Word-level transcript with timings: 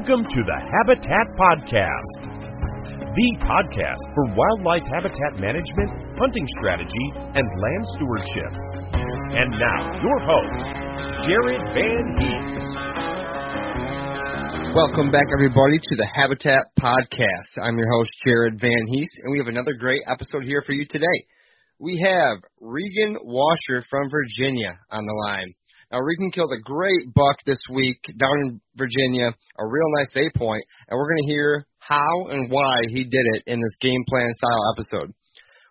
Welcome 0.00 0.24
to 0.24 0.40
the 0.48 0.56
Habitat 0.56 1.26
Podcast, 1.36 2.24
the 3.12 3.36
podcast 3.44 4.00
for 4.14 4.32
wildlife 4.32 4.88
habitat 4.88 5.36
management, 5.36 6.16
hunting 6.16 6.48
strategy, 6.56 7.12
and 7.36 7.44
land 7.44 7.84
stewardship. 7.92 8.48
And 8.96 9.50
now, 9.60 10.00
your 10.00 10.18
host, 10.24 10.72
Jared 11.28 11.60
Van 11.76 12.16
Hees. 12.16 12.64
Welcome 14.74 15.12
back, 15.12 15.26
everybody, 15.34 15.76
to 15.76 15.96
the 15.96 16.08
Habitat 16.14 16.72
Podcast. 16.80 17.62
I'm 17.62 17.76
your 17.76 17.92
host, 17.92 18.10
Jared 18.24 18.58
Van 18.58 18.86
Hees, 18.88 19.10
and 19.24 19.32
we 19.32 19.38
have 19.38 19.48
another 19.48 19.74
great 19.74 20.00
episode 20.06 20.44
here 20.44 20.62
for 20.64 20.72
you 20.72 20.86
today. 20.88 21.26
We 21.78 22.00
have 22.06 22.38
Regan 22.58 23.18
Washer 23.22 23.84
from 23.90 24.08
Virginia 24.08 24.78
on 24.90 25.04
the 25.04 25.12
line. 25.28 25.52
Now, 25.90 25.98
Regan 25.98 26.30
killed 26.30 26.52
a 26.54 26.62
great 26.62 27.12
buck 27.14 27.42
this 27.44 27.58
week 27.68 27.98
down 28.16 28.38
in 28.46 28.60
Virginia, 28.76 29.34
a 29.58 29.66
real 29.66 29.90
nice 29.98 30.14
eight 30.16 30.34
point, 30.34 30.62
and 30.88 30.96
we're 30.96 31.10
going 31.10 31.26
to 31.26 31.32
hear 31.32 31.66
how 31.80 32.28
and 32.30 32.48
why 32.48 32.86
he 32.88 33.02
did 33.02 33.26
it 33.34 33.42
in 33.46 33.58
this 33.58 33.74
game 33.80 34.04
plan 34.06 34.30
style 34.34 34.74
episode. 34.76 35.12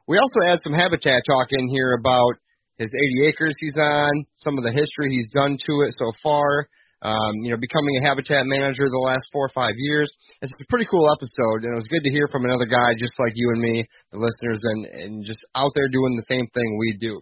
We 0.08 0.18
also 0.18 0.42
had 0.44 0.60
some 0.60 0.74
habitat 0.74 1.24
talk 1.26 1.48
in 1.52 1.70
here 1.70 1.94
about 1.94 2.36
his 2.78 2.92
80 2.92 3.28
acres 3.28 3.56
he's 3.60 3.78
on, 3.80 4.26
some 4.36 4.58
of 4.58 4.64
the 4.66 4.72
history 4.72 5.08
he's 5.12 5.32
done 5.32 5.56
to 5.56 5.74
it 5.88 5.96
so 5.98 6.12
far, 6.22 6.68
um, 7.02 7.32
you 7.44 7.52
know, 7.52 7.58
becoming 7.58 7.96
a 7.96 8.08
habitat 8.08 8.44
manager 8.44 8.84
the 8.92 9.00
last 9.00 9.30
four 9.32 9.46
or 9.46 9.56
five 9.56 9.76
years. 9.78 10.12
It's 10.42 10.52
a 10.52 10.68
pretty 10.68 10.88
cool 10.92 11.08
episode, 11.16 11.64
and 11.64 11.72
it 11.72 11.80
was 11.80 11.88
good 11.88 12.04
to 12.04 12.12
hear 12.12 12.28
from 12.28 12.44
another 12.44 12.66
guy 12.66 12.92
just 12.98 13.16
like 13.20 13.34
you 13.36 13.52
and 13.54 13.62
me, 13.62 13.88
the 14.12 14.20
listeners, 14.20 14.60
and, 14.64 14.86
and 14.86 15.24
just 15.24 15.40
out 15.56 15.72
there 15.76 15.88
doing 15.88 16.16
the 16.16 16.28
same 16.28 16.48
thing 16.54 16.78
we 16.78 16.98
do. 17.00 17.22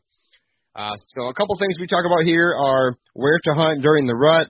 Uh, 0.77 0.93
so 1.17 1.25
a 1.25 1.33
couple 1.33 1.57
things 1.57 1.73
we 1.81 1.87
talk 1.87 2.05
about 2.05 2.21
here 2.21 2.53
are 2.53 2.93
where 3.13 3.39
to 3.43 3.53
hunt 3.57 3.81
during 3.81 4.05
the 4.05 4.13
rut, 4.13 4.45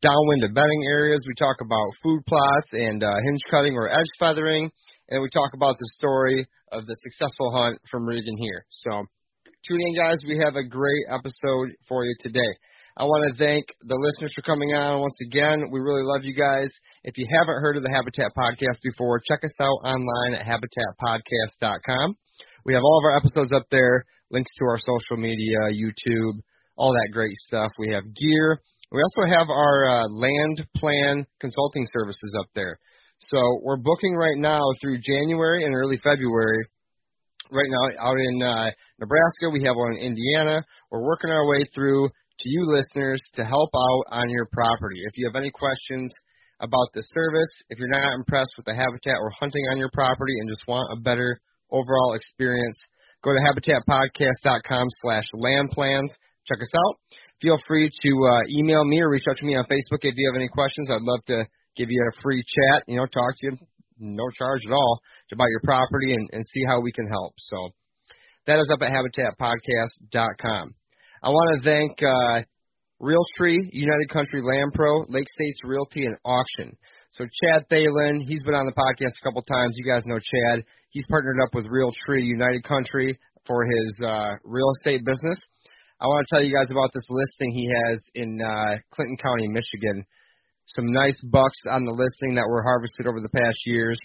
downwind 0.00 0.44
of 0.44 0.54
bedding 0.54 0.82
areas. 0.88 1.18
We 1.26 1.34
talk 1.34 1.56
about 1.60 1.90
food 2.00 2.22
plots 2.26 2.70
and 2.70 3.02
uh, 3.02 3.10
hinge 3.26 3.42
cutting 3.50 3.74
or 3.74 3.90
edge 3.90 4.06
feathering, 4.20 4.70
and 5.10 5.20
we 5.20 5.28
talk 5.30 5.50
about 5.52 5.74
the 5.78 5.90
story 5.98 6.46
of 6.70 6.86
the 6.86 6.94
successful 7.02 7.50
hunt 7.50 7.80
from 7.90 8.06
Regan 8.06 8.38
here. 8.38 8.64
So 8.70 9.02
tune 9.66 9.80
in, 9.82 9.96
guys. 9.96 10.22
We 10.28 10.38
have 10.38 10.54
a 10.54 10.62
great 10.62 11.06
episode 11.10 11.74
for 11.88 12.04
you 12.04 12.14
today. 12.20 12.54
I 12.96 13.02
want 13.02 13.32
to 13.32 13.34
thank 13.36 13.66
the 13.82 13.98
listeners 13.98 14.32
for 14.36 14.42
coming 14.42 14.74
on 14.74 15.00
once 15.00 15.18
again. 15.26 15.64
We 15.72 15.80
really 15.80 16.04
love 16.04 16.22
you 16.22 16.36
guys. 16.36 16.68
If 17.02 17.18
you 17.18 17.26
haven't 17.26 17.58
heard 17.58 17.76
of 17.76 17.82
the 17.82 17.90
Habitat 17.90 18.30
Podcast 18.38 18.78
before, 18.84 19.18
check 19.26 19.42
us 19.42 19.58
out 19.58 19.80
online 19.82 20.38
at 20.38 20.46
habitatpodcast.com. 20.46 22.16
We 22.64 22.74
have 22.74 22.82
all 22.82 22.98
of 22.98 23.04
our 23.04 23.16
episodes 23.16 23.52
up 23.52 23.66
there 23.70 24.04
links 24.30 24.50
to 24.58 24.64
our 24.66 24.78
social 24.78 25.20
media, 25.20 25.58
YouTube, 25.74 26.38
all 26.76 26.92
that 26.92 27.10
great 27.12 27.34
stuff. 27.46 27.70
We 27.78 27.92
have 27.92 28.04
gear. 28.14 28.60
We 28.90 29.02
also 29.02 29.34
have 29.34 29.48
our 29.48 29.84
uh, 29.88 30.08
land 30.08 30.66
plan 30.76 31.26
consulting 31.40 31.86
services 31.92 32.34
up 32.38 32.46
there. 32.54 32.78
So 33.18 33.60
we're 33.62 33.78
booking 33.78 34.14
right 34.14 34.36
now 34.36 34.62
through 34.80 34.98
January 34.98 35.64
and 35.64 35.74
early 35.74 35.98
February. 36.02 36.66
Right 37.50 37.68
now, 37.68 38.10
out 38.10 38.18
in 38.18 38.42
uh, 38.42 38.70
Nebraska, 38.98 39.50
we 39.52 39.62
have 39.66 39.76
one 39.76 39.96
in 39.96 40.14
Indiana. 40.14 40.64
We're 40.90 41.04
working 41.04 41.30
our 41.30 41.46
way 41.46 41.64
through 41.74 42.08
to 42.08 42.48
you 42.48 42.64
listeners 42.66 43.20
to 43.34 43.44
help 43.44 43.70
out 43.74 44.04
on 44.10 44.30
your 44.30 44.48
property. 44.52 45.00
If 45.04 45.12
you 45.16 45.28
have 45.28 45.40
any 45.40 45.50
questions 45.50 46.12
about 46.60 46.88
the 46.94 47.02
service, 47.02 47.52
if 47.68 47.78
you're 47.78 47.88
not 47.88 48.14
impressed 48.14 48.54
with 48.56 48.66
the 48.66 48.74
habitat 48.74 49.18
or 49.20 49.30
hunting 49.38 49.64
on 49.70 49.78
your 49.78 49.90
property 49.92 50.32
and 50.38 50.48
just 50.48 50.66
want 50.66 50.88
a 50.96 51.00
better 51.00 51.40
overall 51.72 52.14
experience, 52.14 52.78
Go 53.22 53.30
to 53.30 53.38
habitatpodcast.com 53.38 54.86
slash 55.00 55.24
land 55.34 55.70
plans. 55.70 56.10
Check 56.46 56.58
us 56.60 56.74
out. 56.74 56.96
Feel 57.40 57.58
free 57.68 57.88
to 57.88 58.10
uh, 58.10 58.42
email 58.50 58.84
me 58.84 59.00
or 59.00 59.10
reach 59.10 59.24
out 59.30 59.36
to 59.36 59.46
me 59.46 59.56
on 59.56 59.64
Facebook 59.64 60.02
if 60.02 60.14
you 60.16 60.28
have 60.28 60.38
any 60.38 60.48
questions. 60.48 60.90
I'd 60.90 61.02
love 61.02 61.24
to 61.26 61.46
give 61.76 61.88
you 61.88 62.02
a 62.02 62.20
free 62.20 62.42
chat, 62.42 62.82
you 62.88 62.96
know, 62.96 63.06
talk 63.06 63.34
to 63.38 63.46
you, 63.46 63.56
no 63.98 64.28
charge 64.36 64.62
at 64.66 64.72
all, 64.72 65.00
about 65.30 65.48
your 65.50 65.60
property 65.62 66.14
and, 66.14 66.28
and 66.32 66.44
see 66.44 66.62
how 66.66 66.80
we 66.80 66.90
can 66.90 67.06
help. 67.06 67.34
So 67.38 67.70
that 68.46 68.58
is 68.58 68.70
up 68.72 68.82
at 68.82 68.90
habitatpodcast.com. 68.90 70.74
I 71.22 71.28
want 71.28 71.62
to 71.62 71.70
thank 71.70 72.02
uh, 72.02 72.42
Realtree, 73.00 73.70
United 73.70 74.10
Country 74.10 74.42
Land 74.42 74.72
Pro, 74.74 75.04
Lake 75.08 75.28
States 75.28 75.60
Realty 75.64 76.06
and 76.06 76.16
Auction. 76.24 76.76
So 77.12 77.24
Chad 77.24 77.66
Thalen, 77.70 78.22
he's 78.26 78.42
been 78.42 78.54
on 78.54 78.66
the 78.66 78.72
podcast 78.72 79.14
a 79.20 79.24
couple 79.24 79.42
times. 79.42 79.74
You 79.76 79.84
guys 79.84 80.02
know 80.06 80.18
Chad. 80.18 80.64
He's 80.92 81.06
partnered 81.08 81.40
up 81.42 81.54
with 81.54 81.64
Realtree 81.66 82.22
United 82.22 82.64
Country 82.64 83.18
for 83.46 83.64
his 83.64 84.00
uh, 84.04 84.36
real 84.44 84.70
estate 84.76 85.04
business. 85.04 85.40
I 85.98 86.06
want 86.06 86.26
to 86.28 86.34
tell 86.34 86.44
you 86.44 86.52
guys 86.52 86.70
about 86.70 86.90
this 86.92 87.06
listing 87.08 87.52
he 87.52 87.64
has 87.64 88.04
in 88.14 88.40
uh, 88.42 88.76
Clinton 88.92 89.16
County, 89.16 89.48
Michigan. 89.48 90.04
Some 90.66 90.92
nice 90.92 91.18
bucks 91.24 91.58
on 91.70 91.84
the 91.84 91.96
listing 91.96 92.34
that 92.36 92.48
were 92.48 92.62
harvested 92.62 93.06
over 93.06 93.20
the 93.20 93.32
past 93.32 93.56
years. 93.64 93.98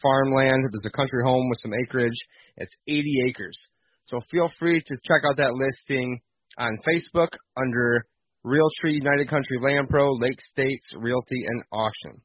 Farmland. 0.00 0.64
There's 0.64 0.86
a 0.86 0.96
country 0.96 1.20
home 1.24 1.48
with 1.50 1.60
some 1.60 1.72
acreage. 1.84 2.16
It's 2.56 2.74
80 2.88 3.28
acres. 3.28 3.58
So 4.06 4.22
feel 4.30 4.50
free 4.58 4.80
to 4.80 4.96
check 5.04 5.22
out 5.28 5.36
that 5.36 5.52
listing 5.52 6.20
on 6.56 6.78
Facebook 6.88 7.36
under 7.60 8.06
Realtree 8.46 8.94
United 8.96 9.28
Country 9.28 9.58
Land 9.60 9.90
Pro, 9.90 10.10
Lake 10.12 10.40
States 10.40 10.94
Realty 10.96 11.44
and 11.46 11.62
Auction. 11.70 12.22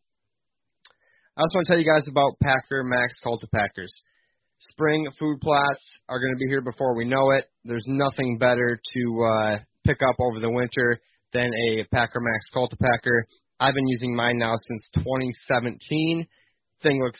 I 1.37 1.41
also 1.41 1.57
want 1.57 1.67
to 1.67 1.73
tell 1.73 1.79
you 1.81 1.91
guys 1.91 2.07
about 2.07 2.39
Packer 2.41 2.81
Max 2.83 3.19
Cultipackers. 3.21 3.91
Spring 4.71 5.05
food 5.19 5.41
plots 5.41 5.99
are 6.07 6.17
going 6.17 6.33
to 6.33 6.39
be 6.39 6.47
here 6.47 6.61
before 6.61 6.95
we 6.95 7.03
know 7.03 7.31
it. 7.31 7.43
There's 7.65 7.83
nothing 7.87 8.37
better 8.37 8.79
to 8.93 9.23
uh, 9.25 9.57
pick 9.85 9.97
up 10.01 10.15
over 10.17 10.39
the 10.39 10.49
winter 10.49 11.01
than 11.33 11.51
a 11.53 11.83
Packer 11.91 12.21
Max 12.21 12.45
Cultipacker. 12.55 13.23
I've 13.59 13.73
been 13.73 13.87
using 13.89 14.15
mine 14.15 14.37
now 14.37 14.53
since 14.65 14.89
2017. 14.95 16.25
Thing 16.81 17.01
looks 17.03 17.19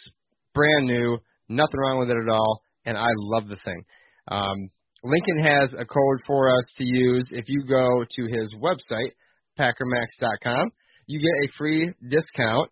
brand 0.53 0.85
new, 0.87 1.17
nothing 1.49 1.77
wrong 1.77 1.99
with 1.99 2.09
it 2.09 2.15
at 2.15 2.31
all, 2.31 2.61
and 2.85 2.97
I 2.97 3.09
love 3.17 3.49
the 3.49 3.57
thing. 3.65 3.83
Um, 4.29 4.69
Lincoln 5.03 5.43
has 5.43 5.71
a 5.73 5.83
code 5.83 6.21
for 6.25 6.47
us 6.57 6.63
to 6.77 6.85
use. 6.85 7.27
If 7.33 7.49
you 7.49 7.65
go 7.67 8.05
to 8.09 8.27
his 8.31 8.55
website, 8.61 9.11
packermax.com, 9.59 10.71
you 11.05 11.19
get 11.19 11.49
a 11.49 11.53
free 11.57 11.93
discount 12.09 12.71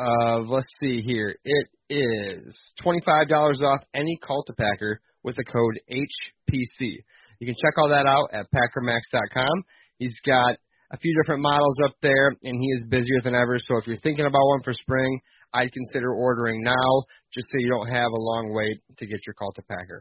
of 0.00 0.48
let's 0.48 0.66
see 0.80 1.02
here. 1.02 1.36
It 1.44 1.68
is 1.90 2.56
twenty 2.82 3.00
five 3.04 3.28
dollars 3.28 3.60
off 3.62 3.80
any 3.94 4.18
cultipacker 4.22 4.96
with 5.22 5.36
the 5.36 5.44
code 5.44 5.78
HPC. 5.90 7.04
You 7.38 7.46
can 7.46 7.54
check 7.54 7.76
all 7.78 7.90
that 7.90 8.06
out 8.06 8.30
at 8.32 8.46
packermax.com. 8.52 9.64
He's 9.98 10.16
got 10.26 10.56
a 10.92 10.98
few 10.98 11.14
different 11.20 11.42
models 11.42 11.76
up 11.84 11.94
there, 12.02 12.28
and 12.42 12.60
he 12.60 12.68
is 12.68 12.86
busier 12.88 13.20
than 13.22 13.34
ever. 13.34 13.58
So 13.58 13.76
if 13.76 13.86
you're 13.86 13.96
thinking 13.98 14.26
about 14.26 14.46
one 14.46 14.62
for 14.62 14.72
spring, 14.72 15.20
I'd 15.52 15.72
consider 15.72 16.12
ordering 16.12 16.62
now, 16.62 17.04
just 17.32 17.46
so 17.48 17.58
you 17.58 17.70
don't 17.70 17.88
have 17.88 18.10
a 18.10 18.16
long 18.16 18.52
wait 18.54 18.80
to 18.98 19.06
get 19.06 19.20
your 19.26 19.34
cultipacker. 19.34 20.00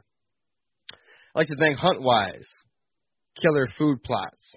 I'd 1.36 1.40
like 1.40 1.48
to 1.48 1.56
thank 1.58 1.78
Huntwise, 1.78 2.48
Killer 3.42 3.68
Food 3.78 4.04
Plots, 4.04 4.56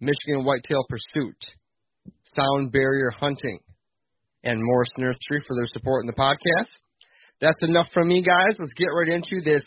Michigan 0.00 0.44
Whitetail 0.44 0.84
Pursuit, 0.88 1.36
Sound 2.34 2.72
Barrier 2.72 3.10
Hunting, 3.10 3.60
and 4.44 4.58
Morris 4.60 4.90
Nursery 4.98 5.42
for 5.46 5.56
their 5.56 5.66
support 5.66 6.04
in 6.04 6.06
the 6.06 6.18
podcast. 6.18 6.68
That's 7.40 7.62
enough 7.62 7.86
from 7.92 8.08
me, 8.08 8.22
guys. 8.22 8.54
Let's 8.58 8.74
get 8.76 8.86
right 8.86 9.08
into 9.08 9.42
this 9.44 9.64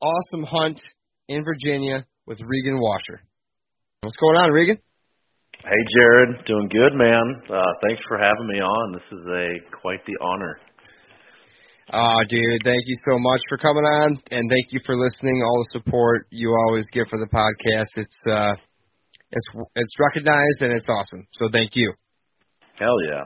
awesome 0.00 0.44
hunt 0.44 0.80
in 1.28 1.44
Virginia 1.44 2.06
with 2.26 2.40
Regan 2.44 2.80
Washer. 2.80 3.22
What's 4.00 4.16
going 4.16 4.36
on, 4.36 4.50
Regan? 4.50 4.78
Hey, 5.62 5.82
Jared. 5.94 6.44
Doing 6.46 6.68
good, 6.68 6.94
man. 6.94 7.42
Uh, 7.48 7.62
thanks 7.86 8.02
for 8.08 8.18
having 8.18 8.48
me 8.48 8.58
on. 8.58 8.92
This 8.92 9.18
is 9.18 9.26
a 9.26 9.78
quite 9.80 10.04
the 10.06 10.18
honor. 10.20 10.58
Oh, 11.92 12.18
dude, 12.28 12.62
thank 12.64 12.82
you 12.86 12.96
so 13.06 13.18
much 13.18 13.40
for 13.48 13.58
coming 13.58 13.84
on, 13.84 14.18
and 14.30 14.48
thank 14.48 14.66
you 14.70 14.80
for 14.86 14.96
listening. 14.96 15.42
All 15.44 15.62
the 15.62 15.78
support 15.78 16.26
you 16.30 16.54
always 16.66 16.86
give 16.92 17.06
for 17.08 17.18
the 17.18 17.26
podcast. 17.26 17.90
It's 17.96 18.20
uh, 18.26 18.54
it's 19.30 19.46
it's 19.76 19.94
recognized 19.98 20.60
and 20.60 20.72
it's 20.72 20.88
awesome. 20.88 21.26
So 21.32 21.48
thank 21.52 21.70
you. 21.74 21.92
Hell 22.78 22.96
yeah. 23.08 23.24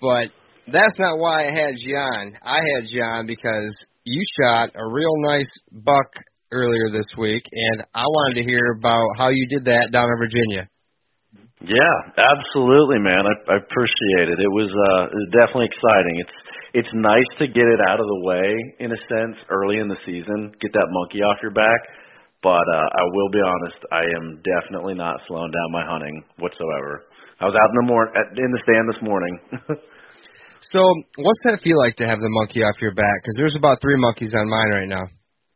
But 0.00 0.28
that's 0.70 0.98
not 0.98 1.18
why 1.18 1.46
I 1.46 1.50
had 1.52 1.74
on. 1.74 2.36
I 2.42 2.58
had 2.58 2.84
on 3.02 3.26
because 3.26 3.76
you 4.04 4.22
shot 4.40 4.70
a 4.74 4.86
real 4.86 5.16
nice 5.20 5.50
buck 5.72 6.12
earlier 6.52 6.90
this 6.92 7.08
week, 7.18 7.42
and 7.50 7.84
I 7.94 8.04
wanted 8.04 8.42
to 8.42 8.48
hear 8.48 8.76
about 8.78 9.06
how 9.18 9.28
you 9.28 9.46
did 9.48 9.64
that 9.66 9.90
down 9.92 10.08
in 10.08 10.18
Virginia. 10.18 10.68
Yeah, 11.64 11.96
absolutely, 12.20 13.00
man. 13.00 13.24
I, 13.24 13.34
I 13.52 13.56
appreciate 13.56 14.28
it. 14.28 14.38
It 14.38 14.52
was 14.52 14.68
uh, 14.68 15.04
it 15.08 15.16
was 15.16 15.30
definitely 15.32 15.68
exciting. 15.72 16.14
It's 16.20 16.36
it's 16.74 16.92
nice 16.92 17.30
to 17.38 17.46
get 17.46 17.64
it 17.64 17.80
out 17.88 18.00
of 18.00 18.06
the 18.06 18.20
way 18.26 18.48
in 18.80 18.92
a 18.92 19.00
sense 19.08 19.38
early 19.48 19.78
in 19.78 19.88
the 19.88 19.96
season, 20.04 20.52
get 20.60 20.72
that 20.74 20.90
monkey 20.90 21.22
off 21.22 21.38
your 21.40 21.54
back. 21.54 21.80
But 22.42 22.66
uh, 22.68 22.88
I 22.92 23.04
will 23.14 23.30
be 23.32 23.40
honest, 23.40 23.80
I 23.90 24.04
am 24.20 24.42
definitely 24.44 24.92
not 24.92 25.16
slowing 25.26 25.50
down 25.50 25.72
my 25.72 25.86
hunting 25.86 26.22
whatsoever. 26.36 27.08
I 27.40 27.46
was 27.46 27.56
out 27.56 27.70
in 27.70 27.76
the 27.82 27.88
morning 27.90 28.14
in 28.38 28.50
the 28.52 28.62
stand 28.62 28.84
this 28.90 29.02
morning. 29.02 29.34
So, 30.72 30.80
what's 31.20 31.44
that 31.44 31.60
feel 31.60 31.76
like 31.76 32.00
to 32.00 32.08
have 32.08 32.24
the 32.24 32.32
monkey 32.32 32.64
off 32.64 32.80
your 32.80 32.96
back? 32.96 33.20
Because 33.20 33.36
there's 33.36 33.52
about 33.52 33.84
three 33.84 34.00
monkeys 34.00 34.32
on 34.32 34.48
mine 34.48 34.70
right 34.72 34.88
now. 34.88 35.04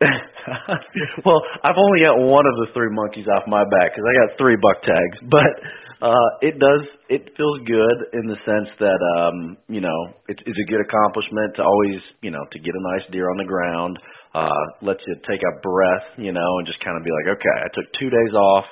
well, 1.25 1.41
I've 1.65 1.81
only 1.81 2.05
got 2.05 2.21
one 2.21 2.45
of 2.45 2.53
the 2.61 2.69
three 2.77 2.93
monkeys 2.93 3.25
off 3.25 3.49
my 3.49 3.65
back 3.65 3.97
because 3.97 4.05
I 4.05 4.13
got 4.13 4.37
three 4.37 4.61
buck 4.61 4.85
tags. 4.85 5.17
But 5.33 5.65
Uh, 5.99 6.31
it 6.43 6.55
does. 6.63 6.87
It 7.11 7.27
feels 7.35 7.59
good 7.67 7.99
in 8.15 8.31
the 8.31 8.39
sense 8.47 8.71
that 8.79 9.01
um, 9.19 9.59
you 9.67 9.81
know 9.81 10.15
it's, 10.31 10.39
it's 10.47 10.59
a 10.59 10.71
good 10.71 10.79
accomplishment 10.79 11.59
to 11.59 11.63
always 11.67 11.99
you 12.23 12.31
know 12.31 12.45
to 12.53 12.59
get 12.59 12.71
a 12.71 12.83
nice 12.95 13.03
deer 13.11 13.27
on 13.31 13.39
the 13.39 13.49
ground. 13.49 13.99
Uh, 14.35 14.65
lets 14.83 15.01
you 15.09 15.17
take 15.27 15.41
a 15.41 15.55
breath, 15.65 16.07
you 16.21 16.31
know, 16.31 16.51
and 16.61 16.67
just 16.69 16.79
kind 16.85 16.95
of 16.95 17.03
be 17.03 17.11
like, 17.11 17.35
okay, 17.35 17.59
I 17.65 17.69
took 17.75 17.89
two 17.99 18.13
days 18.13 18.35
off, 18.37 18.69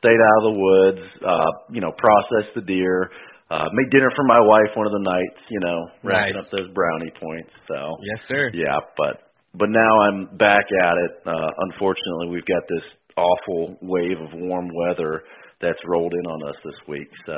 stayed 0.00 0.16
out 0.18 0.36
of 0.40 0.44
the 0.48 0.56
woods, 0.58 1.02
uh, 1.22 1.50
you 1.70 1.80
know, 1.80 1.92
processed 1.96 2.56
the 2.56 2.64
deer, 2.64 3.10
uh, 3.50 3.68
made 3.72 3.90
dinner 3.92 4.10
for 4.16 4.24
my 4.24 4.40
wife 4.40 4.72
one 4.74 4.86
of 4.88 4.92
the 4.92 5.04
nights, 5.04 5.40
you 5.50 5.60
know, 5.60 5.78
racking 6.02 6.34
Nice. 6.34 6.44
up 6.44 6.50
those 6.50 6.72
brownie 6.72 7.12
points. 7.20 7.50
So 7.68 7.76
Yes, 8.02 8.20
sir. 8.28 8.50
yeah, 8.54 8.80
but 8.96 9.28
but 9.54 9.68
now 9.68 9.92
I'm 10.08 10.36
back 10.38 10.64
at 10.72 10.96
it. 10.96 11.12
Uh, 11.26 11.50
unfortunately, 11.70 12.28
we've 12.30 12.46
got 12.46 12.62
this 12.68 12.86
awful 13.16 13.76
wave 13.82 14.18
of 14.20 14.30
warm 14.34 14.68
weather 14.74 15.22
that's 15.60 15.78
rolled 15.86 16.14
in 16.14 16.26
on 16.26 16.48
us 16.48 16.56
this 16.64 16.78
week. 16.88 17.08
So 17.26 17.34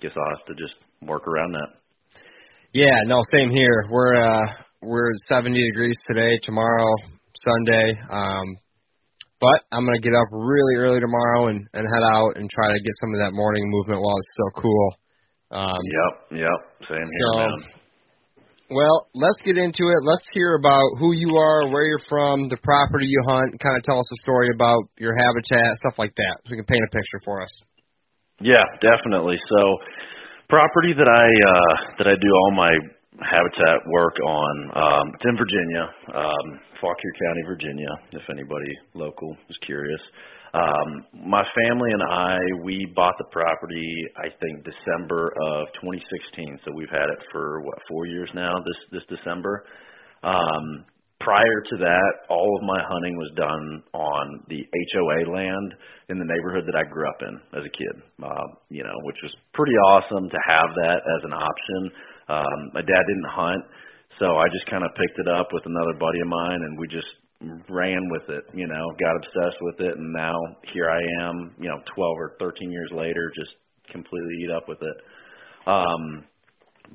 guess 0.00 0.10
I'll 0.16 0.36
have 0.36 0.46
to 0.46 0.54
just 0.54 0.74
work 1.02 1.26
around 1.26 1.52
that. 1.52 1.68
Yeah, 2.74 2.98
no, 3.06 3.20
same 3.32 3.50
here. 3.50 3.84
We're 3.90 4.16
uh 4.16 4.46
we're 4.82 5.12
70 5.28 5.54
degrees 5.70 5.96
today, 6.08 6.38
tomorrow, 6.42 6.88
Sunday. 7.36 7.94
Um 8.10 8.56
but 9.42 9.58
I'm 9.74 9.82
gonna 9.84 9.98
get 9.98 10.14
up 10.14 10.30
really 10.30 10.78
early 10.78 11.02
tomorrow 11.02 11.50
and, 11.50 11.66
and 11.74 11.82
head 11.82 12.04
out 12.14 12.38
and 12.38 12.46
try 12.48 12.70
to 12.70 12.78
get 12.78 12.94
some 13.02 13.10
of 13.10 13.18
that 13.26 13.34
morning 13.34 13.66
movement 13.66 13.98
while 13.98 14.14
it's 14.22 14.32
still 14.38 14.54
cool. 14.62 14.86
Um 15.50 15.82
Yep, 15.82 16.14
yep, 16.46 16.60
same 16.86 17.02
here, 17.02 17.28
So- 17.34 17.38
man. 17.42 17.58
well, 18.70 19.10
let's 19.18 19.36
get 19.44 19.58
into 19.58 19.84
it. 19.90 20.00
Let's 20.06 20.24
hear 20.32 20.54
about 20.54 20.86
who 21.02 21.12
you 21.12 21.36
are, 21.36 21.68
where 21.68 21.84
you're 21.84 22.06
from, 22.08 22.48
the 22.48 22.56
property 22.62 23.06
you 23.10 23.20
hunt, 23.26 23.50
and 23.50 23.60
kind 23.60 23.76
of 23.76 23.82
tell 23.82 23.98
us 23.98 24.06
a 24.14 24.18
story 24.22 24.48
about 24.54 24.80
your 24.96 25.12
habitat, 25.18 25.76
stuff 25.82 25.98
like 25.98 26.14
that. 26.16 26.38
So 26.46 26.54
we 26.54 26.56
can 26.62 26.64
paint 26.70 26.84
a 26.86 26.90
picture 26.94 27.20
for 27.26 27.42
us. 27.42 27.52
Yeah, 28.40 28.64
definitely. 28.80 29.36
So, 29.50 29.60
property 30.48 30.94
that 30.94 31.06
I 31.10 31.26
uh, 31.52 31.74
that 31.98 32.06
I 32.08 32.14
do 32.16 32.30
all 32.32 32.52
my 32.56 32.72
habitat 33.30 33.78
work 33.88 34.16
on, 34.20 34.54
um, 34.74 35.06
it's 35.14 35.24
in 35.24 35.36
Virginia, 35.36 35.84
um, 36.14 36.46
Fauquier 36.80 37.14
County, 37.18 37.42
Virginia. 37.46 37.92
If 38.12 38.22
anybody 38.30 38.72
local 38.94 39.36
is 39.48 39.56
curious, 39.66 40.00
um, 40.54 41.06
my 41.26 41.42
family 41.64 41.92
and 41.92 42.02
I 42.02 42.36
we 42.62 42.84
bought 42.94 43.14
the 43.16 43.24
property 43.32 43.88
I 44.16 44.28
think 44.40 44.64
December 44.64 45.32
of 45.32 45.68
2016. 45.80 46.60
So 46.64 46.72
we've 46.74 46.92
had 46.92 47.08
it 47.08 47.18
for 47.32 47.62
what 47.62 47.78
four 47.88 48.06
years 48.06 48.28
now. 48.34 48.52
This 48.60 49.00
this 49.00 49.18
December. 49.18 49.64
Um, 50.22 50.84
prior 51.20 51.62
to 51.70 51.76
that, 51.78 52.12
all 52.28 52.50
of 52.58 52.66
my 52.66 52.82
hunting 52.84 53.16
was 53.16 53.32
done 53.34 53.82
on 53.94 54.42
the 54.48 54.60
HOA 54.60 55.30
land 55.32 55.74
in 56.10 56.18
the 56.18 56.26
neighborhood 56.26 56.64
that 56.66 56.76
I 56.76 56.84
grew 56.84 57.08
up 57.08 57.20
in 57.22 57.34
as 57.58 57.64
a 57.64 57.72
kid. 57.72 58.02
Uh, 58.22 58.46
you 58.68 58.84
know, 58.84 58.94
which 59.04 59.18
was 59.22 59.32
pretty 59.54 59.74
awesome 59.88 60.28
to 60.28 60.38
have 60.46 60.68
that 60.76 61.00
as 61.00 61.24
an 61.24 61.32
option. 61.32 61.80
Um, 62.32 62.72
my 62.72 62.80
dad 62.80 63.04
didn't 63.04 63.28
hunt, 63.28 63.64
so 64.18 64.36
I 64.40 64.48
just 64.48 64.64
kind 64.72 64.84
of 64.84 64.90
picked 64.96 65.18
it 65.20 65.28
up 65.28 65.52
with 65.52 65.64
another 65.66 65.92
buddy 66.00 66.20
of 66.20 66.28
mine, 66.28 66.60
and 66.64 66.78
we 66.80 66.88
just 66.88 67.12
ran 67.68 68.00
with 68.08 68.28
it. 68.32 68.44
You 68.54 68.66
know, 68.66 68.84
got 68.96 69.20
obsessed 69.20 69.60
with 69.60 69.80
it, 69.80 69.96
and 69.98 70.12
now 70.12 70.36
here 70.72 70.88
I 70.88 71.02
am. 71.28 71.54
You 71.60 71.68
know, 71.68 71.80
12 71.94 72.16
or 72.16 72.36
13 72.40 72.70
years 72.70 72.90
later, 72.94 73.32
just 73.36 73.52
completely 73.90 74.34
eat 74.44 74.50
up 74.50 74.68
with 74.68 74.80
it. 74.80 74.96
Um, 75.66 76.24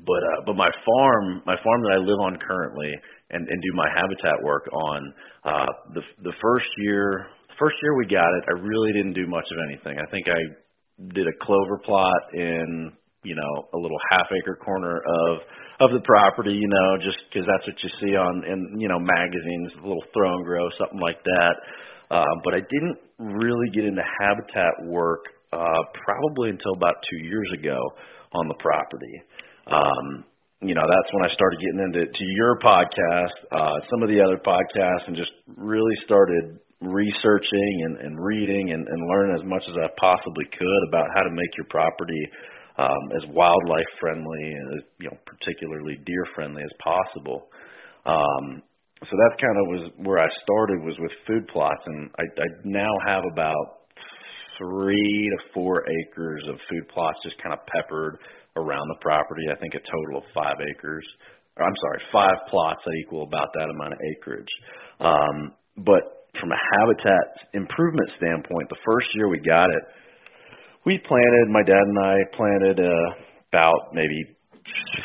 but 0.06 0.22
uh, 0.22 0.42
but 0.46 0.56
my 0.56 0.70
farm, 0.86 1.42
my 1.46 1.56
farm 1.64 1.82
that 1.84 1.94
I 1.94 2.00
live 2.02 2.20
on 2.20 2.38
currently, 2.42 2.92
and 3.32 3.48
and 3.48 3.62
do 3.62 3.72
my 3.76 3.90
habitat 3.94 4.44
work 4.44 4.68
on, 4.74 5.14
uh, 5.46 5.72
the 5.94 6.02
the 6.24 6.34
first 6.42 6.68
year, 6.78 7.28
first 7.60 7.76
year 7.82 7.96
we 7.98 8.06
got 8.06 8.28
it, 8.28 8.44
I 8.48 8.60
really 8.60 8.94
didn't 8.94 9.14
do 9.14 9.28
much 9.28 9.46
of 9.52 9.58
anything. 9.70 9.98
I 10.00 10.10
think 10.12 10.28
I 10.28 10.42
did 11.14 11.28
a 11.28 11.46
clover 11.46 11.78
plot 11.86 12.34
in 12.34 12.92
you 13.28 13.36
know 13.36 13.68
a 13.76 13.78
little 13.78 14.00
half 14.10 14.32
acre 14.32 14.56
corner 14.56 15.04
of 15.04 15.44
of 15.80 15.94
the 15.94 16.02
property, 16.08 16.58
you 16.58 16.68
know, 16.68 16.98
just 16.98 17.18
because 17.30 17.46
that's 17.46 17.66
what 17.68 17.78
you 17.84 17.92
see 18.02 18.16
on 18.16 18.42
in 18.48 18.80
you 18.80 18.88
know 18.88 18.98
magazines, 18.98 19.76
a 19.84 19.88
little 19.88 20.08
throw 20.16 20.34
and 20.34 20.46
grow, 20.46 20.66
something 20.80 21.00
like 21.00 21.22
that. 21.24 21.56
Uh, 22.10 22.36
but 22.44 22.56
I 22.56 22.62
didn't 22.64 22.98
really 23.20 23.70
get 23.76 23.84
into 23.84 24.02
habitat 24.02 24.88
work 24.88 25.28
uh, 25.52 25.84
probably 26.06 26.50
until 26.50 26.74
about 26.74 26.96
two 27.12 27.20
years 27.28 27.52
ago 27.60 27.78
on 28.34 28.48
the 28.48 28.56
property. 28.60 29.16
Um, 29.68 30.24
you 30.62 30.74
know, 30.74 30.88
that's 30.88 31.10
when 31.14 31.22
I 31.22 31.32
started 31.36 31.62
getting 31.62 31.84
into 31.84 32.10
to 32.10 32.26
your 32.34 32.58
podcast, 32.58 33.36
uh, 33.52 33.78
some 33.92 34.02
of 34.02 34.10
the 34.10 34.18
other 34.18 34.42
podcasts, 34.42 35.06
and 35.06 35.16
just 35.16 35.32
really 35.56 35.94
started 36.06 36.58
researching 36.82 37.74
and, 37.86 37.98
and 37.98 38.14
reading 38.18 38.72
and, 38.72 38.88
and 38.88 39.00
learning 39.10 39.38
as 39.38 39.46
much 39.46 39.64
as 39.70 39.76
I 39.78 39.90
possibly 40.00 40.46
could 40.58 40.82
about 40.90 41.10
how 41.14 41.24
to 41.24 41.34
make 41.34 41.50
your 41.58 41.66
property 41.70 42.22
um, 42.78 43.04
as 43.16 43.24
wildlife 43.34 43.92
friendly 44.00 44.54
and 44.54 44.68
as, 44.78 44.84
you 45.00 45.10
know, 45.10 45.18
particularly 45.26 45.98
deer 46.06 46.26
friendly 46.36 46.62
as 46.62 46.74
possible. 46.84 47.50
Um, 48.06 48.62
so 49.02 49.14
that's 49.14 49.38
kind 49.42 49.58
of 49.58 49.66
was 49.68 49.84
where 50.02 50.20
I 50.20 50.30
started 50.42 50.82
was 50.82 50.98
with 50.98 51.12
food 51.28 51.48
plots, 51.54 51.82
and 51.86 52.10
I, 52.18 52.26
I 52.42 52.48
now 52.66 52.94
have 53.06 53.24
about 53.32 53.94
three 54.58 55.30
to 55.30 55.54
four 55.54 55.86
acres 55.86 56.44
of 56.50 56.58
food 56.70 56.90
plots 56.90 57.18
just 57.22 57.38
kind 57.42 57.54
of 57.54 57.62
peppered 57.70 58.18
around 58.58 58.90
the 58.90 58.98
property. 59.02 59.46
I 59.54 59.58
think 59.62 59.76
a 59.76 59.84
total 59.86 60.26
of 60.26 60.26
five 60.34 60.58
acres. 60.74 61.06
Or 61.58 61.66
I'm 61.66 61.78
sorry, 61.78 62.02
five 62.12 62.38
plots 62.50 62.82
that 62.86 62.94
equal 63.06 63.24
about 63.24 63.50
that 63.54 63.70
amount 63.70 63.94
of 63.94 64.00
acreage. 64.18 64.54
Um, 65.00 65.38
but 65.86 66.30
from 66.42 66.50
a 66.54 66.62
habitat 66.78 67.54
improvement 67.54 68.10
standpoint, 68.18 68.70
the 68.70 68.82
first 68.86 69.08
year 69.14 69.30
we 69.30 69.42
got 69.42 69.70
it, 69.70 69.84
we 70.88 70.98
planted. 71.04 71.52
My 71.52 71.68
dad 71.68 71.84
and 71.84 72.00
I 72.00 72.16
planted 72.32 72.80
uh, 72.80 73.08
about 73.52 73.92
maybe 73.92 74.24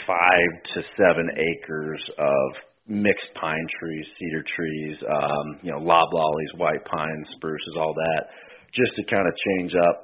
five 0.06 0.50
to 0.74 0.80
seven 0.94 1.26
acres 1.34 2.00
of 2.18 2.46
mixed 2.86 3.26
pine 3.34 3.66
trees, 3.82 4.06
cedar 4.14 4.44
trees, 4.54 4.96
um, 5.10 5.58
you 5.62 5.72
know, 5.72 5.82
loblollies, 5.82 6.54
white 6.54 6.84
pines, 6.86 7.26
spruces, 7.34 7.74
all 7.76 7.94
that, 7.94 8.22
just 8.70 8.94
to 8.94 9.02
kind 9.10 9.26
of 9.26 9.34
change 9.50 9.72
up 9.74 9.96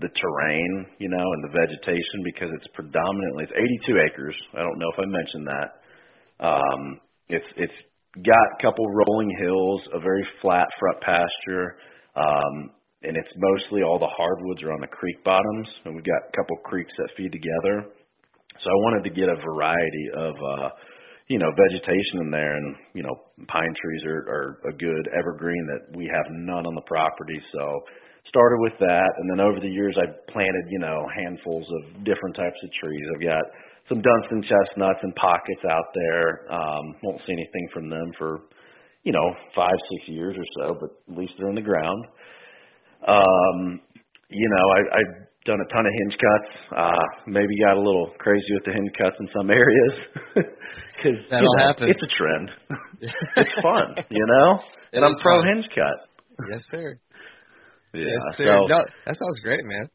the 0.00 0.08
terrain, 0.08 0.86
you 0.98 1.10
know, 1.12 1.26
and 1.36 1.44
the 1.44 1.52
vegetation 1.52 2.24
because 2.24 2.48
it's 2.56 2.66
predominantly 2.72 3.44
it's 3.44 3.52
82 3.52 4.00
acres. 4.08 4.36
I 4.56 4.64
don't 4.64 4.78
know 4.78 4.88
if 4.88 4.98
I 4.98 5.04
mentioned 5.04 5.46
that. 5.52 5.68
Um, 6.40 7.00
it's 7.28 7.50
it's 7.56 7.78
got 8.24 8.46
a 8.56 8.62
couple 8.64 8.88
rolling 8.88 9.36
hills, 9.38 9.80
a 9.92 10.00
very 10.00 10.26
flat 10.40 10.66
front 10.80 10.98
pasture, 11.04 11.76
um, 12.16 12.72
and 13.04 13.16
it's 13.16 13.30
mostly 13.36 13.82
all 13.82 13.98
the 13.98 14.10
hardwoods 14.16 14.62
are 14.62 14.72
on 14.72 14.80
the 14.80 14.90
creek 14.90 15.22
bottoms, 15.24 15.68
and 15.84 15.94
we've 15.94 16.04
got 16.04 16.24
a 16.28 16.36
couple 16.36 16.56
creeks 16.64 16.92
that 16.98 17.08
feed 17.16 17.32
together. 17.32 17.86
So 18.62 18.66
I 18.70 18.78
wanted 18.88 19.04
to 19.04 19.12
get 19.14 19.28
a 19.28 19.36
variety 19.44 20.06
of 20.16 20.34
uh, 20.34 20.68
you 21.28 21.38
know 21.38 21.50
vegetation 21.52 22.24
in 22.24 22.30
there, 22.30 22.56
and 22.56 22.76
you 22.94 23.02
know 23.02 23.14
pine 23.48 23.74
trees 23.76 24.02
are, 24.06 24.24
are 24.28 24.48
a 24.68 24.72
good 24.72 25.08
evergreen 25.16 25.68
that 25.72 25.96
we 25.96 26.08
have 26.08 26.26
none 26.30 26.66
on 26.66 26.74
the 26.74 26.86
property, 26.88 27.40
so 27.52 27.84
started 28.28 28.58
with 28.58 28.74
that, 28.80 29.10
and 29.18 29.30
then 29.30 29.40
over 29.40 29.60
the 29.60 29.68
years 29.68 29.96
I've 30.00 30.26
planted, 30.32 30.64
you 30.70 30.78
know, 30.78 31.06
handfuls 31.14 31.66
of 31.70 32.04
different 32.04 32.36
types 32.36 32.56
of 32.64 32.70
trees. 32.80 33.06
I've 33.14 33.22
got 33.22 33.44
some 33.88 34.00
Dunstan 34.00 34.42
chestnuts 34.42 35.00
and 35.02 35.14
pockets 35.14 35.62
out 35.68 35.88
there. 35.94 36.52
Um, 36.52 36.96
won't 37.02 37.20
see 37.26 37.32
anything 37.32 37.68
from 37.72 37.90
them 37.90 38.12
for, 38.18 38.40
you 39.02 39.12
know, 39.12 39.28
five, 39.54 39.76
six 39.92 40.08
years 40.08 40.36
or 40.36 40.46
so, 40.58 40.78
but 40.80 40.90
at 41.12 41.18
least 41.18 41.32
they're 41.38 41.50
in 41.50 41.54
the 41.54 41.62
ground. 41.62 42.04
Um, 43.06 43.80
you 44.30 44.48
know, 44.48 44.64
I, 44.76 44.80
I've 44.98 45.14
done 45.44 45.60
a 45.60 45.68
ton 45.72 45.84
of 45.84 45.92
hinge 45.92 46.16
cuts. 46.16 46.50
Uh, 46.76 47.04
maybe 47.26 47.52
got 47.60 47.76
a 47.76 47.84
little 47.84 48.12
crazy 48.18 48.48
with 48.56 48.64
the 48.64 48.72
hinge 48.72 48.90
cuts 48.96 49.16
in 49.20 49.28
some 49.36 49.50
areas 49.54 49.94
because 50.34 51.18
That'll 51.30 51.44
you 51.44 51.56
know, 51.58 51.66
happen. 51.66 51.90
it's 51.90 52.02
a 52.02 52.10
trend. 52.16 52.48
it's 53.36 53.54
fun, 53.62 53.94
you 54.10 54.24
know. 54.26 54.60
It 54.92 54.96
and 54.98 55.04
I'm 55.04 55.14
pro 55.22 55.40
fun. 55.40 55.48
hinge 55.48 55.66
cut. 55.74 55.98
Yes, 56.50 56.62
sir. 56.70 56.98
Yeah. 57.94 58.08
yes, 58.10 58.22
sir. 58.36 58.44
so 58.48 58.66
no, 58.66 58.78
that 59.06 59.14
sounds 59.14 59.38
great, 59.44 59.62
man. 59.64 59.86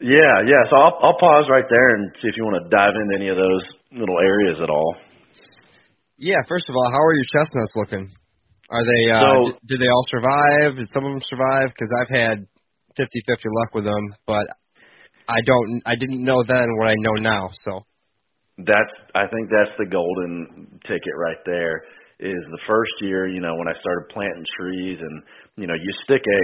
yeah, 0.00 0.42
yeah. 0.42 0.62
So 0.70 0.76
I'll 0.76 0.98
I'll 1.02 1.18
pause 1.20 1.46
right 1.48 1.68
there 1.70 1.88
and 1.94 2.10
see 2.20 2.26
if 2.28 2.34
you 2.36 2.42
want 2.42 2.58
to 2.64 2.68
dive 2.68 2.94
into 2.98 3.14
any 3.14 3.28
of 3.28 3.36
those 3.36 3.62
little 3.92 4.18
areas 4.18 4.58
at 4.62 4.70
all. 4.70 4.96
Yeah, 6.18 6.42
first 6.48 6.64
of 6.68 6.74
all, 6.74 6.88
how 6.90 6.98
are 6.98 7.14
your 7.14 7.28
chestnuts 7.30 7.72
looking? 7.76 8.10
Are 8.72 8.84
they? 8.84 9.02
Uh, 9.12 9.20
So- 9.20 9.44
did, 9.44 9.56
did 9.68 9.78
they 9.84 9.90
all 9.92 10.06
survive? 10.08 10.76
Did 10.80 10.88
some 10.96 11.04
of 11.04 11.12
them 11.12 11.22
survive? 11.28 11.68
Because 11.68 11.92
I've 12.00 12.12
had 12.16 12.36
fifty-fifty 12.96 13.48
luck 13.52 13.74
with 13.74 13.84
them, 13.84 14.04
but 14.26 14.48
I 15.28 15.40
don't. 15.44 15.82
I 15.84 15.94
didn't 15.94 16.24
know 16.24 16.42
then 16.42 16.66
what 16.80 16.88
I 16.88 16.96
know 16.96 17.16
now. 17.20 17.50
So 17.64 17.84
That's 18.58 18.94
I 19.14 19.28
think 19.28 19.52
that's 19.52 19.76
the 19.78 19.86
golden 19.86 20.80
ticket 20.88 21.14
right 21.16 21.40
there. 21.44 21.84
Is 22.18 22.44
the 22.54 22.62
first 22.66 22.92
year, 23.02 23.26
you 23.26 23.40
know, 23.40 23.56
when 23.56 23.66
I 23.66 23.74
started 23.80 24.08
planting 24.14 24.46
trees 24.56 24.98
and 25.00 25.22
you 25.56 25.66
know, 25.66 25.74
you 25.74 25.92
stick 26.04 26.22
a 26.22 26.42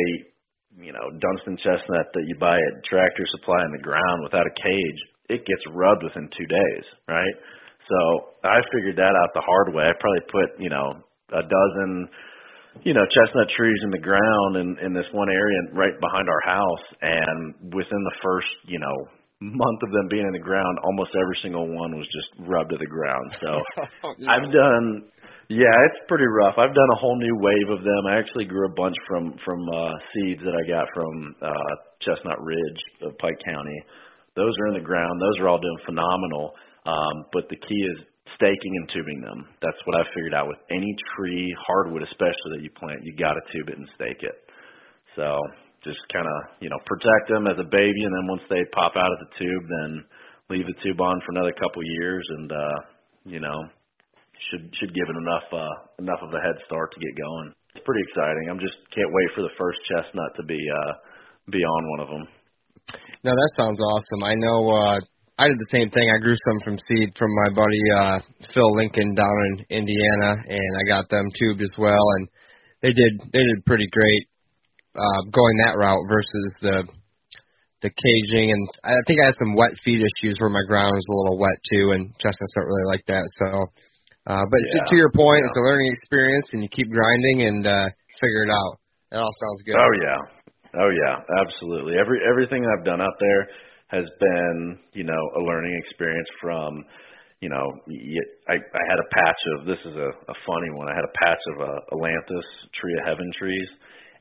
you 0.78 0.92
know, 0.92 1.11
Dunstan 1.18 1.58
chestnut 1.58 2.06
that 2.14 2.25
you 2.26 2.37
buy 2.38 2.54
at 2.54 2.75
Tractor 2.87 3.26
Supply 3.35 3.58
in 3.66 3.73
the 3.75 3.82
ground 3.82 4.23
without 4.23 4.47
a 4.47 4.54
cage, 4.62 5.00
it 5.28 5.42
gets 5.42 5.64
rubbed 5.75 6.04
within 6.06 6.30
two 6.38 6.47
days, 6.47 6.85
right? 7.08 7.37
So 7.88 7.99
I 8.44 8.61
figured 8.70 8.97
that 8.97 9.14
out 9.16 9.30
the 9.35 9.42
hard 9.42 9.75
way. 9.75 9.90
I 9.90 9.94
probably 9.99 10.25
put, 10.30 10.61
you 10.61 10.70
know, 10.70 11.02
a 11.32 11.42
dozen 11.42 12.08
you 12.85 12.94
know, 12.94 13.02
chestnut 13.11 13.49
trees 13.56 13.80
in 13.82 13.90
the 13.90 13.99
ground 13.99 14.56
in 14.56 14.78
in 14.85 14.92
this 14.94 15.06
one 15.12 15.28
area 15.30 15.58
right 15.73 15.99
behind 16.00 16.28
our 16.28 16.42
house, 16.44 16.85
and 17.02 17.75
within 17.75 18.02
the 18.04 18.16
first, 18.23 18.47
you 18.66 18.78
know, 18.78 18.97
month 19.40 19.82
of 19.82 19.90
them 19.90 20.06
being 20.11 20.26
in 20.26 20.32
the 20.32 20.42
ground, 20.42 20.78
almost 20.85 21.11
every 21.14 21.38
single 21.42 21.66
one 21.66 21.97
was 21.97 22.06
just 22.06 22.49
rubbed 22.49 22.70
to 22.70 22.78
the 22.78 22.87
ground. 22.87 23.35
So 23.40 23.50
yeah. 24.18 24.30
I've 24.30 24.50
done 24.52 25.11
yeah, 25.49 25.73
it's 25.88 26.04
pretty 26.08 26.28
rough. 26.28 26.61
I've 26.61 26.76
done 26.76 26.90
a 26.92 27.00
whole 27.00 27.16
new 27.16 27.37
wave 27.40 27.73
of 27.73 27.80
them. 27.80 28.02
I 28.04 28.18
actually 28.18 28.44
grew 28.44 28.68
a 28.68 28.75
bunch 28.75 28.97
from 29.08 29.35
from 29.44 29.64
uh 29.68 29.94
seeds 30.12 30.42
that 30.44 30.54
I 30.54 30.64
got 30.68 30.87
from 30.92 31.35
uh 31.40 31.73
Chestnut 32.04 32.38
Ridge 32.42 32.82
of 33.02 33.16
Pike 33.18 33.38
County. 33.47 33.78
Those 34.37 34.52
are 34.61 34.68
in 34.68 34.75
the 34.75 34.87
ground. 34.87 35.20
Those 35.20 35.40
are 35.40 35.49
all 35.49 35.58
doing 35.58 35.78
phenomenal. 35.87 36.52
Um 36.85 37.25
but 37.32 37.49
the 37.49 37.56
key 37.56 37.82
is 37.97 37.99
staking 38.38 38.75
and 38.78 38.87
tubing 38.95 39.21
them. 39.21 39.50
That's 39.59 39.78
what 39.85 39.99
I 39.99 40.07
figured 40.14 40.33
out 40.33 40.47
with 40.47 40.62
any 40.71 40.95
tree, 41.14 41.50
hardwood 41.59 42.07
especially 42.07 42.54
that 42.54 42.62
you 42.62 42.71
plant, 42.78 43.02
you 43.02 43.12
got 43.18 43.35
to 43.35 43.42
tube 43.50 43.68
it 43.68 43.78
and 43.78 43.88
stake 43.99 44.23
it. 44.23 44.38
So, 45.18 45.26
just 45.83 45.99
kind 46.14 46.26
of, 46.26 46.38
you 46.62 46.71
know, 46.71 46.78
protect 46.87 47.30
them 47.30 47.50
as 47.50 47.59
a 47.59 47.66
baby 47.66 48.02
and 48.07 48.14
then 48.14 48.26
once 48.30 48.47
they 48.47 48.62
pop 48.75 48.95
out 48.95 49.11
of 49.11 49.18
the 49.26 49.30
tube, 49.38 49.64
then 49.66 49.90
leave 50.50 50.66
the 50.66 50.78
tube 50.83 51.00
on 51.02 51.18
for 51.26 51.35
another 51.35 51.54
couple 51.59 51.83
years 51.83 52.25
and 52.38 52.50
uh, 52.50 52.78
you 53.26 53.40
know, 53.40 53.59
should 54.50 54.64
should 54.80 54.95
give 54.95 55.09
it 55.09 55.18
enough 55.18 55.47
uh 55.52 55.75
enough 55.99 56.21
of 56.23 56.33
a 56.33 56.40
head 56.40 56.57
start 56.66 56.92
to 56.95 57.00
get 57.00 57.12
going. 57.18 57.52
It's 57.75 57.85
pretty 57.85 58.02
exciting. 58.09 58.49
I'm 58.50 58.59
just 58.59 58.76
can't 58.95 59.11
wait 59.12 59.28
for 59.35 59.42
the 59.42 59.54
first 59.59 59.78
chestnut 59.90 60.33
to 60.40 60.45
be 60.45 60.59
uh 60.59 60.92
be 61.50 61.61
on 61.61 61.83
one 61.90 62.00
of 62.00 62.09
them. 62.09 62.25
No, 63.25 63.33
that 63.35 63.50
sounds 63.57 63.80
awesome. 63.80 64.23
I 64.25 64.35
know 64.35 64.59
uh 64.71 64.99
I 65.38 65.47
did 65.49 65.59
the 65.59 65.71
same 65.71 65.90
thing. 65.90 66.11
I 66.11 66.18
grew 66.18 66.35
some 66.35 66.59
from 66.64 66.76
seed 66.83 67.14
from 67.16 67.30
my 67.47 67.54
buddy 67.54 67.85
uh 67.95 68.18
Phil 68.52 68.75
Lincoln 68.75 69.14
down 69.14 69.37
in 69.49 69.83
Indiana 69.83 70.35
and 70.47 70.73
I 70.76 70.83
got 70.87 71.09
them 71.09 71.30
tubed 71.38 71.62
as 71.62 71.73
well 71.78 72.04
and 72.18 72.28
they 72.83 72.92
did 72.92 73.21
they 73.33 73.42
did 73.47 73.64
pretty 73.66 73.87
great 73.90 74.25
uh 74.99 75.21
going 75.30 75.57
that 75.64 75.78
route 75.78 76.04
versus 76.11 76.50
the 76.62 76.76
the 77.83 77.90
caging 77.95 78.50
and 78.50 78.62
I 78.83 78.99
think 79.07 79.23
I 79.23 79.30
had 79.30 79.38
some 79.38 79.54
wet 79.54 79.71
feed 79.85 80.02
issues 80.02 80.35
where 80.42 80.50
my 80.50 80.66
ground 80.66 80.90
was 80.99 81.07
a 81.07 81.16
little 81.23 81.38
wet 81.38 81.59
too 81.71 81.95
and 81.95 82.11
chestnuts 82.18 82.54
don't 82.59 82.66
really 82.66 82.90
like 82.90 83.07
that 83.07 83.23
so 83.38 83.71
uh, 84.28 84.45
but 84.50 84.61
Yeah. 84.61 84.85
to, 84.85 84.90
to 84.92 84.97
your 84.97 85.09
point, 85.16 85.40
Yeah. 85.40 85.49
it's 85.49 85.57
a 85.57 85.64
learning 85.64 85.88
experience, 85.88 86.52
and 86.52 86.61
you 86.62 86.68
keep 86.68 86.90
grinding 86.92 87.49
and 87.49 87.66
uh, 87.66 87.88
figure 88.21 88.45
it 88.45 88.52
out. 88.52 88.76
That 89.09 89.25
all 89.25 89.33
sounds 89.40 89.62
good. 89.64 89.73
Oh 89.80 89.92
yeah, 90.04 90.21
oh 90.85 90.90
yeah, 90.92 91.16
absolutely. 91.40 91.97
Every 91.97 92.21
everything 92.28 92.61
I've 92.68 92.85
done 92.85 93.00
out 93.00 93.16
there 93.18 93.49
has 93.88 94.04
been, 94.21 94.78
you 94.92 95.04
know, 95.04 95.23
a 95.37 95.40
learning 95.45 95.75
experience. 95.85 96.28
From, 96.40 96.85
you 97.40 97.49
know, 97.49 97.64
I, 98.49 98.54
I 98.57 98.83
had 98.88 98.99
a 99.00 99.09
patch 99.12 99.40
of 99.59 99.66
this 99.66 99.80
is 99.85 99.97
a, 99.97 100.11
a 100.33 100.37
funny 100.47 100.71
one. 100.73 100.88
I 100.88 100.95
had 100.95 101.04
a 101.04 101.14
patch 101.18 101.42
of 101.54 101.57
uh, 101.61 101.97
Ailanthus 101.97 102.49
tree 102.80 102.95
of 103.00 103.04
heaven 103.07 103.30
trees, 103.38 103.68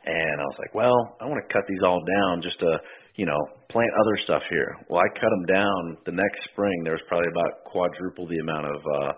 and 0.06 0.36
I 0.40 0.46
was 0.46 0.58
like, 0.60 0.74
well, 0.76 0.98
I 1.22 1.26
want 1.26 1.40
to 1.44 1.54
cut 1.54 1.64
these 1.68 1.84
all 1.84 2.00
down 2.00 2.42
just 2.42 2.60
to, 2.60 2.80
you 3.16 3.26
know, 3.26 3.40
plant 3.70 3.92
other 4.00 4.18
stuff 4.24 4.44
here. 4.50 4.72
Well, 4.90 5.02
I 5.04 5.10
cut 5.20 5.30
them 5.30 5.46
down. 5.52 5.98
The 6.06 6.16
next 6.16 6.40
spring, 6.52 6.84
there 6.84 6.94
was 6.94 7.04
probably 7.08 7.28
about 7.32 7.66
quadruple 7.68 8.28
the 8.28 8.40
amount 8.40 8.68
of 8.72 8.80
uh, 8.80 9.12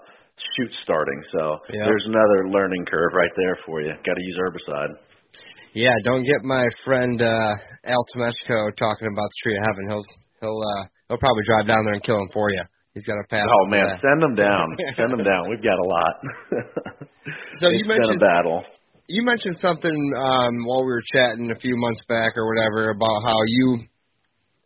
shoots 0.58 0.74
starting. 0.84 1.22
So 1.36 1.60
Yeah. 1.70 1.86
there's 1.86 2.06
another 2.08 2.50
learning 2.50 2.86
curve 2.90 3.12
right 3.14 3.32
there 3.38 3.58
for 3.66 3.82
you. 3.82 3.92
Got 4.06 4.16
to 4.16 4.24
use 4.24 4.38
herbicide. 4.42 4.94
Yeah, 5.74 5.94
don't 6.04 6.24
get 6.24 6.42
my 6.44 6.66
friend 6.84 7.22
uh, 7.22 7.54
Al 7.86 8.04
Tomeshko 8.16 8.74
talking 8.80 9.06
about 9.14 9.30
the 9.30 9.40
tree 9.44 9.56
of 9.56 9.62
heaven. 9.62 9.84
He'll 9.90 10.06
he'll 10.42 10.62
uh, 10.62 10.84
he'll 11.08 11.18
probably 11.22 11.44
drive 11.46 11.68
down 11.68 11.86
there 11.86 11.94
and 11.94 12.04
kill 12.04 12.18
him 12.18 12.30
for 12.34 12.50
you. 12.52 12.64
He's 12.94 13.06
got 13.06 13.16
a 13.22 13.28
pass. 13.30 13.46
Oh 13.48 13.66
man, 13.70 13.86
that. 13.86 14.02
send 14.02 14.22
them 14.22 14.36
down. 14.36 14.66
send 14.98 15.12
them 15.14 15.24
down. 15.24 15.50
We've 15.50 15.64
got 15.64 15.78
a 15.80 15.88
lot. 15.88 16.14
So 17.62 17.70
you 17.70 17.84
it's 17.84 17.88
been 17.88 17.98
mentioned- 18.00 18.22
a 18.22 18.26
battle. 18.26 18.64
You 19.12 19.24
mentioned 19.26 19.58
something 19.60 19.98
um, 20.22 20.54
while 20.70 20.86
we 20.86 20.94
were 20.94 21.02
chatting 21.02 21.50
a 21.50 21.58
few 21.58 21.74
months 21.76 22.00
back 22.08 22.38
or 22.38 22.46
whatever 22.46 22.92
about 22.92 23.24
how 23.26 23.38
you 23.48 23.80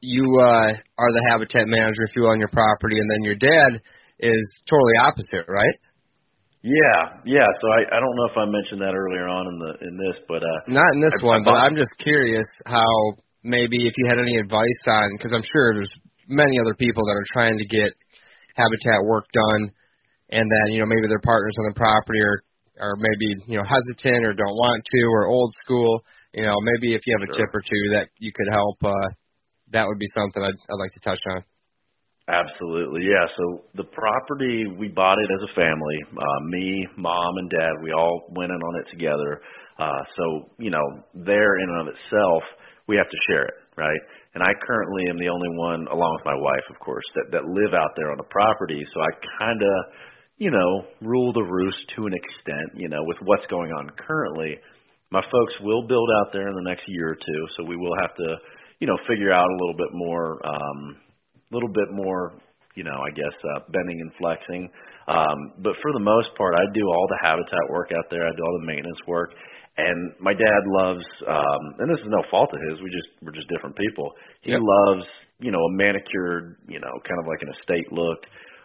you 0.01 0.25
uh, 0.41 0.67
are 0.99 1.11
the 1.15 1.23
habitat 1.31 1.63
manager, 1.65 2.03
if 2.03 2.15
you 2.15 2.23
on 2.27 2.39
your 2.39 2.49
property, 2.51 2.99
and 2.99 3.09
then 3.09 3.23
your 3.23 3.35
dad 3.39 3.79
is 4.19 4.43
totally 4.69 4.97
opposite, 4.99 5.47
right? 5.47 5.75
Yeah, 6.61 7.23
yeah. 7.23 7.47
So 7.61 7.67
I 7.71 7.87
I 7.95 7.99
don't 8.03 8.15
know 8.19 8.27
if 8.31 8.37
I 8.37 8.43
mentioned 8.45 8.81
that 8.81 8.91
earlier 8.95 9.27
on 9.27 9.47
in 9.47 9.57
the 9.59 9.71
in 9.87 9.93
this, 9.95 10.19
but 10.27 10.43
uh 10.43 10.59
Not 10.67 10.91
in 10.95 10.99
this 11.01 11.15
I- 11.21 11.25
one, 11.25 11.41
I 11.41 11.45
but 11.45 11.55
I'm 11.55 11.75
just 11.75 11.91
curious 11.99 12.47
how 12.65 13.15
maybe 13.43 13.87
if 13.87 13.93
you 13.97 14.07
had 14.07 14.19
any 14.19 14.35
advice 14.39 14.81
on 14.87 15.09
because 15.17 15.33
I'm 15.35 15.43
sure 15.43 15.75
there's 15.75 15.93
many 16.27 16.57
other 16.59 16.75
people 16.75 17.05
that 17.05 17.19
are 17.19 17.27
trying 17.31 17.57
to 17.57 17.65
get 17.67 17.93
habitat 18.55 19.03
work 19.03 19.25
done, 19.33 19.71
and 20.29 20.49
then 20.49 20.73
you 20.73 20.79
know 20.79 20.87
maybe 20.87 21.07
their 21.07 21.23
partners 21.23 21.55
on 21.59 21.65
the 21.69 21.77
property 21.79 22.21
are 22.23 22.41
are 22.79 22.95
maybe 22.97 23.35
you 23.47 23.57
know 23.57 23.63
hesitant 23.67 24.25
or 24.25 24.33
don't 24.33 24.57
want 24.57 24.83
to 24.83 25.01
or 25.11 25.27
old 25.27 25.53
school. 25.63 26.03
You 26.33 26.43
know 26.43 26.55
maybe 26.61 26.95
if 26.95 27.01
you 27.05 27.17
have 27.19 27.29
a 27.29 27.31
Sure. 27.33 27.45
tip 27.45 27.53
or 27.53 27.61
two 27.61 27.83
that 27.93 28.09
you 28.17 28.31
could 28.33 28.47
help, 28.49 28.77
uh, 28.83 29.09
that 29.71 29.87
would 29.87 29.99
be 29.99 30.07
something 30.15 30.41
I'd, 30.41 30.55
I'd 30.69 30.81
like 30.81 30.93
to 30.93 31.03
touch 31.03 31.21
on. 31.35 31.43
Absolutely, 32.27 33.01
yeah. 33.03 33.27
So 33.35 33.65
the 33.75 33.83
property 33.83 34.63
we 34.79 34.87
bought 34.87 35.19
it 35.19 35.29
as 35.29 35.43
a 35.43 35.55
family. 35.55 35.99
Uh, 36.15 36.39
me, 36.47 36.87
mom, 36.95 37.37
and 37.37 37.49
dad. 37.49 37.83
We 37.83 37.91
all 37.91 38.27
went 38.29 38.51
in 38.51 38.57
on 38.57 38.79
it 38.79 38.89
together. 38.91 39.41
Uh, 39.77 40.03
so 40.15 40.49
you 40.57 40.71
know, 40.71 41.03
there 41.13 41.57
in 41.59 41.69
and 41.69 41.87
of 41.89 41.93
itself, 41.93 42.43
we 42.87 42.97
have 42.97 43.09
to 43.09 43.19
share 43.29 43.45
it, 43.45 43.55
right? 43.77 43.99
And 44.35 44.43
I 44.43 44.51
currently 44.65 45.05
am 45.09 45.19
the 45.19 45.29
only 45.29 45.49
one, 45.57 45.87
along 45.87 46.17
with 46.17 46.25
my 46.25 46.35
wife, 46.35 46.65
of 46.69 46.79
course, 46.79 47.05
that 47.15 47.31
that 47.31 47.45
live 47.45 47.73
out 47.73 47.91
there 47.95 48.11
on 48.11 48.17
the 48.17 48.29
property. 48.29 48.81
So 48.93 49.01
I 49.01 49.11
kind 49.39 49.61
of, 49.61 49.75
you 50.37 50.51
know, 50.51 50.83
rule 51.01 51.33
the 51.33 51.43
roost 51.43 51.77
to 51.95 52.07
an 52.07 52.13
extent. 52.13 52.75
You 52.75 52.89
know, 52.89 53.03
with 53.03 53.17
what's 53.23 53.45
going 53.49 53.71
on 53.71 53.89
currently, 53.97 54.57
my 55.11 55.21
folks 55.31 55.53
will 55.61 55.87
build 55.87 56.09
out 56.21 56.33
there 56.33 56.47
in 56.47 56.55
the 56.55 56.67
next 56.67 56.83
year 56.87 57.11
or 57.11 57.15
two. 57.15 57.41
So 57.57 57.65
we 57.65 57.77
will 57.77 57.95
have 58.01 58.15
to, 58.17 58.35
you 58.79 58.87
know, 58.87 58.97
figure 59.07 59.31
out 59.31 59.47
a 59.47 59.57
little 59.61 59.77
bit 59.77 59.93
more. 59.93 60.39
um 60.45 60.97
little 61.53 61.69
bit 61.69 61.93
more, 61.93 62.33
you 62.75 62.83
know, 62.83 62.97
I 62.97 63.11
guess, 63.13 63.35
uh, 63.55 63.59
bending 63.69 64.01
and 64.01 64.11
flexing. 64.17 64.69
Um, 65.07 65.53
but 65.61 65.77
for 65.81 65.93
the 65.93 66.01
most 66.01 66.33
part, 66.37 66.55
I 66.57 66.65
do 66.73 66.81
all 66.89 67.07
the 67.07 67.19
habitat 67.21 67.69
work 67.69 67.91
out 67.93 68.05
there. 68.09 68.25
I 68.25 68.31
do 68.33 68.41
all 68.41 68.57
the 68.61 68.67
maintenance 68.67 68.97
work. 69.07 69.31
And 69.77 70.13
my 70.21 70.33
dad 70.33 70.61
loves, 70.69 71.05
um, 71.27 71.63
and 71.79 71.89
this 71.89 71.99
is 71.99 72.09
no 72.11 72.21
fault 72.29 72.49
of 72.53 72.61
his. 72.69 72.77
We 72.81 72.89
just 72.93 73.09
we're 73.25 73.33
just 73.33 73.49
different 73.49 73.75
people. 73.75 74.13
He 74.41 74.53
Yep. 74.53 74.61
loves, 74.61 75.05
you 75.39 75.49
know, 75.51 75.57
a 75.65 75.71
manicured, 75.73 76.57
you 76.67 76.79
know, 76.79 76.93
kind 77.07 77.19
of 77.19 77.25
like 77.25 77.41
an 77.41 77.49
estate 77.57 77.89
look. 77.91 78.21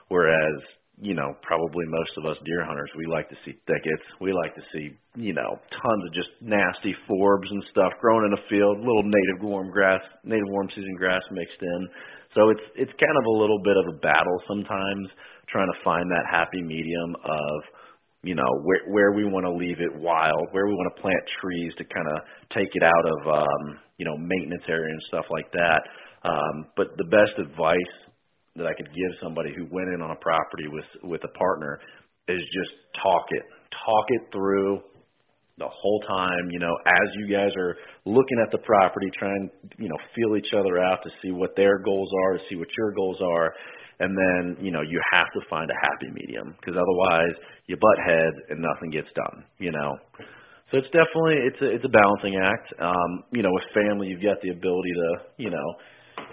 Whereas, 0.09 0.61
you 1.01 1.15
know, 1.15 1.33
probably 1.43 1.87
most 1.89 2.13
of 2.19 2.27
us 2.27 2.37
deer 2.45 2.65
hunters, 2.65 2.91
we 2.97 3.07
like 3.07 3.29
to 3.31 3.37
see 3.45 3.57
thickets. 3.67 4.05
We 4.21 4.33
like 4.33 4.55
to 4.57 4.63
see, 4.73 4.93
you 5.17 5.33
know, 5.33 5.57
tons 5.73 6.03
of 6.05 6.13
just 6.13 6.29
nasty 6.43 6.93
forbs 7.09 7.49
and 7.49 7.65
stuff 7.71 7.93
growing 8.01 8.29
in 8.29 8.37
a 8.37 8.43
field, 8.51 8.79
little 8.81 9.05
native 9.05 9.41
warm 9.41 9.71
grass, 9.71 10.03
native 10.25 10.49
warm 10.49 10.69
season 10.77 10.95
grass 10.97 11.23
mixed 11.33 11.63
in. 11.63 11.89
So 12.35 12.51
it's 12.51 12.67
it's 12.77 12.93
kind 13.01 13.17
of 13.17 13.25
a 13.25 13.37
little 13.41 13.61
bit 13.65 13.77
of 13.81 13.95
a 13.95 13.99
battle 14.05 14.37
sometimes 14.47 15.09
trying 15.49 15.73
to 15.73 15.79
find 15.85 16.05
that 16.11 16.29
happy 16.29 16.61
medium 16.61 17.17
of 17.25 17.57
you 18.23 18.35
know 18.35 18.51
where 18.65 18.83
where 18.89 19.13
we 19.13 19.25
want 19.25 19.47
to 19.47 19.53
leave 19.53 19.81
it 19.81 19.95
wild, 19.95 20.49
where 20.53 20.67
we 20.67 20.75
want 20.75 20.95
to 20.95 21.03
plant 21.03 21.23
trees 21.41 21.73
to 21.79 21.85
kind 21.85 22.09
of 22.09 22.19
take 22.55 22.69
it 22.75 22.83
out 22.83 23.07
of 23.07 23.43
um, 23.43 23.79
you 23.99 24.05
know 24.05 24.17
maintenance 24.19 24.65
area 24.69 24.91
and 24.91 25.03
stuff 25.09 25.27
like 25.31 25.51
that. 25.53 25.81
Um, 26.25 26.67
but 26.77 26.97
the 26.99 27.05
best 27.05 27.39
advice 27.39 27.95
that 28.57 28.67
I 28.67 28.75
could 28.75 28.91
give 28.91 29.13
somebody 29.23 29.55
who 29.57 29.67
went 29.71 29.95
in 29.95 30.03
on 30.03 30.11
a 30.11 30.19
property 30.19 30.67
with 30.67 30.89
with 31.05 31.23
a 31.25 31.33
partner 31.39 31.79
is 32.29 32.43
just 32.53 32.75
talk 33.03 33.25
it, 33.31 33.43
talk 33.87 34.05
it 34.09 34.23
through 34.33 34.81
the 35.59 35.69
whole 35.69 36.01
time, 36.07 36.51
you 36.51 36.59
know, 36.59 36.75
as 36.87 37.09
you 37.19 37.27
guys 37.33 37.51
are 37.59 37.77
looking 38.05 38.39
at 38.43 38.51
the 38.53 38.59
property, 38.59 39.11
trying, 39.19 39.51
you 39.79 39.89
know, 39.89 39.97
feel 40.15 40.37
each 40.37 40.55
other 40.57 40.79
out 40.79 41.01
to 41.03 41.11
see 41.23 41.33
what 41.33 41.57
their 41.57 41.79
goals 41.79 42.09
are, 42.25 42.39
to 42.39 42.45
see 42.49 42.57
what 42.57 42.69
your 42.77 42.93
goals 42.93 43.19
are, 43.21 43.53
and 44.01 44.17
then, 44.17 44.65
you 44.65 44.71
know, 44.71 44.83
you 44.83 45.01
have 45.13 45.27
to 45.35 45.41
find 45.51 45.69
a 45.71 45.75
happy 45.83 46.15
medium 46.15 46.55
because 46.61 46.79
otherwise 46.79 47.35
you 47.67 47.77
butt 47.77 47.99
heads 48.07 48.37
and 48.51 48.63
nothing 48.63 48.91
gets 48.91 49.09
done, 49.15 49.45
you 49.59 49.73
know. 49.73 49.99
So 50.71 50.79
it's 50.79 50.93
definitely 50.93 51.49
it's 51.49 51.61
a 51.63 51.69
it's 51.75 51.85
a 51.85 51.89
balancing 51.89 52.37
act. 52.37 52.69
Um, 52.79 53.25
you 53.33 53.43
know, 53.43 53.51
with 53.51 53.65
family, 53.75 54.09
you've 54.09 54.23
got 54.23 54.37
the 54.43 54.51
ability 54.51 54.93
to, 54.95 55.11
you 55.39 55.51
know, 55.51 55.69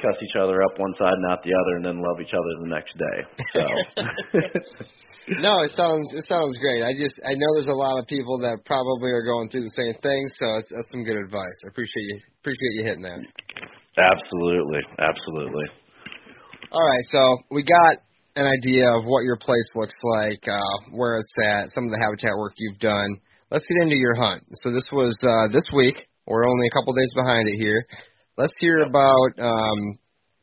cuss 0.01 0.17
each 0.21 0.35
other 0.39 0.63
up 0.63 0.77
one 0.77 0.93
side, 0.97 1.13
and 1.13 1.25
not 1.27 1.43
the 1.43 1.53
other, 1.53 1.73
and 1.77 1.85
then 1.85 1.97
love 2.01 2.19
each 2.21 2.33
other 2.33 2.51
the 2.61 2.71
next 2.71 2.93
day. 2.97 3.17
So. 3.53 3.63
no, 5.41 5.61
it 5.65 5.73
sounds 5.75 6.07
it 6.13 6.25
sounds 6.27 6.57
great. 6.59 6.83
I 6.83 6.93
just 6.93 7.15
I 7.25 7.33
know 7.33 7.49
there's 7.55 7.71
a 7.71 7.75
lot 7.75 7.97
of 7.99 8.05
people 8.07 8.39
that 8.45 8.63
probably 8.65 9.11
are 9.11 9.25
going 9.25 9.49
through 9.49 9.65
the 9.65 9.77
same 9.77 9.95
thing, 10.01 10.21
so 10.37 10.45
it's, 10.61 10.69
that's 10.69 10.89
some 10.91 11.03
good 11.03 11.17
advice. 11.17 11.57
I 11.65 11.69
appreciate 11.69 12.05
you 12.05 12.19
appreciate 12.41 12.73
you 12.77 12.83
hitting 12.83 13.05
that. 13.07 13.21
Absolutely, 13.97 14.81
absolutely. 14.99 15.65
All 16.71 16.83
right, 16.83 17.05
so 17.09 17.21
we 17.51 17.63
got 17.63 18.03
an 18.35 18.45
idea 18.45 18.83
of 18.91 19.05
what 19.05 19.23
your 19.23 19.37
place 19.37 19.69
looks 19.75 19.95
like, 20.19 20.43
uh, 20.47 20.77
where 20.91 21.19
it's 21.19 21.33
at, 21.39 21.71
some 21.71 21.85
of 21.85 21.91
the 21.91 22.01
habitat 22.03 22.35
work 22.37 22.53
you've 22.57 22.79
done. 22.79 23.07
Let's 23.49 23.65
get 23.65 23.81
into 23.81 23.95
your 23.95 24.15
hunt. 24.15 24.43
So 24.61 24.71
this 24.71 24.85
was 24.91 25.15
uh, 25.23 25.53
this 25.53 25.65
week. 25.73 25.95
We're 26.27 26.45
only 26.45 26.67
a 26.67 26.73
couple 26.75 26.93
days 26.93 27.13
behind 27.15 27.47
it 27.47 27.57
here. 27.57 27.87
Let's 28.37 28.53
hear 28.59 28.83
about 28.83 29.31
um, 29.39 29.79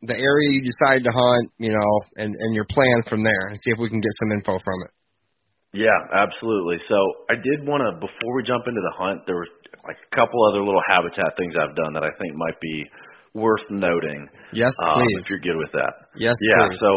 the 0.03 0.17
area 0.17 0.49
you 0.51 0.63
decided 0.65 1.05
to 1.05 1.13
hunt, 1.13 1.53
you 1.59 1.71
know, 1.71 1.93
and, 2.17 2.35
and 2.35 2.55
your 2.55 2.65
plan 2.65 3.03
from 3.09 3.23
there, 3.23 3.49
and 3.49 3.59
see 3.61 3.71
if 3.71 3.79
we 3.79 3.89
can 3.89 4.01
get 4.01 4.13
some 4.21 4.33
info 4.33 4.59
from 4.65 4.83
it. 4.85 4.91
Yeah, 5.73 5.97
absolutely. 6.13 6.77
So 6.89 6.97
I 7.31 7.37
did 7.37 7.65
want 7.65 7.81
to, 7.81 7.97
before 7.97 8.37
we 8.37 8.45
jump 8.45 8.69
into 8.69 8.81
the 8.81 8.93
hunt, 8.97 9.25
there 9.27 9.37
were 9.37 9.49
like 9.89 9.97
a 9.97 10.11
couple 10.15 10.45
other 10.45 10.61
little 10.61 10.83
habitat 10.89 11.33
things 11.37 11.55
I've 11.57 11.75
done 11.77 11.93
that 11.95 12.05
I 12.05 12.13
think 12.21 12.37
might 12.37 12.61
be 12.61 12.85
worth 13.35 13.65
noting. 13.71 14.29
Yes, 14.53 14.73
um, 14.85 15.01
please. 15.01 15.25
If 15.25 15.31
you're 15.31 15.41
good 15.41 15.57
with 15.57 15.73
that. 15.73 16.13
Yes, 16.17 16.37
Yeah. 16.41 16.69
please. 16.69 16.79
So 16.81 16.93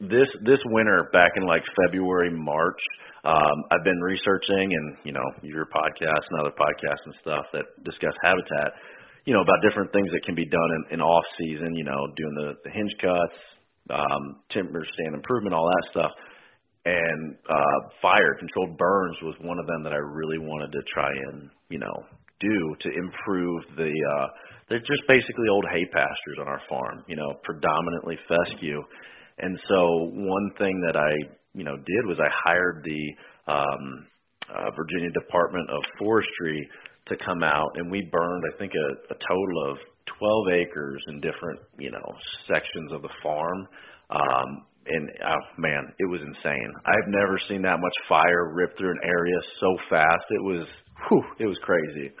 this 0.00 0.28
this 0.44 0.58
winter, 0.72 1.10
back 1.12 1.32
in 1.36 1.44
like 1.44 1.62
February, 1.84 2.30
March, 2.32 2.80
um, 3.24 3.64
I've 3.70 3.84
been 3.84 4.00
researching 4.00 4.72
and 4.72 4.96
you 5.04 5.12
know 5.12 5.24
your 5.42 5.66
podcast 5.66 6.24
and 6.30 6.40
other 6.40 6.54
podcasts 6.56 7.04
and 7.04 7.14
stuff 7.20 7.44
that 7.52 7.64
discuss 7.84 8.14
habitat. 8.22 8.72
You 9.28 9.36
know 9.36 9.44
about 9.44 9.60
different 9.60 9.92
things 9.92 10.08
that 10.16 10.24
can 10.24 10.32
be 10.32 10.48
done 10.48 10.70
in, 10.88 10.96
in 10.96 11.00
off 11.04 11.24
season. 11.36 11.76
You 11.76 11.84
know, 11.84 12.00
doing 12.16 12.32
the, 12.40 12.48
the 12.64 12.72
hinge 12.72 12.94
cuts, 12.96 13.36
um, 13.92 14.40
timber 14.48 14.80
stand 14.96 15.12
improvement, 15.12 15.52
all 15.52 15.68
that 15.68 15.84
stuff. 15.92 16.12
And 16.88 17.36
uh, 17.44 17.78
fire 18.00 18.40
controlled 18.40 18.80
burns 18.80 19.20
was 19.20 19.36
one 19.44 19.60
of 19.60 19.68
them 19.68 19.84
that 19.84 19.92
I 19.92 20.00
really 20.00 20.40
wanted 20.40 20.72
to 20.72 20.80
try 20.88 21.12
and 21.12 21.52
you 21.68 21.76
know 21.76 21.92
do 22.40 22.56
to 22.80 22.88
improve 22.88 23.68
the. 23.76 23.92
Uh, 23.92 24.26
they're 24.72 24.88
just 24.88 25.04
basically 25.04 25.52
old 25.52 25.68
hay 25.68 25.84
pastures 25.92 26.40
on 26.40 26.48
our 26.48 26.64
farm. 26.64 27.04
You 27.04 27.16
know, 27.20 27.36
predominantly 27.44 28.16
fescue. 28.24 28.80
And 29.38 29.60
so 29.68 30.08
one 30.08 30.50
thing 30.56 30.80
that 30.88 30.96
I, 30.96 31.12
you 31.52 31.64
know, 31.64 31.76
did 31.76 32.02
was 32.08 32.16
I 32.16 32.32
hired 32.32 32.82
the 32.82 33.02
um, 33.52 34.06
uh, 34.48 34.70
Virginia 34.74 35.10
Department 35.12 35.68
of 35.70 35.82
Forestry 35.98 36.68
to 37.08 37.16
come 37.24 37.42
out, 37.42 37.70
and 37.76 37.90
we 37.90 38.08
burned, 38.12 38.44
I 38.52 38.58
think, 38.58 38.72
a, 38.74 38.88
a 39.12 39.16
total 39.28 39.70
of 39.70 39.76
12 40.18 40.46
acres 40.60 41.02
in 41.08 41.20
different, 41.20 41.60
you 41.78 41.90
know, 41.90 42.06
sections 42.46 42.92
of 42.92 43.02
the 43.02 43.12
farm. 43.22 43.68
Um, 44.10 44.64
and 44.88 45.10
oh 45.20 45.44
man, 45.58 45.92
it 45.98 46.08
was 46.08 46.20
insane. 46.20 46.70
I've 46.86 47.08
never 47.08 47.38
seen 47.48 47.62
that 47.62 47.78
much 47.78 47.96
fire 48.08 48.54
rip 48.54 48.76
through 48.78 48.92
an 48.92 49.04
area 49.04 49.36
so 49.60 49.76
fast. 49.90 50.24
It 50.30 50.42
was, 50.42 50.66
whew, 51.08 51.24
it 51.40 51.46
was 51.46 51.58
crazy. 51.62 52.12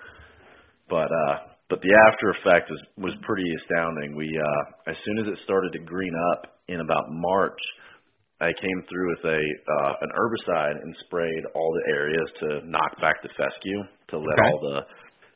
But 0.88 1.08
uh, 1.08 1.56
but 1.68 1.80
the 1.80 1.92
after 2.08 2.32
effect 2.36 2.70
was 2.70 2.80
was 2.96 3.14
pretty 3.24 3.48
astounding. 3.64 4.16
We 4.16 4.28
uh, 4.28 4.90
as 4.90 4.96
soon 5.04 5.18
as 5.18 5.26
it 5.32 5.38
started 5.44 5.72
to 5.72 5.80
green 5.80 6.12
up 6.32 6.60
in 6.68 6.80
about 6.80 7.08
March, 7.08 7.60
I 8.40 8.52
came 8.52 8.80
through 8.88 9.08
with 9.16 9.24
a 9.24 9.40
uh, 9.40 9.92
an 10.00 10.10
herbicide 10.12 10.76
and 10.80 10.94
sprayed 11.06 11.44
all 11.54 11.72
the 11.72 11.92
areas 11.92 12.28
to 12.40 12.48
knock 12.68 13.00
back 13.00 13.22
the 13.22 13.28
fescue 13.36 13.80
to 14.10 14.18
let 14.18 14.36
Okay. 14.38 14.48
all 14.52 14.60
the 14.60 14.78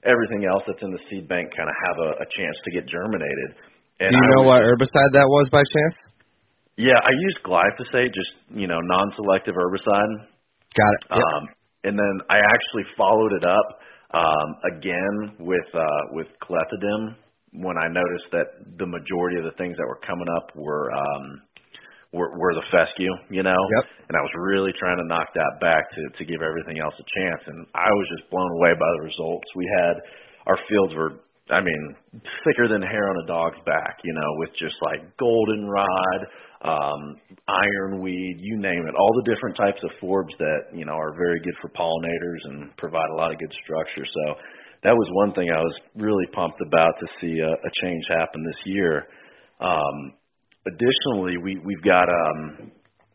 everything 0.04 0.44
else 0.44 0.62
that's 0.66 0.82
in 0.82 0.90
the 0.90 0.98
seed 1.08 1.28
bank 1.28 1.46
kind 1.56 1.70
of 1.70 1.76
have 1.86 1.96
a, 2.02 2.10
a 2.22 2.26
chance 2.34 2.56
to 2.66 2.70
get 2.74 2.88
germinated. 2.90 3.50
And 4.02 4.10
Do 4.10 4.18
you 4.18 4.26
I 4.26 4.30
know 4.34 4.42
was- 4.42 4.50
what 4.50 4.60
herbicide 4.66 5.10
that 5.14 5.28
was 5.28 5.48
by 5.52 5.62
chance? 5.62 5.96
Yeah, 6.76 6.96
I 6.98 7.12
used 7.12 7.38
glyphosate, 7.44 8.14
just 8.16 8.32
you 8.50 8.66
know, 8.66 8.80
non-selective 8.80 9.54
herbicide. 9.54 10.12
Got 10.74 10.92
it. 10.96 11.02
Yep. 11.12 11.20
Um, 11.20 11.42
and 11.84 11.94
then 11.98 12.14
I 12.30 12.38
actually 12.38 12.84
followed 12.96 13.32
it 13.34 13.44
up 13.44 13.68
um, 14.14 14.48
again 14.76 15.36
with 15.38 15.68
uh, 15.74 16.02
with 16.12 16.26
clethodim 16.42 17.14
when 17.52 17.76
I 17.76 17.88
noticed 17.88 18.32
that 18.32 18.46
the 18.78 18.86
majority 18.86 19.36
of 19.38 19.44
the 19.44 19.52
things 19.58 19.76
that 19.76 19.86
were 19.86 20.00
coming 20.06 20.26
up 20.40 20.56
were 20.56 20.90
um, 20.92 21.42
were, 22.12 22.36
were 22.36 22.54
the 22.54 22.64
fescue, 22.70 23.12
you 23.28 23.42
know. 23.42 23.56
Yep. 23.56 23.84
And 24.08 24.14
I 24.16 24.22
was 24.22 24.32
really 24.36 24.72
trying 24.78 25.00
to 25.00 25.06
knock 25.08 25.32
that 25.34 25.58
back 25.60 25.88
to 25.96 26.02
to 26.20 26.22
give 26.24 26.44
everything 26.44 26.78
else 26.78 26.94
a 27.00 27.06
chance, 27.18 27.42
and 27.48 27.66
I 27.74 27.88
was 27.88 28.06
just 28.16 28.30
blown 28.30 28.50
away 28.60 28.72
by 28.76 28.90
the 29.00 29.02
results. 29.08 29.48
We 29.56 29.66
had 29.80 29.94
our 30.46 30.58
fields 30.68 30.94
were. 30.94 31.20
I 31.50 31.60
mean, 31.60 31.96
thicker 32.46 32.68
than 32.70 32.80
hair 32.80 33.10
on 33.10 33.24
a 33.24 33.26
dog's 33.26 33.58
back, 33.66 33.98
you 34.04 34.14
know, 34.14 34.30
with 34.38 34.50
just 34.56 34.78
like 34.80 35.02
goldenrod, 35.18 36.20
um, 36.62 37.18
ironweed, 37.48 38.38
you 38.38 38.56
name 38.56 38.86
it, 38.86 38.94
all 38.94 39.12
the 39.20 39.34
different 39.34 39.56
types 39.56 39.82
of 39.82 39.90
forbs 40.00 40.32
that 40.38 40.70
you 40.72 40.86
know 40.86 40.94
are 40.94 41.12
very 41.12 41.40
good 41.40 41.54
for 41.60 41.68
pollinators 41.70 42.40
and 42.44 42.74
provide 42.78 43.10
a 43.12 43.16
lot 43.16 43.32
of 43.32 43.38
good 43.38 43.52
structure. 43.64 44.06
So 44.06 44.34
that 44.84 44.94
was 44.94 45.08
one 45.12 45.34
thing 45.34 45.50
I 45.50 45.60
was 45.60 45.74
really 45.96 46.26
pumped 46.32 46.60
about 46.62 46.94
to 47.00 47.06
see 47.20 47.38
a, 47.40 47.50
a 47.50 47.70
change 47.82 48.04
happen 48.08 48.44
this 48.44 48.62
year. 48.64 49.06
Um, 49.60 50.14
additionally, 50.66 51.36
we 51.42 51.58
we've 51.64 51.82
got 51.82 52.08
um, 52.08 52.70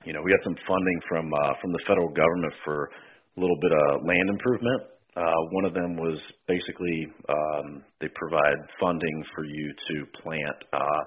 you 0.05 0.13
know 0.13 0.21
we 0.21 0.31
got 0.31 0.43
some 0.43 0.57
funding 0.67 0.99
from 1.07 1.31
uh, 1.33 1.53
from 1.61 1.71
the 1.71 1.79
federal 1.87 2.09
government 2.09 2.53
for 2.63 2.89
a 3.37 3.39
little 3.39 3.57
bit 3.61 3.71
of 3.71 4.05
land 4.05 4.29
improvement. 4.29 4.81
Uh, 5.15 5.41
one 5.51 5.65
of 5.65 5.73
them 5.73 5.97
was 5.97 6.19
basically 6.47 7.07
um, 7.29 7.83
they 7.99 8.07
provide 8.15 8.57
funding 8.79 9.23
for 9.33 9.45
you 9.45 9.73
to 9.89 10.05
plant 10.21 10.57
uh, 10.73 11.03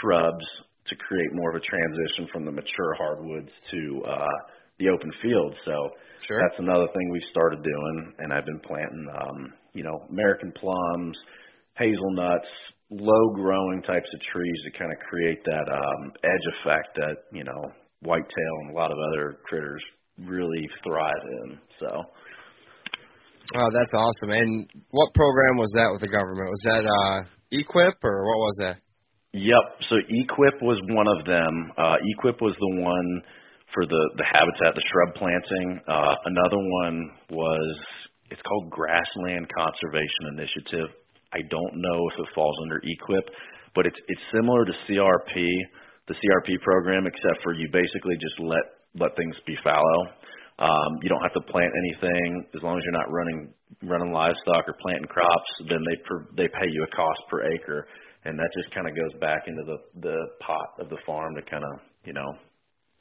shrubs 0.00 0.44
to 0.88 0.96
create 0.96 1.28
more 1.32 1.50
of 1.50 1.56
a 1.56 1.64
transition 1.64 2.28
from 2.32 2.44
the 2.44 2.50
mature 2.52 2.94
hardwoods 2.96 3.50
to 3.70 4.02
uh, 4.08 4.36
the 4.78 4.88
open 4.88 5.12
fields. 5.22 5.56
So 5.64 5.90
Sure. 6.26 6.38
that's 6.38 6.58
another 6.58 6.86
thing 6.94 7.10
we've 7.10 7.30
started 7.32 7.62
doing, 7.64 8.14
and 8.20 8.32
I've 8.32 8.46
been 8.46 8.60
planting, 8.60 9.06
um, 9.10 9.52
you 9.74 9.82
know, 9.82 10.06
American 10.08 10.52
plums, 10.52 11.16
hazelnuts, 11.76 12.46
low 12.92 13.34
growing 13.34 13.82
types 13.82 14.08
of 14.14 14.20
trees 14.32 14.58
to 14.64 14.78
kind 14.78 14.92
of 14.92 14.98
create 15.08 15.42
that 15.44 15.66
um, 15.72 16.12
edge 16.24 16.46
effect 16.60 16.88
that 16.96 17.16
you 17.32 17.44
know 17.44 17.72
whitetail 18.02 18.54
and 18.62 18.70
a 18.70 18.74
lot 18.74 18.90
of 18.90 18.98
other 19.12 19.38
critters 19.44 19.82
really 20.18 20.68
thrive 20.84 21.24
in. 21.44 21.58
So 21.80 22.04
Oh, 23.54 23.68
that's 23.74 23.92
awesome. 23.92 24.30
And 24.30 24.70
what 24.90 25.12
program 25.14 25.58
was 25.58 25.72
that 25.74 25.90
with 25.92 26.00
the 26.00 26.08
government? 26.08 26.48
Was 26.48 26.64
that 26.64 26.84
uh 26.86 27.18
EQIP 27.52 28.00
or 28.00 28.24
what 28.24 28.38
was 28.48 28.56
that? 28.60 28.76
Yep. 29.32 29.64
So 29.88 29.96
EQIP 30.08 30.56
was 30.62 30.80
one 30.88 31.08
of 31.08 31.24
them. 31.24 31.72
Uh, 31.76 31.96
EQIP 32.00 32.40
was 32.40 32.56
the 32.56 32.72
one 32.80 33.22
for 33.74 33.84
the 33.84 34.02
the 34.16 34.24
habitat, 34.24 34.76
the 34.76 34.84
shrub 34.88 35.14
planting. 35.16 35.80
Uh, 35.88 36.14
another 36.24 36.60
one 36.60 37.10
was 37.30 37.76
it's 38.30 38.40
called 38.48 38.70
Grassland 38.70 39.48
Conservation 39.52 40.32
Initiative. 40.32 40.88
I 41.32 41.40
don't 41.48 41.74
know 41.80 41.98
if 42.12 42.16
it 42.20 42.34
falls 42.34 42.56
under 42.62 42.80
EQIP, 42.80 43.26
but 43.74 43.86
it's 43.86 43.96
it's 44.08 44.20
similar 44.32 44.64
to 44.64 44.72
CRP, 44.88 45.34
the 46.08 46.14
CRP 46.14 46.60
program, 46.62 47.06
except 47.06 47.42
for 47.42 47.54
you 47.54 47.68
basically 47.72 48.16
just 48.20 48.36
let 48.40 48.64
let 48.94 49.16
things 49.16 49.34
be 49.46 49.56
fallow. 49.64 50.00
Um, 50.58 51.00
you 51.02 51.08
don't 51.08 51.22
have 51.24 51.32
to 51.32 51.44
plant 51.50 51.72
anything 51.72 52.46
as 52.54 52.62
long 52.62 52.76
as 52.78 52.84
you're 52.84 52.92
not 52.92 53.10
running 53.10 53.52
running 53.82 54.12
livestock 54.12 54.68
or 54.68 54.76
planting 54.80 55.08
crops. 55.08 55.50
Then 55.68 55.80
they 55.88 55.96
per, 56.04 56.28
they 56.36 56.48
pay 56.48 56.68
you 56.68 56.84
a 56.84 56.90
cost 56.94 57.20
per 57.30 57.42
acre, 57.48 57.88
and 58.24 58.38
that 58.38 58.50
just 58.52 58.74
kind 58.74 58.86
of 58.86 58.94
goes 58.94 59.18
back 59.20 59.48
into 59.48 59.64
the 59.64 59.78
the 60.00 60.18
pot 60.44 60.76
of 60.78 60.90
the 60.90 60.98
farm 61.06 61.34
to 61.34 61.42
kind 61.50 61.64
of 61.64 61.80
you 62.04 62.12
know 62.12 62.36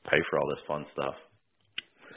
pay 0.09 0.17
for 0.29 0.39
all 0.39 0.47
this 0.47 0.63
fun 0.67 0.85
stuff. 0.93 1.15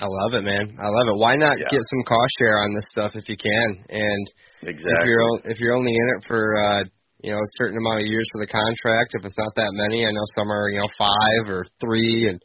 I 0.00 0.06
love 0.06 0.34
it, 0.34 0.42
man. 0.42 0.74
I 0.74 0.88
love 0.90 1.06
it. 1.06 1.16
Why 1.18 1.36
not 1.36 1.58
Yeah. 1.58 1.70
get 1.70 1.82
some 1.90 2.02
cost 2.02 2.32
share 2.38 2.58
on 2.58 2.74
this 2.74 2.84
stuff 2.90 3.12
if 3.14 3.28
you 3.28 3.36
can? 3.36 3.84
And 3.88 4.24
Exactly. 4.66 4.92
if 4.96 5.04
you're 5.06 5.28
if 5.52 5.56
you're 5.60 5.76
only 5.76 5.92
in 5.92 6.06
it 6.16 6.24
for 6.26 6.56
uh 6.56 6.82
you 7.22 7.32
know 7.32 7.38
a 7.38 7.50
certain 7.56 7.78
amount 7.78 8.00
of 8.00 8.06
years 8.06 8.26
for 8.32 8.40
the 8.40 8.50
contract, 8.50 9.12
if 9.14 9.24
it's 9.24 9.38
not 9.38 9.52
that 9.56 9.72
many, 9.72 10.04
I 10.06 10.10
know 10.10 10.24
some 10.34 10.50
are 10.50 10.68
you 10.68 10.78
know 10.80 10.88
five 10.98 11.48
or 11.48 11.64
three 11.80 12.28
and 12.28 12.40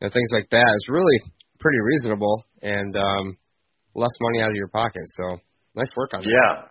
you 0.00 0.02
know, 0.06 0.10
things 0.10 0.30
like 0.32 0.48
that. 0.50 0.70
It's 0.76 0.88
really 0.88 1.18
pretty 1.58 1.78
reasonable 1.80 2.44
and 2.62 2.96
um 2.96 3.36
less 3.94 4.14
money 4.20 4.42
out 4.42 4.50
of 4.50 4.56
your 4.56 4.68
pocket. 4.68 5.02
So 5.16 5.38
nice 5.74 5.90
work 5.96 6.10
on 6.14 6.22
that. 6.22 6.30
Yeah. 6.30 6.66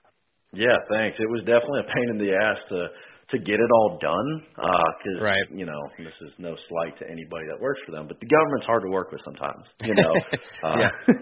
Yeah, 0.51 0.77
thanks. 0.89 1.17
It 1.19 1.29
was 1.29 1.41
definitely 1.45 1.81
a 1.85 1.93
pain 1.93 2.07
in 2.09 2.17
the 2.17 2.33
ass 2.33 2.57
to 2.69 2.87
to 3.31 3.37
get 3.37 3.59
it 3.61 3.69
all 3.71 3.99
done 4.01 4.41
because 4.55 5.21
Right. 5.21 5.45
you 5.53 5.65
know 5.65 5.77
this 5.99 6.15
is 6.21 6.33
no 6.39 6.55
slight 6.67 6.97
to 6.97 7.05
anybody 7.05 7.45
that 7.47 7.61
works 7.61 7.79
for 7.85 7.91
them, 7.91 8.07
but 8.07 8.19
the 8.19 8.25
government's 8.25 8.65
hard 8.65 8.81
to 8.81 8.89
work 8.89 9.11
with 9.11 9.21
sometimes. 9.23 9.63
You 9.83 9.93
know, 9.93 10.11
uh, 10.63 10.77
Yeah. 10.79 10.89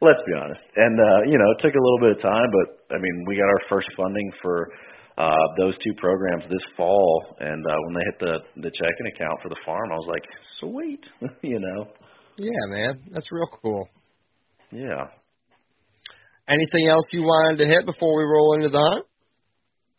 let's 0.00 0.20
be 0.26 0.34
honest. 0.34 0.60
And 0.76 0.96
uh, 0.98 1.20
you 1.30 1.36
know, 1.38 1.48
it 1.56 1.58
took 1.62 1.74
a 1.74 1.82
little 1.82 2.00
bit 2.00 2.12
of 2.16 2.20
time, 2.22 2.48
but 2.52 2.96
I 2.96 2.98
mean, 2.98 3.24
we 3.26 3.36
got 3.36 3.48
our 3.48 3.62
first 3.68 3.88
funding 3.96 4.30
for 4.42 4.68
uh 5.18 5.44
those 5.58 5.74
two 5.84 5.92
programs 6.00 6.44
this 6.48 6.64
fall, 6.76 7.36
and 7.40 7.60
uh 7.66 7.76
when 7.86 7.94
they 7.94 8.04
hit 8.08 8.18
the 8.20 8.34
the 8.62 8.72
checking 8.78 9.06
account 9.14 9.38
for 9.42 9.48
the 9.48 9.60
farm, 9.66 9.92
I 9.92 9.96
was 9.96 10.08
like, 10.08 10.24
sweet. 10.60 11.02
you 11.42 11.60
know, 11.60 11.86
Yeah, 12.38 12.64
man. 12.68 13.00
That's 13.12 13.30
real 13.32 13.48
cool. 13.62 13.88
yeah. 14.72 15.08
Anything 16.48 16.88
else 16.88 17.04
you 17.12 17.22
wanted 17.22 17.58
to 17.62 17.66
hit 17.66 17.86
before 17.86 18.16
we 18.18 18.24
roll 18.24 18.54
into 18.54 18.70
the 18.70 18.78
hunt? 18.80 19.06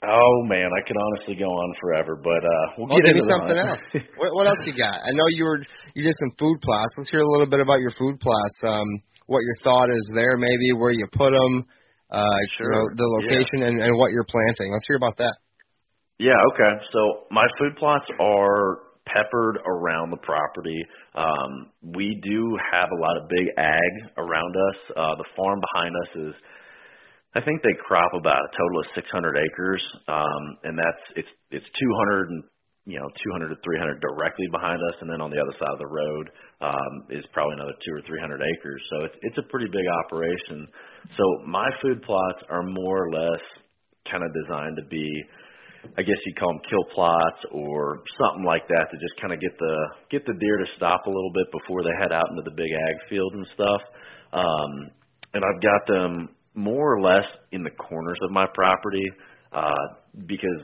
Oh 0.03 0.35
man, 0.49 0.65
I 0.73 0.81
could 0.87 0.97
honestly 0.97 1.35
go 1.37 1.45
on 1.45 1.69
forever, 1.79 2.17
but 2.17 2.41
uh 2.41 2.65
we'll 2.79 2.89
get 2.89 3.05
give 3.05 3.13
me 3.15 3.21
into 3.21 3.29
something 3.29 3.57
hunt. 3.61 3.77
else. 3.77 3.85
What, 4.17 4.33
what 4.33 4.47
else 4.47 4.65
you 4.65 4.73
got? 4.73 4.97
I 5.05 5.11
know 5.13 5.27
you 5.29 5.45
were 5.45 5.61
you 5.93 6.01
did 6.03 6.15
some 6.17 6.33
food 6.39 6.57
plots. 6.65 6.89
Let's 6.97 7.11
hear 7.11 7.21
a 7.21 7.29
little 7.29 7.45
bit 7.45 7.59
about 7.61 7.79
your 7.79 7.91
food 7.93 8.19
plots. 8.19 8.57
Um, 8.65 8.87
what 9.31 9.47
your 9.47 9.55
thought 9.63 9.87
is 9.87 10.03
there, 10.13 10.35
maybe 10.35 10.75
where 10.75 10.91
you 10.91 11.07
put 11.15 11.31
them, 11.31 11.63
uh, 12.11 12.37
Sure, 12.59 12.67
you 12.67 12.71
know, 12.75 12.85
the 12.99 13.07
yeah. 13.07 13.15
location, 13.31 13.63
and, 13.63 13.81
and 13.81 13.97
what 13.97 14.11
you're 14.11 14.27
planting. 14.27 14.67
Let's 14.75 14.83
hear 14.87 14.99
about 14.99 15.15
that. 15.23 15.35
Yeah, 16.19 16.37
okay. 16.53 16.73
So 16.91 17.31
my 17.31 17.47
food 17.57 17.79
plots 17.79 18.05
are 18.19 18.91
peppered 19.07 19.57
around 19.65 20.11
the 20.11 20.21
property. 20.21 20.77
Um, 21.15 21.71
we 21.81 22.19
do 22.21 22.57
have 22.71 22.89
a 22.91 22.99
lot 22.99 23.17
of 23.17 23.29
big 23.29 23.47
ag 23.57 23.93
around 24.17 24.53
us. 24.53 24.77
Uh, 24.91 25.15
the 25.15 25.25
farm 25.35 25.59
behind 25.59 25.95
us 25.95 26.11
is, 26.29 26.33
I 27.33 27.41
think 27.41 27.63
they 27.63 27.73
crop 27.87 28.11
about 28.13 28.43
a 28.43 28.51
total 28.51 28.79
of 28.83 28.87
600 28.93 29.37
acres, 29.39 29.81
um, 30.07 30.43
and 30.63 30.77
that's 30.77 31.03
it's 31.15 31.33
it's 31.49 31.65
you 32.85 32.97
know 32.97 33.07
200 33.23 33.49
to 33.49 33.57
300 33.63 34.01
directly 34.01 34.47
behind 34.51 34.81
us, 34.81 34.95
and 35.01 35.09
then 35.09 35.21
on 35.21 35.29
the 35.29 35.37
other 35.37 35.53
side 35.59 35.69
of 35.69 35.79
the 35.79 35.87
road 35.87 36.29
um, 36.61 36.93
is 37.09 37.23
probably 37.33 37.53
another 37.55 37.77
two 37.85 37.93
or 37.93 38.01
300 38.07 38.41
acres. 38.41 38.81
So 38.89 39.05
it's 39.05 39.17
it's 39.21 39.37
a 39.37 39.45
pretty 39.49 39.67
big 39.67 39.85
operation. 40.05 40.67
So 41.17 41.23
my 41.45 41.69
food 41.81 42.01
plots 42.01 42.41
are 42.49 42.63
more 42.63 43.05
or 43.05 43.11
less 43.11 43.43
kind 44.09 44.23
of 44.25 44.33
designed 44.33 44.77
to 44.81 44.85
be, 44.89 45.05
I 45.97 46.01
guess 46.01 46.17
you'd 46.25 46.39
call 46.39 46.57
them 46.57 46.61
kill 46.69 46.85
plots 46.93 47.37
or 47.53 48.01
something 48.17 48.43
like 48.43 48.65
that 48.67 48.89
to 48.89 48.97
just 48.97 49.13
kind 49.21 49.33
of 49.33 49.39
get 49.39 49.53
the 49.61 49.75
get 50.09 50.25
the 50.25 50.33
deer 50.41 50.57
to 50.57 50.67
stop 50.77 51.05
a 51.05 51.13
little 51.13 51.31
bit 51.33 51.53
before 51.53 51.83
they 51.83 51.93
head 52.01 52.11
out 52.11 52.29
into 52.33 52.41
the 52.41 52.55
big 52.55 52.69
ag 52.73 52.95
field 53.09 53.33
and 53.37 53.45
stuff. 53.53 53.81
Um, 54.33 54.89
and 55.33 55.45
I've 55.45 55.61
got 55.61 55.85
them 55.87 56.29
more 56.55 56.97
or 56.97 57.01
less 57.01 57.25
in 57.51 57.63
the 57.63 57.71
corners 57.71 58.17
of 58.23 58.31
my 58.31 58.45
property 58.53 59.05
uh, 59.53 60.00
because 60.27 60.59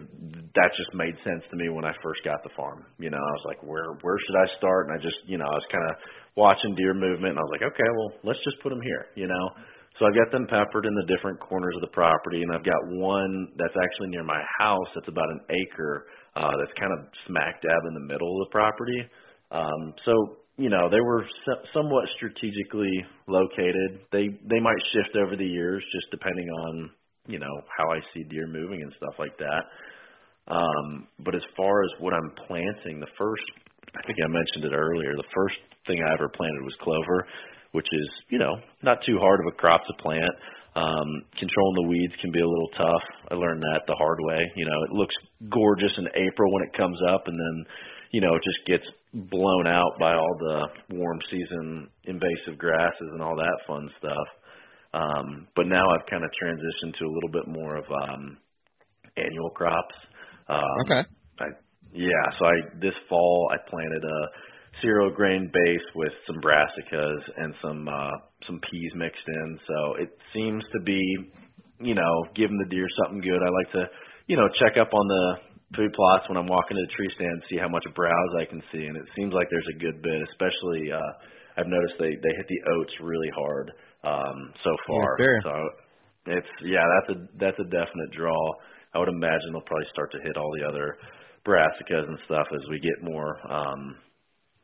that 0.55 0.69
just 0.75 0.91
made 0.93 1.15
sense 1.23 1.43
to 1.51 1.55
me 1.55 1.69
when 1.69 1.85
I 1.85 1.95
first 2.03 2.19
got 2.27 2.43
the 2.43 2.51
farm. 2.55 2.83
You 2.99 3.09
know, 3.09 3.21
I 3.21 3.33
was 3.39 3.45
like, 3.47 3.63
where 3.63 3.95
where 4.03 4.17
should 4.27 4.37
I 4.37 4.47
start? 4.57 4.87
And 4.87 4.99
I 4.99 4.99
just, 5.01 5.15
you 5.25 5.37
know, 5.37 5.47
I 5.47 5.55
was 5.55 5.67
kind 5.71 5.85
of 5.87 5.93
watching 6.35 6.75
deer 6.75 6.93
movement, 6.93 7.35
and 7.35 7.39
I 7.39 7.45
was 7.47 7.53
like, 7.55 7.63
okay, 7.63 7.89
well, 7.95 8.11
let's 8.27 8.43
just 8.43 8.59
put 8.61 8.69
them 8.69 8.83
here. 8.83 9.07
You 9.15 9.27
know, 9.27 9.45
so 9.99 10.05
I've 10.05 10.15
got 10.19 10.29
them 10.31 10.45
peppered 10.45 10.85
in 10.85 10.93
the 10.93 11.07
different 11.07 11.39
corners 11.39 11.73
of 11.75 11.81
the 11.81 11.93
property, 11.95 12.43
and 12.43 12.51
I've 12.53 12.65
got 12.65 12.77
one 12.99 13.49
that's 13.57 13.73
actually 13.73 14.11
near 14.11 14.23
my 14.23 14.41
house 14.59 14.87
that's 14.93 15.07
about 15.07 15.29
an 15.31 15.41
acre 15.49 16.05
uh, 16.35 16.53
that's 16.59 16.75
kind 16.77 16.93
of 16.93 17.07
smack 17.25 17.61
dab 17.63 17.81
in 17.87 17.93
the 17.95 18.05
middle 18.05 18.29
of 18.37 18.47
the 18.47 18.51
property. 18.51 19.01
Um, 19.51 19.95
so 20.05 20.43
you 20.57 20.69
know 20.69 20.89
they 20.89 21.01
were 21.01 21.25
somewhat 21.73 22.05
strategically 22.17 22.93
located. 23.27 24.03
They 24.11 24.27
they 24.45 24.59
might 24.59 24.81
shift 24.93 25.15
over 25.15 25.35
the 25.35 25.47
years 25.47 25.83
just 25.95 26.11
depending 26.11 26.49
on 26.49 26.89
you 27.27 27.39
know 27.39 27.61
how 27.77 27.91
I 27.91 27.99
see 28.13 28.23
deer 28.23 28.47
moving 28.47 28.81
and 28.81 28.91
stuff 28.97 29.15
like 29.19 29.37
that. 29.37 29.63
Um, 30.47 31.07
but 31.19 31.35
as 31.35 31.43
far 31.55 31.83
as 31.83 31.89
what 31.99 32.13
I'm 32.13 32.31
planting, 32.47 32.99
the 32.99 33.11
first 33.17 33.43
I 33.95 34.01
think 34.05 34.17
I 34.23 34.27
mentioned 34.27 34.65
it 34.71 34.75
earlier. 34.75 35.15
The 35.15 35.31
first 35.35 35.59
thing 35.87 35.99
I 36.03 36.13
ever 36.13 36.29
planted 36.29 36.61
was 36.63 36.75
clover, 36.81 37.27
which 37.71 37.87
is 37.91 38.07
you 38.29 38.39
know 38.39 38.55
not 38.83 38.99
too 39.05 39.17
hard 39.19 39.39
of 39.39 39.47
a 39.47 39.55
crop 39.55 39.81
to 39.87 40.03
plant. 40.03 40.33
Um, 40.75 41.25
controlling 41.39 41.77
the 41.81 41.89
weeds 41.89 42.13
can 42.21 42.31
be 42.31 42.39
a 42.39 42.47
little 42.47 42.69
tough. 42.77 43.05
I 43.31 43.33
learned 43.33 43.63
that 43.63 43.81
the 43.87 43.97
hard 43.97 44.19
way. 44.21 44.45
You 44.55 44.65
know, 44.65 44.79
it 44.85 44.91
looks 44.93 45.15
gorgeous 45.49 45.89
in 45.97 46.05
April 46.13 46.53
when 46.53 46.63
it 46.63 46.77
comes 46.77 46.99
up, 47.09 47.27
and 47.27 47.33
then 47.33 47.65
you 48.11 48.21
know 48.21 48.35
it 48.35 48.43
just 48.45 48.61
gets 48.67 48.85
blown 49.13 49.65
out 49.65 49.97
by 49.99 50.13
all 50.13 50.35
the 50.39 50.95
warm 50.95 51.19
season 51.31 51.89
invasive 52.05 52.57
grasses 52.57 53.09
and 53.13 53.21
all 53.21 53.35
that 53.35 53.57
fun 53.65 53.89
stuff. 53.97 54.27
Um, 54.93 55.47
but 55.55 55.67
now 55.67 55.83
I've 55.89 56.05
kind 56.09 56.23
of 56.23 56.31
transitioned 56.41 56.97
to 56.99 57.05
a 57.05 57.11
little 57.13 57.31
bit 57.31 57.47
more 57.47 57.75
of 57.77 57.85
um, 57.91 58.37
annual 59.17 59.49
crops. 59.49 59.95
Um, 60.47 60.77
okay. 60.85 61.03
I, 61.39 61.45
yeah, 61.93 62.25
so 62.39 62.45
I 62.45 62.55
this 62.79 62.95
fall 63.09 63.49
I 63.51 63.57
planted 63.69 64.03
a 64.03 64.19
cereal 64.81 65.11
grain 65.11 65.51
base 65.51 65.87
with 65.95 66.13
some 66.25 66.37
brassicas 66.41 67.21
and 67.37 67.53
some 67.61 67.87
uh, 67.87 68.15
some 68.45 68.59
peas 68.69 68.91
mixed 68.95 69.27
in. 69.27 69.59
So 69.67 69.95
it 69.95 70.09
seems 70.33 70.63
to 70.73 70.79
be, 70.83 71.01
you 71.81 71.95
know, 71.95 72.25
giving 72.35 72.57
the 72.57 72.69
deer 72.69 72.87
something 73.03 73.21
good. 73.21 73.41
I 73.41 73.49
like 73.49 73.71
to, 73.73 73.83
you 74.27 74.37
know, 74.37 74.47
check 74.59 74.77
up 74.79 74.93
on 74.93 75.07
the 75.07 75.25
food 75.75 75.91
plots 75.93 76.29
when 76.29 76.37
I'm 76.37 76.47
walking 76.47 76.77
to 76.77 76.83
the 76.83 76.93
tree 76.95 77.11
stand, 77.15 77.43
see 77.49 77.57
how 77.57 77.67
much 77.67 77.83
browse 77.95 78.33
I 78.39 78.45
can 78.45 78.63
see, 78.71 78.85
and 78.85 78.95
it 78.95 79.05
seems 79.15 79.33
like 79.33 79.47
there's 79.51 79.67
a 79.75 79.79
good 79.79 80.01
bit. 80.01 80.21
Especially, 80.31 80.91
uh, 80.91 81.11
I've 81.57 81.67
noticed 81.67 81.99
they 81.99 82.15
they 82.15 82.33
hit 82.37 82.47
the 82.47 82.61
oats 82.77 82.93
really 83.01 83.31
hard 83.35 83.71
um, 84.07 84.53
so 84.63 84.71
far. 84.87 85.03
Yes, 85.03 85.19
sir. 85.19 85.39
So 85.43 85.53
it's 86.39 86.53
yeah, 86.63 86.85
that's 86.95 87.09
a 87.17 87.17
that's 87.39 87.59
a 87.59 87.67
definite 87.67 88.11
draw. 88.15 88.39
I 88.95 88.99
would 88.99 89.09
imagine 89.09 89.51
they'll 89.51 89.67
probably 89.67 89.91
start 89.91 90.11
to 90.13 90.19
hit 90.23 90.37
all 90.37 90.51
the 90.57 90.67
other 90.67 90.97
brassicas 91.45 92.07
and 92.07 92.17
stuff 92.25 92.47
as 92.53 92.61
we 92.69 92.79
get 92.79 93.03
more 93.03 93.35
um, 93.51 93.95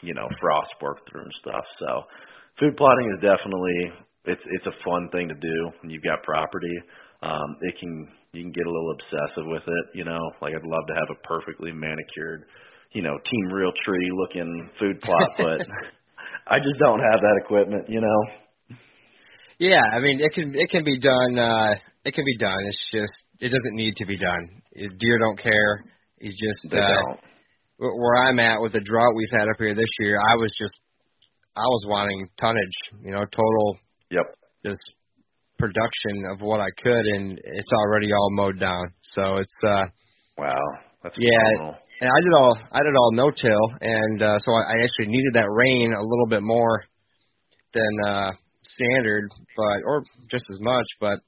you 0.04 0.14
know, 0.14 0.28
frost 0.40 0.70
work 0.82 1.00
through 1.10 1.24
and 1.24 1.34
stuff. 1.42 1.64
So 1.80 2.04
food 2.60 2.76
plotting 2.78 3.08
is 3.16 3.24
definitely 3.24 3.80
it's 4.26 4.44
it's 4.52 4.68
a 4.68 4.76
fun 4.84 5.10
thing 5.12 5.28
to 5.30 5.36
do 5.40 5.58
when 5.82 5.90
you've 5.90 6.04
got 6.04 6.22
property. 6.24 6.76
Um, 7.24 7.58
it 7.62 7.76
can 7.80 8.08
you 8.36 8.44
can 8.44 8.52
get 8.52 8.68
a 8.68 8.72
little 8.72 8.92
obsessive 9.00 9.48
with 9.48 9.64
it, 9.66 9.86
you 9.96 10.04
know. 10.04 10.20
Like 10.42 10.54
I'd 10.54 10.68
love 10.68 10.86
to 10.88 10.96
have 11.00 11.10
a 11.10 11.20
perfectly 11.28 11.72
manicured, 11.72 12.46
you 12.92 13.02
know, 13.02 13.16
Team 13.16 13.46
Realtree 13.50 14.12
looking 14.12 14.70
food 14.80 15.00
plot, 15.02 15.30
but 15.40 15.60
I 16.48 16.60
just 16.60 16.78
don't 16.80 17.00
have 17.00 17.22
that 17.24 17.40
equipment, 17.44 17.88
you 17.88 18.02
know. 18.02 18.20
Yeah, 19.63 19.80
I 19.95 19.99
mean 20.04 20.19
it 20.19 20.34
can 20.34 20.52
it 20.56 20.69
can 20.69 20.84
be 20.84 20.99
done. 20.99 21.39
uh 21.39 21.76
It 22.04 22.13
can 22.13 22.26
be 22.26 22.38
done. 22.38 22.60
It's 22.67 22.84
just 22.91 23.15
it 23.39 23.47
doesn't 23.47 23.76
need 23.80 23.95
to 23.97 24.06
be 24.06 24.17
done. 24.17 24.43
Deer 24.76 25.17
don't 25.19 25.39
care. 25.39 25.86
He's 26.19 26.36
just 26.36 26.69
they 26.71 26.80
uh, 26.80 26.99
don't. 27.04 27.19
where 27.78 28.17
I'm 28.28 28.39
at 28.39 28.60
with 28.62 28.73
the 28.73 28.82
drought 28.84 29.15
we've 29.15 29.32
had 29.39 29.47
up 29.47 29.56
here 29.60 29.73
this 29.76 29.93
year. 29.99 30.19
I 30.19 30.36
was 30.36 30.52
just 30.60 30.76
I 31.56 31.63
was 31.63 31.86
wanting 31.88 32.28
tonnage, 32.38 32.80
you 33.06 33.12
know, 33.12 33.23
total 33.23 33.78
Yep. 34.12 34.26
just 34.65 34.84
production 35.58 36.15
of 36.34 36.41
what 36.41 36.60
I 36.60 36.67
could, 36.84 37.06
and 37.15 37.39
it's 37.41 37.71
already 37.73 38.12
all 38.12 38.30
mowed 38.32 38.60
down. 38.60 38.84
So 39.15 39.38
it's 39.38 39.58
uh 39.65 39.86
Wow. 40.38 40.60
That's 41.04 41.15
Yeah. 41.17 41.45
phenomenal. 41.56 41.80
and 42.02 42.10
I 42.12 42.19
did 42.19 42.34
all 42.36 42.58
I 42.71 42.80
did 42.84 42.95
all 42.99 43.12
no 43.13 43.32
till, 43.32 43.63
and 43.80 44.21
uh, 44.21 44.39
so 44.39 44.52
I, 44.52 44.62
I 44.73 44.76
actually 44.84 45.08
needed 45.15 45.34
that 45.36 45.47
rain 45.49 45.93
a 45.93 46.04
little 46.04 46.28
bit 46.28 46.41
more 46.43 46.84
than 47.73 47.93
uh, 48.08 48.32
standard, 48.63 49.30
but 49.56 49.84
or 49.86 50.04
just 50.30 50.45
as 50.52 50.60
much. 50.60 50.88
But 50.99 51.19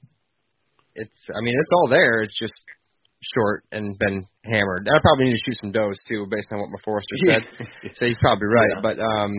it's 0.94 1.16
I 1.34 1.40
mean 1.40 1.54
it's 1.54 1.72
all 1.72 1.88
there. 1.88 2.22
It's 2.22 2.38
just 2.38 2.54
short 3.34 3.64
and 3.72 3.98
been 3.98 4.26
hammered. 4.44 4.88
I 4.92 4.98
probably 5.00 5.26
need 5.26 5.36
to 5.36 5.42
shoot 5.44 5.58
some 5.60 5.72
does 5.72 6.00
too, 6.08 6.26
based 6.30 6.48
on 6.52 6.60
what 6.60 6.70
my 6.70 6.80
forester 6.84 7.16
said. 7.26 7.42
so 7.94 8.06
he's 8.06 8.18
probably 8.20 8.48
right. 8.48 8.70
Yeah. 8.74 8.82
But 8.82 8.98
um, 9.00 9.32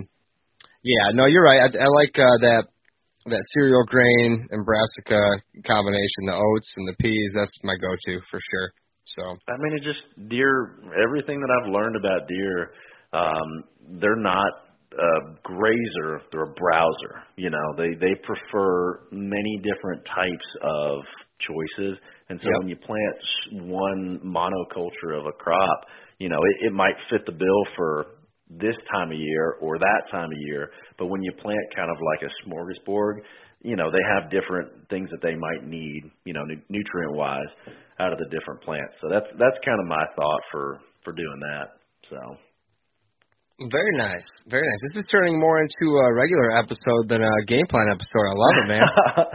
yeah, 0.84 1.12
no, 1.14 1.26
you're 1.26 1.44
right. 1.44 1.62
I, 1.62 1.70
I 1.78 1.88
like 1.88 2.16
uh, 2.18 2.38
that 2.42 2.68
that 3.28 3.44
cereal 3.54 3.84
grain 3.84 4.48
and 4.52 4.66
brassica 4.66 5.20
combination, 5.66 6.26
the 6.26 6.36
oats 6.36 6.72
and 6.78 6.88
the 6.88 6.96
peas. 7.00 7.32
That's 7.36 7.58
my 7.64 7.76
go-to 7.76 8.22
for 8.32 8.40
sure. 8.40 8.72
So 9.06 9.24
I 9.24 9.58
mean, 9.60 9.78
it 9.78 9.84
just 9.84 10.30
deer. 10.30 10.80
Everything 11.04 11.40
that 11.40 11.50
I've 11.52 11.72
learned 11.72 11.96
about 11.96 12.28
deer, 12.28 12.72
um, 13.14 14.00
they're 14.00 14.20
not 14.20 14.67
a 14.98 15.36
grazer; 15.44 16.22
they're 16.32 16.44
a 16.52 16.54
browser. 16.54 17.24
You 17.36 17.50
know, 17.50 17.68
they 17.78 17.94
they 18.00 18.16
prefer 18.24 19.02
many 19.12 19.62
different 19.64 20.04
types 20.06 20.48
of 20.64 21.00
choices, 21.48 21.98
and 22.30 22.40
so 22.42 22.50
Yep. 22.50 22.60
when 22.60 22.68
you 22.70 22.78
plant 22.78 23.68
one 23.70 24.20
monoculture 24.26 25.18
of 25.20 25.26
a 25.28 25.32
crop, 25.34 25.86
you 26.20 26.30
know, 26.30 26.40
it, 26.44 26.68
it 26.68 26.74
might 26.74 26.96
fit 27.10 27.26
the 27.26 27.32
bill 27.32 27.64
for 27.76 28.06
this 28.50 28.76
time 28.92 29.12
of 29.12 29.18
year 29.18 29.58
or 29.62 29.78
that 29.78 30.02
time 30.12 30.30
of 30.32 30.38
year. 30.40 30.70
But 30.98 31.08
when 31.08 31.22
you 31.22 31.32
plant 31.42 31.60
kind 31.76 31.92
of 31.92 31.98
like 32.02 32.24
a 32.24 32.32
smorgasbord, 32.48 33.22
you 33.62 33.76
know, 33.76 33.92
they 33.92 34.04
have 34.16 34.32
different 34.32 34.88
things 34.90 35.10
that 35.12 35.22
they 35.22 35.36
might 35.36 35.68
need, 35.68 36.04
you 36.26 36.34
know, 36.34 36.44
nu- 36.46 36.62
nutrient 36.70 37.14
wise 37.14 37.50
out 38.00 38.14
of 38.14 38.20
the 38.20 38.26
different 38.26 38.62
plants. 38.62 38.94
So 39.02 39.10
that's 39.10 39.28
that's 39.38 39.58
kind 39.66 39.80
of 39.80 39.88
my 39.88 40.06
thought 40.16 40.42
for 40.52 40.80
for 41.04 41.14
doing 41.14 41.40
that. 41.42 41.78
So 42.10 42.18
very 43.60 43.94
nice, 43.98 44.26
very 44.46 44.62
nice. 44.62 44.82
This 44.94 45.02
is 45.04 45.10
turning 45.12 45.40
more 45.40 45.60
into 45.60 45.86
a 45.98 46.14
regular 46.14 46.52
episode 46.58 47.10
than 47.10 47.24
a 47.24 47.34
game 47.48 47.66
plan 47.70 47.90
episode. 47.90 48.26
I 48.30 48.36
love 48.38 48.56
it, 48.62 48.68
man. 48.70 48.86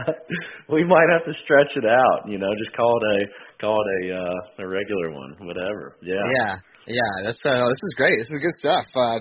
we 0.71 0.83
might 0.85 1.09
have 1.11 1.25
to 1.25 1.33
stretch 1.43 1.75
it 1.75 1.85
out, 1.85 2.29
you 2.29 2.37
know, 2.39 2.47
just 2.63 2.75
call 2.75 2.95
it 3.03 3.03
a 3.03 3.19
call 3.59 3.75
it 3.83 3.89
a 4.07 4.15
uh 4.15 4.63
a 4.63 4.67
regular 4.67 5.11
one, 5.11 5.35
whatever. 5.41 5.97
Yeah. 6.01 6.23
Yeah, 6.39 6.55
yeah. 6.87 7.11
That's 7.25 7.43
uh, 7.45 7.67
this 7.67 7.83
is 7.83 7.93
great. 7.97 8.15
This 8.19 8.29
is 8.31 8.39
good 8.39 8.55
stuff. 8.59 8.85
Uh, 8.95 9.19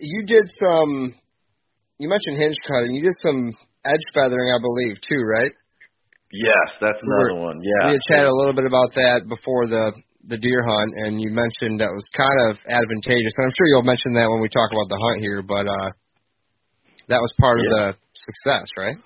you 0.00 0.24
did 0.26 0.48
some. 0.58 1.14
You 1.98 2.08
mentioned 2.08 2.38
hinge 2.38 2.56
cutting. 2.72 2.94
You 2.94 3.02
did 3.02 3.16
some 3.20 3.52
edge 3.84 4.04
feathering, 4.14 4.48
I 4.48 4.56
believe, 4.62 4.96
too, 5.06 5.20
right? 5.20 5.52
Yes, 6.32 6.68
that's 6.80 6.96
We 7.02 7.08
were- 7.08 7.28
another 7.28 7.40
one. 7.42 7.60
Yeah. 7.60 7.86
We 7.88 7.92
had 7.92 8.00
chatted 8.08 8.30
a 8.30 8.34
little 8.34 8.54
bit 8.54 8.64
about 8.64 8.94
that 8.94 9.28
before 9.28 9.66
the 9.66 9.92
the 10.28 10.36
deer 10.36 10.62
hunt, 10.62 10.92
and 10.96 11.20
you 11.20 11.30
mentioned 11.32 11.80
that 11.80 11.90
was 11.92 12.04
kind 12.16 12.38
of 12.50 12.56
advantageous. 12.68 13.32
And 13.38 13.46
I'm 13.48 13.54
sure 13.56 13.66
you'll 13.68 13.88
mention 13.88 14.12
that 14.14 14.28
when 14.28 14.40
we 14.40 14.48
talk 14.48 14.68
about 14.70 14.88
the 14.88 15.00
hunt 15.00 15.18
here, 15.20 15.40
but 15.42 15.64
uh, 15.64 15.90
that 17.08 17.20
was 17.20 17.32
part 17.40 17.58
Yeah. 17.58 17.64
of 17.64 17.70
the 17.72 17.84
success, 18.14 18.66
right? 18.76 18.96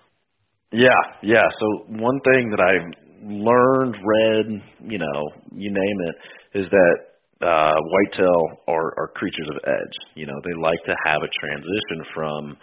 Yeah, 0.73 1.03
yeah. 1.23 1.47
So 1.61 1.67
one 2.03 2.19
thing 2.27 2.51
that 2.51 2.59
I've 2.59 2.91
learned, 3.23 3.95
read, 3.95 4.47
you 4.91 4.99
know, 4.99 5.21
you 5.55 5.71
name 5.71 5.99
it, 6.11 6.17
is 6.59 6.67
that 6.71 6.97
uh 7.43 7.75
whitetail 7.77 8.41
are, 8.69 8.95
are 8.99 9.09
creatures 9.15 9.49
of 9.51 9.59
edge. 9.67 9.97
You 10.15 10.27
know, 10.27 10.35
they 10.45 10.55
like 10.61 10.79
to 10.87 10.95
have 11.05 11.23
a 11.23 11.31
transition 11.41 11.99
from 12.15 12.57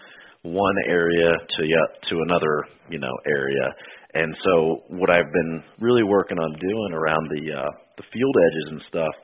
one 0.43 0.75
area 0.87 1.31
to 1.37 1.61
yet 1.65 1.89
to 2.09 2.15
another, 2.27 2.65
you 2.89 2.99
know, 2.99 3.13
area. 3.27 3.65
And 4.13 4.35
so 4.43 4.83
what 4.89 5.09
I've 5.09 5.31
been 5.31 5.63
really 5.79 6.03
working 6.03 6.37
on 6.37 6.51
doing 6.59 6.93
around 6.93 7.29
the 7.31 7.43
uh 7.53 7.71
the 7.97 8.03
field 8.13 8.35
edges 8.35 8.67
and 8.71 8.81
stuff 8.89 9.15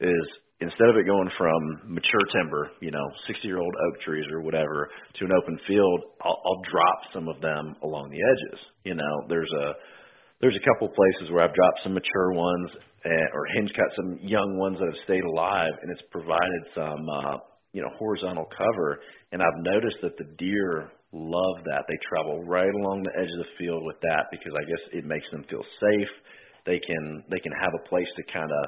is 0.00 0.26
instead 0.60 0.88
of 0.88 0.96
it 0.96 1.06
going 1.06 1.30
from 1.36 1.60
mature 1.86 2.24
timber, 2.32 2.70
you 2.80 2.90
know, 2.90 3.04
60 3.26 3.46
year 3.46 3.58
old 3.58 3.74
oak 3.88 4.00
trees 4.02 4.24
or 4.32 4.40
whatever, 4.40 4.88
to 5.18 5.24
an 5.24 5.32
open 5.32 5.58
field, 5.66 6.00
I'll, 6.22 6.40
I'll 6.44 6.62
drop 6.70 6.98
some 7.12 7.28
of 7.28 7.40
them 7.40 7.76
along 7.82 8.10
the 8.10 8.22
edges. 8.22 8.60
You 8.84 8.94
know, 8.94 9.14
there's 9.28 9.50
a 9.52 9.72
there's 10.40 10.56
a 10.56 10.66
couple 10.66 10.88
places 10.88 11.32
where 11.32 11.44
I've 11.44 11.54
dropped 11.54 11.80
some 11.82 11.94
mature 11.94 12.32
ones 12.32 12.70
and, 13.04 13.28
or 13.32 13.46
hinge 13.54 13.70
cut 13.76 13.88
some 13.96 14.18
young 14.20 14.58
ones 14.58 14.78
that 14.78 14.86
have 14.86 15.04
stayed 15.04 15.24
alive, 15.24 15.72
and 15.82 15.90
it's 15.90 16.02
provided 16.10 16.62
some 16.74 17.02
uh, 17.08 17.36
you 17.72 17.82
know 17.82 17.90
horizontal 17.98 18.46
cover. 18.56 19.00
And 19.32 19.42
I've 19.42 19.60
noticed 19.62 19.98
that 20.02 20.16
the 20.18 20.28
deer 20.38 20.90
love 21.14 21.62
that. 21.64 21.86
They 21.86 21.98
travel 22.10 22.42
right 22.42 22.74
along 22.82 23.06
the 23.06 23.14
edge 23.14 23.30
of 23.30 23.40
the 23.46 23.54
field 23.56 23.86
with 23.86 23.96
that 24.02 24.26
because 24.34 24.52
I 24.52 24.64
guess 24.66 24.82
it 24.92 25.04
makes 25.06 25.26
them 25.30 25.46
feel 25.48 25.62
safe. 25.80 26.12
They 26.66 26.80
can 26.82 27.24
they 27.30 27.38
can 27.38 27.52
have 27.54 27.72
a 27.72 27.88
place 27.88 28.08
to 28.16 28.22
kind 28.32 28.50
of 28.50 28.64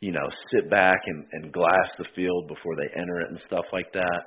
you 0.00 0.12
know 0.12 0.26
sit 0.52 0.68
back 0.68 0.98
and, 1.06 1.24
and 1.32 1.52
glass 1.52 1.88
the 1.98 2.10
field 2.16 2.48
before 2.48 2.74
they 2.76 2.90
enter 2.98 3.20
it 3.22 3.30
and 3.30 3.38
stuff 3.46 3.64
like 3.72 3.90
that. 3.94 4.20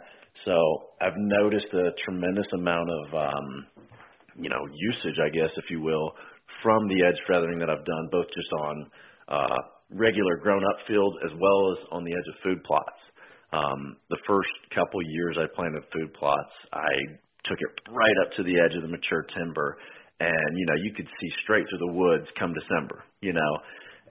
So 0.46 0.56
I've 1.02 1.18
noticed 1.18 1.68
a 1.74 1.92
tremendous 2.06 2.48
amount 2.56 2.90
of 2.90 3.06
um, 3.14 3.48
you 4.40 4.50
know 4.50 4.64
usage, 4.72 5.20
I 5.20 5.30
guess, 5.30 5.52
if 5.58 5.70
you 5.70 5.82
will, 5.82 6.14
from 6.64 6.88
the 6.88 7.04
edge 7.04 7.20
feathering 7.28 7.60
that 7.60 7.70
I've 7.70 7.86
done, 7.86 8.06
both 8.12 8.28
just 8.32 8.52
on 8.64 8.76
uh, 9.28 9.58
regular 9.92 10.38
grown-up 10.38 10.78
fields 10.88 11.16
as 11.26 11.32
well 11.40 11.72
as 11.74 11.78
on 11.92 12.04
the 12.04 12.12
edge 12.12 12.28
of 12.28 12.36
food 12.44 12.64
plots. 12.64 13.02
Um, 13.54 13.96
the 14.10 14.20
first 14.28 14.50
couple 14.76 15.00
years 15.04 15.38
I 15.40 15.48
planted 15.56 15.84
food 15.94 16.14
plots, 16.14 16.52
I 16.74 16.92
took 17.50 17.60
it 17.60 17.72
right 17.92 18.18
up 18.24 18.32
to 18.38 18.44
the 18.44 18.60
edge 18.60 18.76
of 18.76 18.84
the 18.84 18.92
mature 18.92 19.26
timber, 19.36 19.78
and 20.20 20.52
you 20.58 20.66
know 20.66 20.78
you 20.84 20.92
could 20.96 21.08
see 21.20 21.30
straight 21.44 21.66
through 21.70 21.84
the 21.88 21.94
woods 21.94 22.28
come 22.40 22.54
December. 22.54 23.04
You 23.22 23.34
know, 23.34 23.54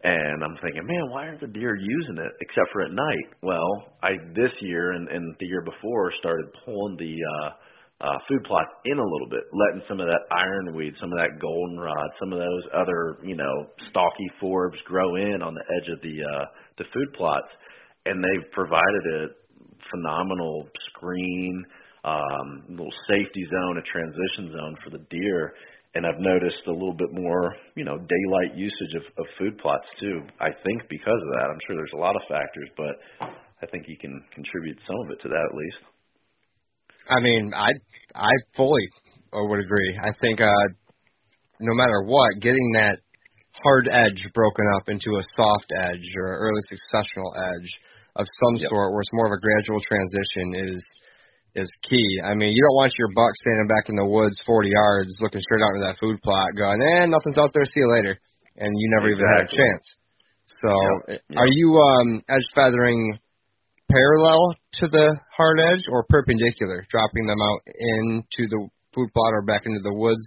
and 0.05 0.45
I'm 0.45 0.57
thinking, 0.63 0.85
man, 0.85 1.11
why 1.11 1.27
aren't 1.27 1.41
the 1.41 1.49
deer 1.49 1.75
using 1.75 2.19
it 2.19 2.33
except 2.41 2.71
for 2.73 2.83
at 2.83 2.93
night? 2.93 3.27
Well, 3.43 3.97
I 4.03 4.17
this 4.35 4.53
year 4.61 4.93
and, 4.93 5.09
and 5.09 5.35
the 5.41 5.47
year 5.47 5.63
before 5.63 6.13
started 6.21 6.47
pulling 6.65 6.97
the 6.97 7.15
uh, 7.17 7.51
uh, 8.07 8.19
food 8.29 8.45
plots 8.45 8.69
in 8.85 8.99
a 8.99 9.03
little 9.03 9.29
bit, 9.31 9.45
letting 9.53 9.83
some 9.89 10.01
of 10.01 10.07
that 10.07 10.29
ironweed, 10.31 10.93
some 11.01 11.13
of 11.13 11.19
that 11.19 11.41
goldenrod, 11.41 12.11
some 12.21 12.33
of 12.33 12.39
those 12.39 12.65
other, 12.77 13.17
you 13.25 13.35
know, 13.35 13.67
stalky 13.91 14.29
forbs 14.41 14.77
grow 14.85 15.17
in 15.17 15.41
on 15.41 15.55
the 15.55 15.65
edge 15.81 15.89
of 15.89 16.01
the 16.03 16.17
uh, 16.21 16.45
the 16.79 16.85
food 16.93 17.09
plots, 17.17 17.49
and 18.05 18.23
they've 18.23 18.51
provided 18.53 19.05
a 19.11 19.27
phenomenal 19.91 20.69
screen, 20.91 21.65
um, 22.07 22.63
little 22.71 22.95
safety 23.11 23.45
zone, 23.51 23.83
a 23.83 23.85
transition 23.91 24.55
zone 24.55 24.77
for 24.83 24.91
the 24.91 25.03
deer. 25.11 25.53
And 25.95 26.07
I've 26.07 26.21
noticed 26.21 26.63
a 26.69 26.73
little 26.73 26.95
bit 26.95 27.13
more, 27.13 27.57
you 27.75 27.85
know, 27.85 27.97
daylight 27.97 28.55
usage 28.55 28.95
of, 28.95 29.03
of 29.19 29.27
food 29.39 29.59
plots 29.59 29.87
too. 29.99 30.23
I 30.41 30.53
think 30.63 30.83
because 30.89 31.21
of 31.27 31.31
that. 31.41 31.49
I'm 31.51 31.61
sure 31.67 31.75
there's 31.75 31.97
a 31.97 32.01
lot 32.01 32.15
of 32.15 32.23
factors, 32.29 32.69
but 32.77 32.95
I 33.63 33.67
think 33.67 33.89
you 33.89 33.97
can 33.97 34.23
contribute 34.35 34.79
some 34.87 34.97
of 35.05 35.11
it 35.11 35.19
to 35.23 35.29
that 35.29 35.47
at 35.51 35.57
least. 35.57 35.83
I 37.09 37.21
mean, 37.21 37.55
I 37.55 37.73
I 38.15 38.33
fully 38.57 38.87
would 39.33 39.61
agree. 39.61 39.99
I 40.03 40.13
think 40.21 40.41
uh, 40.41 40.69
no 41.61 41.73
matter 41.75 42.03
what, 42.05 42.41
getting 42.41 42.73
that 42.75 42.99
hard 43.63 43.89
edge 43.89 44.21
broken 44.35 44.65
up 44.77 44.89
into 44.89 45.17
a 45.17 45.25
soft 45.35 45.73
edge 45.89 46.05
or 46.17 46.39
early 46.39 46.61
successional 46.69 47.33
edge 47.37 47.71
of 48.17 48.27
some 48.45 48.57
yep. 48.57 48.69
sort, 48.69 48.93
where 48.93 49.01
it's 49.01 49.13
more 49.13 49.27
of 49.27 49.33
a 49.33 49.41
gradual 49.41 49.81
transition, 49.81 50.73
is 50.73 50.83
is 51.57 51.73
key. 51.89 52.21
I 52.21 52.37
mean, 52.37 52.53
you 52.53 52.63
don't 52.63 52.77
want 52.77 52.93
your 53.01 53.09
buck 53.17 53.33
standing 53.41 53.67
back 53.67 53.89
in 53.89 53.97
the 53.97 54.05
woods 54.05 54.37
40 54.45 54.69
yards, 54.69 55.17
looking 55.21 55.41
straight 55.41 55.65
out 55.65 55.73
into 55.75 55.89
that 55.89 55.99
food 55.99 56.21
plot, 56.23 56.55
going, 56.55 56.81
"Eh, 56.85 57.07
nothing's 57.09 57.39
out 57.41 57.51
there. 57.57 57.65
See 57.65 57.81
you 57.81 57.91
later," 57.91 58.21
and 58.57 58.71
you 58.77 58.87
never 58.93 59.09
exactly. 59.09 59.25
even 59.25 59.33
had 59.33 59.45
a 59.49 59.57
chance. 59.57 59.87
So, 60.63 60.71
yep. 60.71 61.21
Yep. 61.31 61.39
are 61.41 61.51
you 61.51 61.69
um, 61.81 62.23
edge 62.29 62.47
feathering 62.55 63.19
parallel 63.91 64.55
to 64.81 64.87
the 64.89 65.19
hard 65.33 65.59
edge 65.61 65.85
or 65.91 66.05
perpendicular, 66.09 66.87
dropping 66.91 67.27
them 67.27 67.41
out 67.41 67.61
into 67.67 68.49
the 68.49 68.69
food 68.95 69.09
plot 69.13 69.33
or 69.33 69.43
back 69.43 69.67
into 69.67 69.81
the 69.81 69.95
woods? 69.95 70.25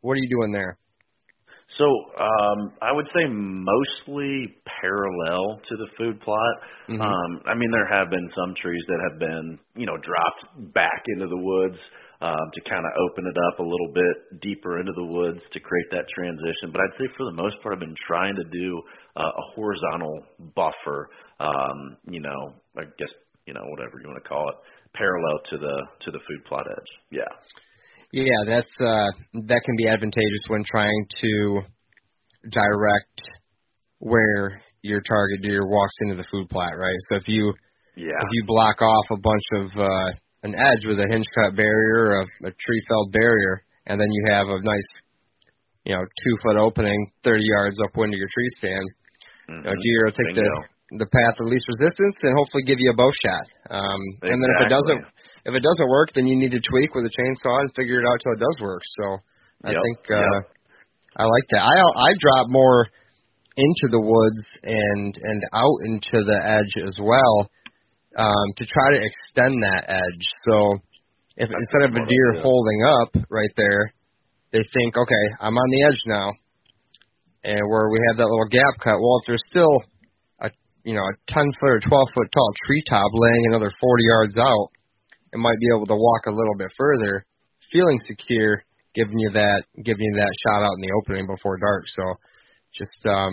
What 0.00 0.14
are 0.14 0.22
you 0.22 0.28
doing 0.28 0.52
there? 0.52 0.78
So 1.78 1.84
um, 2.20 2.72
I 2.82 2.92
would 2.92 3.06
say 3.14 3.24
mostly 3.28 4.54
parallel 4.80 5.60
to 5.68 5.76
the 5.76 5.88
food 5.96 6.20
plot. 6.20 6.54
Mm-hmm. 6.88 7.00
Um, 7.00 7.40
I 7.46 7.54
mean, 7.54 7.70
there 7.70 7.88
have 7.88 8.10
been 8.10 8.28
some 8.36 8.54
trees 8.60 8.82
that 8.88 9.00
have 9.10 9.18
been, 9.18 9.58
you 9.74 9.86
know, 9.86 9.96
dropped 9.96 10.74
back 10.74 11.02
into 11.16 11.28
the 11.28 11.36
woods 11.36 11.78
um, 12.20 12.46
to 12.54 12.60
kind 12.70 12.84
of 12.86 12.92
open 13.02 13.26
it 13.26 13.36
up 13.50 13.58
a 13.58 13.62
little 13.62 13.90
bit 13.92 14.40
deeper 14.40 14.78
into 14.78 14.92
the 14.94 15.04
woods 15.04 15.40
to 15.52 15.60
create 15.60 15.90
that 15.90 16.06
transition. 16.14 16.70
But 16.70 16.82
I'd 16.82 16.96
say 16.98 17.08
for 17.16 17.24
the 17.24 17.34
most 17.34 17.60
part, 17.62 17.74
I've 17.74 17.80
been 17.80 17.98
trying 18.06 18.36
to 18.36 18.44
do 18.44 18.82
uh, 19.16 19.32
a 19.32 19.44
horizontal 19.56 20.22
buffer. 20.54 21.10
Um, 21.40 21.96
you 22.06 22.20
know, 22.20 22.54
I 22.78 22.84
guess 22.98 23.10
you 23.46 23.54
know 23.54 23.64
whatever 23.74 23.98
you 23.98 24.08
want 24.08 24.22
to 24.22 24.28
call 24.28 24.48
it, 24.50 24.54
parallel 24.94 25.40
to 25.50 25.58
the 25.58 25.76
to 26.04 26.10
the 26.12 26.20
food 26.28 26.44
plot 26.46 26.66
edge. 26.70 26.92
Yeah. 27.10 27.32
Yeah, 28.12 28.44
that's 28.46 28.74
uh, 28.80 29.08
that 29.48 29.62
can 29.64 29.76
be 29.76 29.88
advantageous 29.88 30.44
when 30.48 30.64
trying 30.64 31.06
to 31.22 31.62
direct 32.44 33.20
where 34.00 34.60
your 34.82 35.00
target 35.00 35.40
deer 35.42 35.66
walks 35.66 35.94
into 36.02 36.16
the 36.16 36.26
food 36.30 36.48
plot, 36.50 36.76
right? 36.76 36.98
So 37.08 37.16
if 37.16 37.26
you 37.26 37.54
yeah. 37.96 38.12
if 38.12 38.28
you 38.32 38.44
block 38.46 38.82
off 38.82 39.06
a 39.10 39.16
bunch 39.16 39.46
of 39.54 39.80
uh, 39.80 40.10
an 40.42 40.54
edge 40.54 40.84
with 40.84 41.00
a 41.00 41.08
hinge 41.08 41.24
cut 41.34 41.56
barrier, 41.56 42.20
a, 42.20 42.48
a 42.48 42.50
tree 42.50 42.82
felled 42.86 43.12
barrier, 43.12 43.64
and 43.86 43.98
then 43.98 44.08
you 44.10 44.24
have 44.28 44.48
a 44.48 44.60
nice, 44.60 44.90
you 45.84 45.94
know, 45.94 46.02
two 46.02 46.36
foot 46.42 46.56
opening, 46.56 47.12
thirty 47.24 47.44
yards 47.44 47.78
upwind 47.82 48.12
of 48.12 48.18
your 48.18 48.28
tree 48.28 48.50
stand. 48.58 48.86
Mm-hmm. 49.48 49.62
Know, 49.64 49.72
deer 49.72 50.04
will 50.04 50.12
take 50.12 50.34
Bingo. 50.34 50.42
the 50.42 50.72
the 50.98 51.08
path 51.08 51.40
of 51.40 51.48
least 51.48 51.64
resistance 51.64 52.20
and 52.22 52.36
hopefully 52.36 52.64
give 52.66 52.76
you 52.78 52.90
a 52.92 52.96
bow 52.96 53.08
shot. 53.24 53.46
Um, 53.70 54.00
exactly. 54.20 54.28
And 54.28 54.38
then 54.44 54.50
if 54.52 54.66
it 54.66 54.68
doesn't 54.68 55.02
if 55.44 55.54
it 55.54 55.62
doesn't 55.62 55.90
work, 55.90 56.10
then 56.14 56.26
you 56.26 56.36
need 56.36 56.52
to 56.52 56.60
tweak 56.60 56.94
with 56.94 57.04
a 57.04 57.12
chainsaw 57.12 57.60
and 57.60 57.74
figure 57.74 58.00
it 58.00 58.06
out 58.06 58.18
till 58.22 58.34
it 58.34 58.40
does 58.40 58.58
work. 58.60 58.82
So 58.98 59.04
I 59.64 59.70
yep. 59.72 59.82
think 59.82 59.98
uh, 60.10 60.22
yep. 60.22 60.44
I 61.16 61.24
like 61.24 61.46
that. 61.50 61.62
I 61.62 61.74
I 61.78 62.10
drop 62.18 62.46
more 62.48 62.86
into 63.56 63.86
the 63.90 64.00
woods 64.00 64.44
and 64.62 65.14
and 65.20 65.42
out 65.52 65.78
into 65.84 66.24
the 66.24 66.38
edge 66.40 66.82
as 66.82 66.96
well 67.00 67.50
um, 68.16 68.46
to 68.56 68.64
try 68.64 68.88
to 68.92 69.00
extend 69.00 69.62
that 69.62 69.84
edge. 69.88 70.24
So 70.48 70.78
if 71.36 71.48
That's 71.48 71.60
instead 71.60 71.90
of 71.90 71.96
a 71.96 72.06
deer 72.06 72.42
holding 72.42 72.80
up 72.84 73.10
right 73.28 73.52
there, 73.56 73.92
they 74.52 74.62
think, 74.72 74.96
okay, 74.96 75.24
I'm 75.40 75.56
on 75.56 75.70
the 75.70 75.82
edge 75.88 76.00
now, 76.06 76.28
and 77.44 77.60
where 77.68 77.88
we 77.88 77.98
have 78.08 78.18
that 78.18 78.28
little 78.28 78.48
gap 78.52 78.76
cut. 78.84 79.00
Well, 79.00 79.20
if 79.20 79.26
there's 79.26 79.48
still 79.48 79.74
a 80.40 80.50
you 80.84 80.94
know 80.94 81.04
a 81.04 81.14
10 81.32 81.44
foot 81.60 81.72
or 81.76 81.80
12 81.80 82.08
foot 82.14 82.28
tall 82.32 82.52
tree 82.66 82.84
top 82.88 83.10
laying 83.14 83.44
another 83.48 83.72
40 83.80 84.04
yards 84.04 84.36
out, 84.36 84.68
it 85.32 85.38
might 85.38 85.58
be 85.58 85.68
able 85.74 85.86
to 85.86 85.96
walk 85.96 86.26
a 86.26 86.34
little 86.34 86.56
bit 86.56 86.70
further, 86.76 87.24
feeling 87.72 87.98
secure, 88.04 88.64
giving 88.94 89.18
you 89.18 89.30
that 89.32 89.64
giving 89.84 90.04
you 90.04 90.14
that 90.16 90.32
shot 90.46 90.64
out 90.64 90.76
in 90.76 90.82
the 90.84 90.92
opening 91.00 91.26
before 91.26 91.56
dark. 91.56 91.84
So 91.88 92.04
just 92.76 93.00
um, 93.08 93.32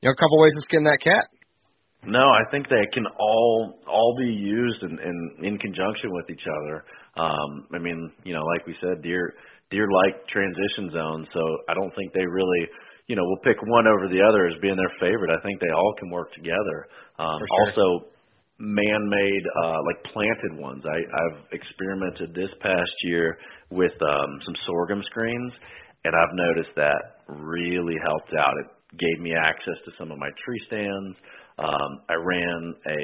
you 0.00 0.08
know 0.08 0.12
a 0.12 0.20
couple 0.20 0.40
ways 0.40 0.52
to 0.56 0.62
skin 0.62 0.84
that 0.84 1.00
cat. 1.02 1.24
No, 2.04 2.20
I 2.20 2.42
think 2.50 2.68
they 2.68 2.84
can 2.92 3.06
all 3.18 3.78
all 3.86 4.16
be 4.18 4.26
used 4.26 4.82
in 4.82 4.98
in, 4.98 5.46
in 5.46 5.58
conjunction 5.58 6.10
with 6.12 6.28
each 6.30 6.44
other. 6.44 6.84
Um, 7.16 7.66
I 7.74 7.78
mean, 7.78 8.10
you 8.24 8.34
know, 8.34 8.42
like 8.42 8.66
we 8.66 8.74
said, 8.82 9.02
deer 9.02 9.34
deer 9.70 9.88
like 9.88 10.26
transition 10.28 10.90
zones, 10.92 11.28
so 11.32 11.40
I 11.68 11.74
don't 11.74 11.94
think 11.94 12.12
they 12.12 12.26
really, 12.26 12.68
you 13.06 13.16
know, 13.16 13.22
will 13.22 13.40
pick 13.44 13.56
one 13.62 13.86
over 13.86 14.08
the 14.08 14.20
other 14.20 14.48
as 14.48 14.60
being 14.60 14.76
their 14.76 14.92
favorite. 15.00 15.30
I 15.30 15.40
think 15.42 15.60
they 15.60 15.70
all 15.70 15.94
can 15.98 16.10
work 16.10 16.32
together. 16.34 16.88
Um, 17.18 17.38
sure. 17.38 17.70
Also, 17.70 18.11
man-made 18.62 19.44
uh, 19.58 19.82
like 19.82 19.98
planted 20.14 20.54
ones. 20.54 20.84
I, 20.86 20.94
I've 20.94 21.38
experimented 21.50 22.30
this 22.30 22.50
past 22.62 22.94
year 23.02 23.36
with 23.70 23.92
um, 23.98 24.30
some 24.46 24.54
sorghum 24.66 25.02
screens, 25.10 25.52
and 26.04 26.14
I've 26.14 26.34
noticed 26.34 26.70
that 26.76 27.26
really 27.26 27.98
helped 28.06 28.30
out. 28.38 28.54
It 28.62 28.98
gave 28.98 29.18
me 29.20 29.34
access 29.34 29.74
to 29.84 29.90
some 29.98 30.12
of 30.12 30.18
my 30.18 30.30
tree 30.46 30.62
stands. 30.68 31.16
Um, 31.58 31.90
I 32.08 32.14
ran 32.14 32.74
a 32.86 33.02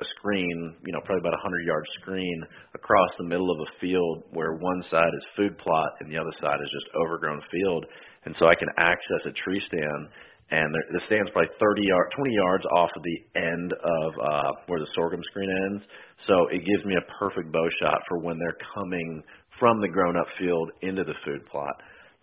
a 0.00 0.04
screen, 0.18 0.74
you 0.84 0.92
know, 0.92 1.00
probably 1.04 1.20
about 1.20 1.38
a 1.38 1.42
hundred 1.42 1.64
yard 1.64 1.84
screen 2.00 2.42
across 2.74 3.10
the 3.18 3.24
middle 3.24 3.50
of 3.52 3.60
a 3.60 3.70
field 3.80 4.24
where 4.32 4.54
one 4.58 4.82
side 4.90 5.12
is 5.14 5.24
food 5.36 5.56
plot 5.58 5.90
and 6.00 6.10
the 6.10 6.18
other 6.18 6.32
side 6.40 6.58
is 6.60 6.70
just 6.72 6.88
overgrown 6.96 7.40
field, 7.50 7.86
and 8.24 8.34
so 8.38 8.46
I 8.46 8.56
can 8.56 8.68
access 8.76 9.22
a 9.24 9.32
tree 9.44 9.62
stand. 9.68 10.08
And 10.52 10.68
the, 10.68 11.00
the 11.00 11.02
stand's 11.08 11.32
probably 11.32 11.48
30 11.56 11.80
yard, 11.80 12.12
20 12.12 12.34
yards 12.36 12.64
off 12.76 12.92
of 12.92 13.02
the 13.02 13.18
end 13.40 13.72
of 13.72 14.10
uh, 14.20 14.52
where 14.68 14.80
the 14.84 14.90
sorghum 14.94 15.24
screen 15.32 15.48
ends. 15.48 15.82
So 16.28 16.52
it 16.52 16.60
gives 16.60 16.84
me 16.84 16.92
a 17.00 17.04
perfect 17.16 17.50
bow 17.50 17.64
shot 17.80 18.04
for 18.06 18.20
when 18.20 18.36
they're 18.36 18.60
coming 18.76 19.24
from 19.58 19.80
the 19.80 19.88
grown 19.88 20.16
up 20.16 20.28
field 20.38 20.70
into 20.82 21.04
the 21.04 21.16
food 21.24 21.40
plot. 21.50 21.72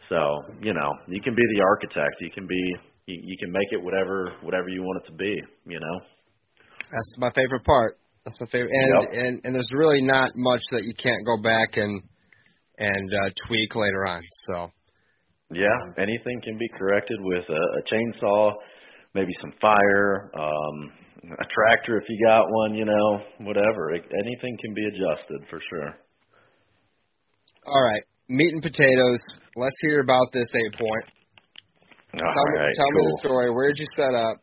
So, 0.10 0.46
you 0.62 0.74
know, 0.74 0.94
you 1.08 1.22
can 1.22 1.34
be 1.34 1.42
the 1.58 1.62
architect. 1.66 2.22
You 2.22 2.30
can 2.30 2.46
be 2.46 2.62
you, 3.10 3.18
you 3.34 3.38
can 3.42 3.52
make 3.52 3.68
it 3.72 3.82
whatever 3.82 4.34
whatever 4.42 4.70
you 4.70 4.82
want 4.82 5.02
it 5.04 5.10
to 5.10 5.16
be. 5.18 5.34
You 5.66 5.80
know. 5.80 5.98
That's 6.92 7.16
my 7.18 7.32
favorite 7.34 7.66
part. 7.66 7.98
That's 8.26 8.38
my 8.40 8.48
favorite, 8.48 8.72
and 8.74 9.02
yep. 9.02 9.10
and 9.12 9.42
and 9.44 9.56
there's 9.56 9.72
really 9.74 10.02
not 10.02 10.32
much 10.36 10.62
that 10.72 10.84
you 10.84 10.94
can't 11.02 11.26
go 11.26 11.42
back 11.42 11.78
and 11.78 12.02
and 12.78 13.14
uh, 13.14 13.30
tweak 13.48 13.76
later 13.76 14.06
on. 14.06 14.22
So. 14.48 14.72
Yeah, 15.52 15.78
anything 15.98 16.42
can 16.44 16.58
be 16.58 16.70
corrected 16.78 17.18
with 17.22 17.44
a, 17.50 17.54
a 17.54 17.82
chainsaw, 17.92 18.54
maybe 19.16 19.32
some 19.42 19.54
fire, 19.60 20.32
um, 20.36 20.92
a 21.24 21.46
tractor 21.54 21.98
if 21.98 22.04
you 22.08 22.26
got 22.26 22.46
one, 22.50 22.76
you 22.76 22.86
know, 22.86 23.20
whatever. 23.40 23.92
It, 23.92 24.04
anything 24.14 24.58
can 24.62 24.74
be 24.74 24.86
adjusted 24.86 25.42
for 25.50 25.60
sure. 25.70 25.98
All 27.66 27.84
right, 27.84 28.04
meat 28.28 28.54
and 28.54 28.62
potatoes. 28.62 29.20
Let's 29.56 29.76
hear 29.82 30.02
about 30.02 30.28
this 30.34 30.48
eight 30.54 30.74
point. 30.74 31.06
tell 32.14 32.22
me, 32.22 32.60
right, 32.60 32.74
tell 32.76 32.86
cool. 32.86 33.02
me 33.02 33.12
the 33.12 33.20
story. 33.22 33.52
Where 33.52 33.68
did 33.70 33.80
you 33.80 33.88
set 33.96 34.14
up? 34.14 34.38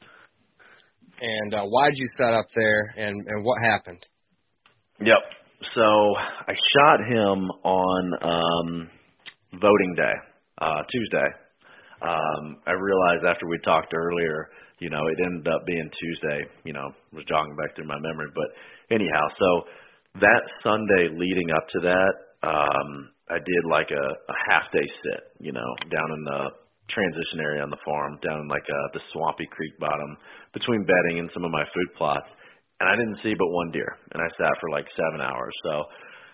And 1.20 1.54
uh, 1.54 1.64
why 1.64 1.86
did 1.86 1.98
you 1.98 2.08
set 2.18 2.34
up 2.34 2.46
there? 2.54 2.94
And 2.96 3.14
and 3.26 3.44
what 3.44 3.56
happened? 3.64 4.04
Yep. 5.00 5.22
So 5.74 5.82
I 5.82 6.52
shot 6.52 7.00
him 7.08 7.50
on 7.64 8.12
um 8.22 8.90
voting 9.60 9.94
day, 9.96 10.12
uh 10.60 10.82
Tuesday. 10.90 11.28
Um 12.02 12.58
I 12.66 12.72
realized 12.72 13.24
after 13.24 13.46
we 13.46 13.58
talked 13.64 13.94
earlier, 13.94 14.48
you 14.78 14.90
know, 14.90 15.06
it 15.08 15.18
ended 15.24 15.48
up 15.48 15.64
being 15.66 15.88
Tuesday, 16.00 16.44
you 16.64 16.72
know, 16.72 16.92
was 17.12 17.24
jogging 17.28 17.56
back 17.56 17.74
through 17.76 17.88
my 17.88 17.98
memory, 17.98 18.28
but 18.34 18.48
anyhow, 18.94 19.24
so 19.38 19.48
that 20.20 20.42
Sunday 20.62 21.08
leading 21.16 21.50
up 21.50 21.66
to 21.72 21.80
that, 21.80 22.12
um 22.42 23.10
I 23.28 23.38
did 23.42 23.62
like 23.68 23.90
a, 23.90 24.06
a 24.30 24.36
half 24.48 24.70
day 24.72 24.86
sit, 25.02 25.22
you 25.40 25.52
know, 25.52 25.70
down 25.90 26.08
in 26.14 26.22
the 26.24 26.40
transition 26.88 27.42
area 27.42 27.62
on 27.62 27.70
the 27.70 27.82
farm, 27.84 28.18
down 28.22 28.40
in 28.40 28.48
like 28.48 28.64
uh 28.68 28.88
the 28.94 29.00
swampy 29.12 29.46
creek 29.50 29.78
bottom 29.80 30.16
between 30.54 30.86
bedding 30.86 31.18
and 31.18 31.30
some 31.34 31.44
of 31.44 31.50
my 31.50 31.64
food 31.74 31.90
plots 31.98 32.28
and 32.80 32.88
I 32.88 32.94
didn't 32.96 33.20
see 33.24 33.32
but 33.32 33.48
one 33.48 33.72
deer, 33.72 33.88
and 34.12 34.20
I 34.20 34.28
sat 34.36 34.52
for 34.60 34.68
like 34.68 34.84
seven 34.96 35.20
hours. 35.24 35.54
So 35.64 35.84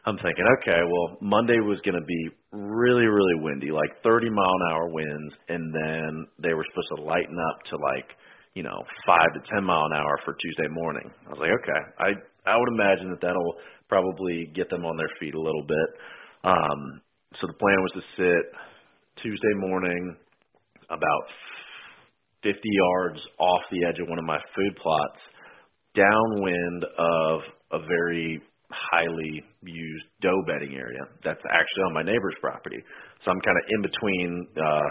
I'm 0.05 0.17
thinking, 0.17 0.45
okay, 0.59 0.83
well, 0.83 1.17
Monday 1.21 1.63
was 1.63 1.79
going 1.85 1.95
to 1.95 2.07
be 2.07 2.31
really, 2.51 3.07
really 3.07 3.39
windy, 3.39 3.71
like 3.71 4.03
30 4.03 4.31
mile 4.31 4.51
an 4.51 4.73
hour 4.73 4.89
winds, 4.89 5.33
and 5.49 5.73
then 5.73 6.27
they 6.43 6.55
were 6.55 6.67
supposed 6.71 6.91
to 6.97 7.03
lighten 7.07 7.39
up 7.39 7.59
to 7.71 7.77
like, 7.79 8.11
you 8.55 8.65
know, 8.65 8.83
five 9.07 9.31
to 9.35 9.41
10 9.55 9.63
mile 9.63 9.87
an 9.87 9.93
hour 9.93 10.19
for 10.25 10.35
Tuesday 10.43 10.69
morning. 10.71 11.07
I 11.27 11.31
was 11.31 11.39
like, 11.39 11.55
okay, 11.63 11.83
I 11.99 12.09
I 12.51 12.59
would 12.59 12.69
imagine 12.75 13.11
that 13.11 13.23
that'll 13.23 13.55
probably 13.89 14.51
get 14.55 14.69
them 14.71 14.85
on 14.85 14.97
their 14.97 15.11
feet 15.21 15.35
a 15.35 15.41
little 15.41 15.63
bit. 15.63 15.89
Um, 16.43 17.01
so 17.41 17.47
the 17.47 17.55
plan 17.55 17.79
was 17.79 17.93
to 17.95 18.03
sit 18.19 19.23
Tuesday 19.23 19.55
morning 19.55 20.17
about 20.91 21.25
50 22.43 22.59
yards 22.65 23.21
off 23.39 23.63
the 23.71 23.87
edge 23.87 24.01
of 24.03 24.09
one 24.09 24.19
of 24.19 24.25
my 24.25 24.39
food 24.57 24.75
plots 24.83 25.21
downwind 25.95 26.85
of 26.99 27.41
a 27.71 27.87
very 27.87 28.43
highly 28.73 29.45
used 29.63 30.07
doe 30.21 30.43
bedding 30.47 30.75
area 30.77 31.05
that's 31.25 31.41
actually 31.51 31.85
on 31.87 31.95
my 31.95 32.03
neighbor's 32.03 32.35
property. 32.41 32.81
So 33.25 33.31
I'm 33.31 33.41
kind 33.41 33.57
of 33.57 33.65
in 33.71 33.81
between 33.83 34.29
uh 34.57 34.89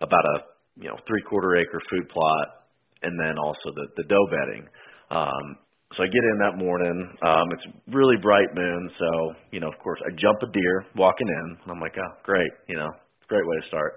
about 0.00 0.24
a 0.24 0.36
you 0.76 0.88
know 0.88 0.96
three 1.08 1.22
quarter 1.28 1.56
acre 1.56 1.80
food 1.90 2.08
plot 2.08 2.68
and 3.02 3.18
then 3.18 3.38
also 3.38 3.72
the 3.74 3.86
the 3.96 4.04
doe 4.04 4.26
bedding. 4.30 4.64
Um 5.10 5.56
so 5.96 6.04
I 6.04 6.06
get 6.06 6.24
in 6.24 6.38
that 6.40 6.56
morning. 6.56 6.96
Um 7.22 7.46
it's 7.52 7.66
really 7.88 8.16
bright 8.22 8.54
moon, 8.54 8.90
so 8.98 9.08
you 9.50 9.60
know, 9.60 9.68
of 9.68 9.78
course 9.82 10.00
I 10.06 10.10
jump 10.16 10.38
a 10.42 10.50
deer 10.52 10.86
walking 10.96 11.28
in. 11.28 11.56
and 11.62 11.70
I'm 11.72 11.80
like, 11.80 11.96
oh 11.98 12.12
great, 12.24 12.52
you 12.68 12.76
know, 12.76 12.90
great 13.28 13.46
way 13.46 13.56
to 13.60 13.68
start. 13.68 13.94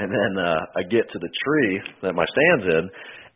And 0.00 0.08
then 0.08 0.32
uh 0.40 0.80
I 0.80 0.82
get 0.88 1.04
to 1.12 1.18
the 1.20 1.28
tree 1.44 1.74
that 2.02 2.16
my 2.16 2.24
stand's 2.24 2.66
in 2.72 2.84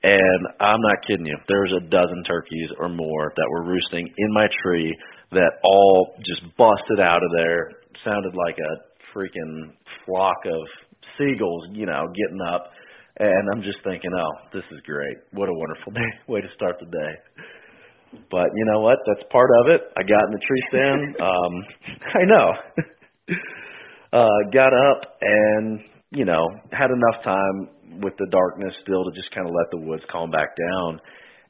and 0.04 0.40
I'm 0.60 0.80
not 0.80 1.00
kidding 1.08 1.24
you. 1.24 1.36
There 1.48 1.64
was 1.64 1.80
a 1.80 1.88
dozen 1.88 2.24
turkeys 2.24 2.68
or 2.78 2.88
more 2.88 3.32
that 3.36 3.48
were 3.48 3.64
roosting 3.64 4.04
in 4.04 4.30
my 4.32 4.48
tree 4.62 4.92
that 5.32 5.60
all 5.64 6.14
just 6.20 6.44
busted 6.56 7.00
out 7.00 7.22
of 7.24 7.30
there. 7.36 7.72
Sounded 8.04 8.34
like 8.36 8.56
a 8.60 8.72
freaking 9.16 9.72
flock 10.04 10.36
of 10.44 10.60
seagulls, 11.16 11.68
you 11.72 11.86
know, 11.86 12.04
getting 12.12 12.40
up. 12.52 12.70
And 13.18 13.48
I'm 13.54 13.62
just 13.62 13.78
thinking, 13.82 14.10
oh, 14.12 14.32
this 14.52 14.64
is 14.72 14.80
great. 14.84 15.16
What 15.32 15.48
a 15.48 15.54
wonderful 15.54 15.92
day. 15.96 16.10
Way 16.28 16.42
to 16.42 16.48
start 16.54 16.76
the 16.80 16.86
day. 16.86 17.12
But 18.30 18.48
you 18.54 18.64
know 18.66 18.80
what? 18.80 18.98
That's 19.06 19.26
part 19.32 19.48
of 19.62 19.72
it. 19.72 19.80
I 19.96 20.02
got 20.02 20.20
in 20.28 20.32
the 20.32 20.44
tree 20.44 20.62
stand. 20.68 21.16
Um, 21.24 21.52
I 22.20 22.24
know. 22.28 22.48
uh, 24.12 24.50
got 24.52 24.72
up 24.74 25.16
and, 25.22 25.80
you 26.14 26.24
know, 26.24 26.46
had 26.72 26.90
enough 26.90 27.22
time 27.24 28.00
with 28.00 28.14
the 28.18 28.26
darkness 28.30 28.74
still 28.82 29.04
to 29.04 29.12
just 29.14 29.34
kind 29.34 29.46
of 29.46 29.52
let 29.54 29.70
the 29.70 29.82
woods 29.86 30.02
calm 30.10 30.30
back 30.30 30.56
down. 30.56 31.00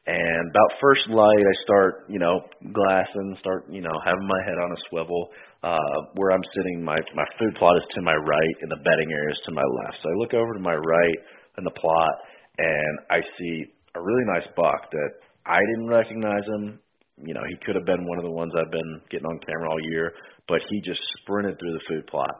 And 0.07 0.50
about 0.50 0.70
first 0.81 1.09
light, 1.09 1.40
I 1.40 1.55
start, 1.64 2.05
you 2.09 2.18
know, 2.18 2.44
glassing, 2.61 3.37
start, 3.40 3.64
you 3.70 3.81
know, 3.81 3.96
having 4.05 4.27
my 4.27 4.40
head 4.44 4.61
on 4.61 4.72
a 4.72 4.81
swivel. 4.90 5.31
Uh, 5.64 6.12
where 6.20 6.31
I'm 6.31 6.44
sitting, 6.55 6.85
my 6.85 7.00
my 7.16 7.24
food 7.38 7.57
plot 7.57 7.77
is 7.79 7.88
to 7.94 8.03
my 8.03 8.12
right, 8.12 8.57
and 8.61 8.70
the 8.70 8.85
bedding 8.85 9.09
area 9.12 9.33
is 9.33 9.40
to 9.46 9.53
my 9.53 9.64
left. 9.64 9.96
So 10.03 10.11
I 10.11 10.14
look 10.20 10.35
over 10.35 10.53
to 10.53 10.61
my 10.61 10.77
right 10.77 11.18
in 11.57 11.64
the 11.64 11.72
plot, 11.72 12.12
and 12.59 12.98
I 13.09 13.20
see 13.38 13.64
a 13.96 14.00
really 14.03 14.24
nice 14.27 14.44
buck 14.57 14.92
that 14.92 15.11
I 15.46 15.61
didn't 15.72 15.88
recognize 15.88 16.44
him. 16.53 16.81
You 17.24 17.33
know, 17.33 17.40
he 17.48 17.57
could 17.64 17.77
have 17.77 17.87
been 17.87 18.05
one 18.05 18.18
of 18.18 18.24
the 18.24 18.31
ones 18.31 18.53
I've 18.53 18.72
been 18.72 19.00
getting 19.11 19.24
on 19.24 19.40
camera 19.46 19.70
all 19.70 19.81
year, 19.88 20.12
but 20.48 20.61
he 20.68 20.83
just 20.85 21.00
sprinted 21.22 21.57
through 21.59 21.72
the 21.72 21.85
food 21.88 22.07
plot, 22.09 22.35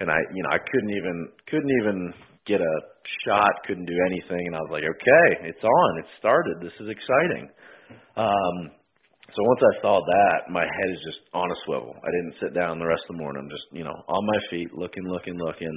and 0.00 0.10
I, 0.10 0.18
you 0.34 0.42
know, 0.42 0.50
I 0.52 0.58
couldn't 0.58 0.92
even 0.92 1.16
couldn't 1.48 1.74
even 1.82 2.14
get 2.46 2.60
a 2.60 2.74
shot, 3.24 3.50
couldn't 3.66 3.86
do 3.86 3.98
anything, 4.06 4.46
and 4.46 4.54
I 4.56 4.60
was 4.60 4.70
like, 4.70 4.86
okay, 4.86 5.26
it's 5.50 5.64
on, 5.64 5.90
it 5.98 6.06
started, 6.18 6.62
this 6.62 6.76
is 6.78 6.88
exciting. 6.88 7.50
Um, 8.16 8.56
so 9.34 9.42
once 9.42 9.60
I 9.60 9.74
saw 9.82 10.00
that, 10.00 10.48
my 10.48 10.62
head 10.62 10.90
is 10.94 11.02
just 11.04 11.28
on 11.34 11.50
a 11.50 11.58
swivel. 11.66 11.92
I 11.92 12.10
didn't 12.14 12.40
sit 12.40 12.54
down 12.54 12.78
the 12.78 12.86
rest 12.86 13.02
of 13.10 13.16
the 13.16 13.22
morning. 13.22 13.44
I'm 13.44 13.52
just, 13.52 13.68
you 13.72 13.84
know, 13.84 13.92
on 14.08 14.22
my 14.24 14.40
feet, 14.48 14.72
looking, 14.72 15.04
looking, 15.04 15.36
looking. 15.36 15.76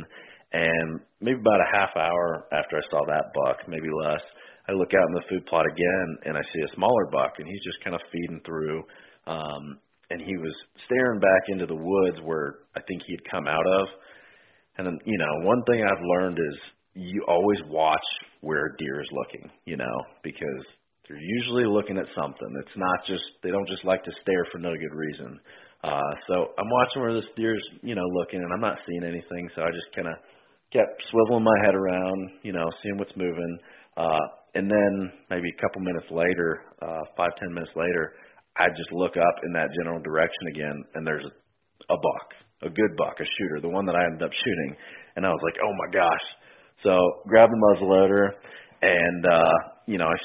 And 0.54 1.02
maybe 1.20 1.42
about 1.42 1.60
a 1.60 1.70
half 1.74 1.92
hour 1.98 2.48
after 2.54 2.78
I 2.78 2.86
saw 2.90 3.04
that 3.06 3.34
buck, 3.36 3.68
maybe 3.68 3.90
less, 4.06 4.22
I 4.70 4.74
look 4.74 4.94
out 4.94 5.08
in 5.10 5.16
the 5.18 5.28
food 5.30 5.46
plot 5.48 5.66
again 5.66 6.08
and 6.26 6.38
I 6.38 6.42
see 6.54 6.62
a 6.62 6.76
smaller 6.76 7.10
buck 7.12 7.34
and 7.38 7.48
he's 7.48 7.64
just 7.66 7.84
kind 7.84 7.96
of 7.96 8.02
feeding 8.14 8.42
through. 8.46 8.86
Um, 9.28 9.82
and 10.10 10.22
he 10.22 10.38
was 10.38 10.54
staring 10.86 11.20
back 11.20 11.44
into 11.50 11.66
the 11.66 11.76
woods 11.76 12.18
where 12.24 12.66
I 12.78 12.82
think 12.88 13.02
he 13.06 13.14
had 13.14 13.30
come 13.30 13.48
out 13.48 13.66
of. 13.66 13.88
And 14.80 15.02
you 15.06 15.18
know, 15.18 15.34
one 15.46 15.62
thing 15.68 15.84
I've 15.84 16.04
learned 16.16 16.40
is 16.40 16.56
you 16.96 17.26
always 17.28 17.60
watch 17.68 18.08
where 18.42 18.76
deer 18.80 19.02
is 19.02 19.10
looking, 19.12 19.52
you 19.66 19.76
know, 19.76 19.96
because 20.24 20.64
they're 21.08 21.20
usually 21.20 21.66
looking 21.66 21.98
at 21.98 22.06
something. 22.16 22.48
It's 22.64 22.78
not 22.78 23.00
just 23.06 23.24
they 23.44 23.52
don't 23.52 23.68
just 23.68 23.84
like 23.84 24.04
to 24.06 24.12
stare 24.24 24.46
for 24.52 24.60
no 24.60 24.72
good 24.72 24.96
reason. 24.96 25.40
Uh 25.84 26.12
so 26.28 26.56
I'm 26.58 26.70
watching 26.72 27.02
where 27.02 27.14
this 27.14 27.28
deer's, 27.36 27.64
you 27.84 27.96
know, 27.96 28.08
looking 28.14 28.40
and 28.40 28.52
I'm 28.54 28.62
not 28.62 28.78
seeing 28.88 29.04
anything, 29.04 29.50
so 29.56 29.64
I 29.64 29.70
just 29.76 29.92
kinda 29.94 30.16
kept 30.72 31.04
swiveling 31.12 31.44
my 31.44 31.60
head 31.66 31.76
around, 31.76 32.32
you 32.44 32.54
know, 32.54 32.70
seeing 32.82 32.98
what's 32.98 33.16
moving. 33.18 33.60
Uh 33.98 34.24
and 34.56 34.72
then 34.72 35.12
maybe 35.30 35.50
a 35.52 35.62
couple 35.62 35.82
minutes 35.82 36.08
later, 36.10 36.64
uh 36.82 37.04
five, 37.18 37.36
ten 37.40 37.54
minutes 37.54 37.76
later, 37.76 38.14
I 38.56 38.70
just 38.70 38.92
look 38.94 39.18
up 39.18 39.36
in 39.44 39.52
that 39.54 39.68
general 39.78 40.00
direction 40.00 40.48
again 40.56 40.84
and 40.96 41.06
there's 41.06 41.26
a 41.90 41.96
buck, 41.96 42.28
a 42.64 42.70
good 42.70 42.94
buck, 42.98 43.16
a 43.20 43.28
shooter, 43.38 43.62
the 43.62 43.70
one 43.70 43.86
that 43.86 43.96
I 43.96 44.04
ended 44.06 44.24
up 44.24 44.32
shooting. 44.32 44.76
And 45.16 45.26
I 45.26 45.30
was 45.30 45.42
like, 45.44 45.56
Oh 45.62 45.74
my 45.74 45.90
gosh. 45.94 46.26
So 46.84 46.92
grab 47.28 47.50
the 47.50 47.60
muzzleloader 47.60 48.32
and 48.82 49.26
uh, 49.26 49.54
you 49.88 49.98
know, 49.98 50.08
I 50.08 50.18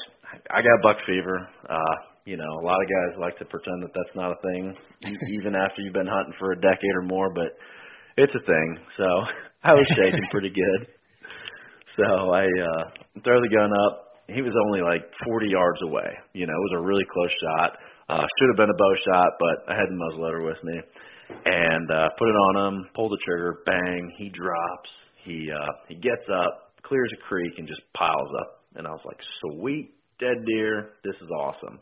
I 0.51 0.61
got 0.61 0.83
buck 0.83 0.97
fever. 1.05 1.47
Uh, 1.69 1.95
you 2.25 2.37
know, 2.37 2.51
a 2.59 2.65
lot 2.65 2.81
of 2.81 2.89
guys 2.89 3.19
like 3.21 3.37
to 3.37 3.45
pretend 3.45 3.83
that 3.83 3.93
that's 3.93 4.15
not 4.15 4.33
a 4.33 4.39
thing, 4.41 4.75
even 5.39 5.55
after 5.55 5.81
you've 5.81 5.93
been 5.93 6.09
hunting 6.09 6.33
for 6.39 6.51
a 6.51 6.59
decade 6.59 6.95
or 6.95 7.03
more. 7.03 7.31
But 7.33 7.53
it's 8.17 8.33
a 8.33 8.45
thing. 8.45 8.69
So 8.97 9.05
I 9.63 9.73
was 9.73 9.85
shaking 9.95 10.25
pretty 10.31 10.49
good. 10.49 10.87
So 11.97 12.33
I 12.33 12.43
uh, 12.43 12.83
throw 13.23 13.39
the 13.41 13.51
gun 13.53 13.71
up. 13.87 14.23
He 14.27 14.41
was 14.41 14.53
only 14.67 14.81
like 14.81 15.05
40 15.23 15.47
yards 15.47 15.79
away. 15.85 16.09
You 16.33 16.47
know, 16.47 16.53
it 16.53 16.65
was 16.73 16.81
a 16.81 16.85
really 16.85 17.05
close 17.13 17.31
shot. 17.39 17.77
Uh, 18.09 18.25
should 18.37 18.49
have 18.49 18.57
been 18.57 18.73
a 18.73 18.77
bow 18.77 18.93
shot, 19.05 19.29
but 19.39 19.55
I 19.69 19.77
had 19.77 19.89
the 19.89 19.97
muzzleloader 19.97 20.45
with 20.45 20.61
me, 20.63 20.81
and 21.29 21.91
uh, 21.91 22.09
put 22.17 22.29
it 22.29 22.37
on 22.37 22.53
him. 22.67 22.89
Pull 22.95 23.09
the 23.09 23.17
trigger. 23.25 23.61
Bang! 23.65 24.13
He 24.17 24.29
drops. 24.29 24.89
He 25.23 25.49
uh, 25.51 25.71
he 25.87 25.95
gets 25.95 26.25
up, 26.31 26.73
clears 26.83 27.11
a 27.13 27.21
creek, 27.27 27.53
and 27.57 27.67
just 27.67 27.81
piles 27.97 28.29
up. 28.41 28.63
And 28.75 28.85
I 28.87 28.91
was 28.91 29.01
like, 29.05 29.17
sweet 29.41 29.95
dead 30.19 30.45
deer. 30.45 30.95
This 31.03 31.15
is 31.21 31.29
awesome. 31.31 31.79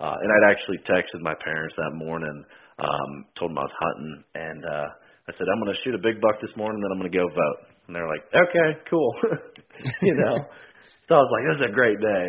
Uh, 0.00 0.14
and 0.14 0.28
I'd 0.30 0.50
actually 0.54 0.78
texted 0.86 1.20
my 1.20 1.34
parents 1.42 1.74
that 1.76 1.90
morning, 1.94 2.44
um, 2.78 3.10
told 3.38 3.50
them 3.50 3.58
I 3.58 3.66
was 3.66 3.78
hunting, 3.82 4.14
and 4.34 4.64
uh, 4.64 4.88
I 5.26 5.30
said, 5.34 5.46
I'm 5.50 5.58
going 5.58 5.74
to 5.74 5.80
shoot 5.82 5.94
a 5.94 6.02
big 6.02 6.22
buck 6.22 6.38
this 6.40 6.54
morning, 6.56 6.80
then 6.80 6.90
I'm 6.94 6.98
going 7.02 7.10
to 7.10 7.18
go 7.18 7.26
vote. 7.26 7.60
And 7.86 7.96
they're 7.96 8.06
like, 8.06 8.22
okay, 8.30 8.78
cool. 8.88 9.10
you 10.02 10.14
know. 10.14 10.36
So 11.08 11.16
I 11.16 11.20
was 11.24 11.32
like, 11.34 11.44
this 11.50 11.56
is 11.64 11.66
a 11.72 11.74
great 11.74 11.98
day. 11.98 12.24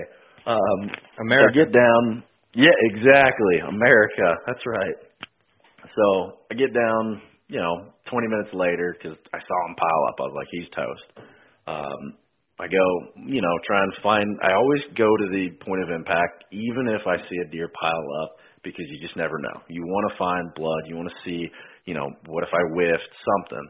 Um, 0.48 0.80
America. 1.22 1.52
So 1.54 1.60
get 1.62 1.72
down. 1.76 2.24
Yeah, 2.56 2.74
exactly. 2.90 3.62
America. 3.62 4.28
That's 4.48 4.66
right. 4.66 4.98
So 5.96 6.46
I 6.52 6.56
get 6.56 6.74
down, 6.74 7.22
you 7.48 7.60
know, 7.60 7.94
20 8.12 8.28
minutes 8.28 8.54
later 8.54 8.96
because 8.98 9.18
I 9.34 9.40
saw 9.40 9.58
him 9.68 9.76
pile 9.76 10.04
up. 10.10 10.16
I 10.20 10.24
was 10.24 10.36
like, 10.36 10.48
he's 10.52 10.70
toast. 10.76 11.08
Um, 11.68 12.02
I 12.60 12.68
go, 12.68 12.86
you 13.24 13.42
know, 13.42 13.56
try 13.66 13.82
and 13.84 13.94
find. 14.04 14.28
I 14.44 14.54
always 14.54 14.84
go 14.98 15.08
to 15.08 15.28
the 15.32 15.56
point 15.64 15.82
of 15.84 15.90
impact, 15.96 16.44
even 16.52 16.92
if 16.92 17.08
I 17.08 17.16
see 17.30 17.40
a 17.40 17.52
deer 17.52 17.72
pile 17.80 18.08
up, 18.24 18.36
because 18.64 18.84
you 18.92 19.00
just 19.00 19.16
never 19.16 19.40
know. 19.40 19.64
You 19.70 19.84
want 19.88 20.12
to 20.12 20.18
find 20.20 20.54
blood. 20.56 20.84
You 20.86 20.98
want 20.98 21.08
to 21.08 21.22
see, 21.24 21.48
you 21.86 21.94
know, 21.94 22.12
what 22.28 22.44
if 22.44 22.52
I 22.52 22.60
whiffed 22.76 23.14
something? 23.24 23.66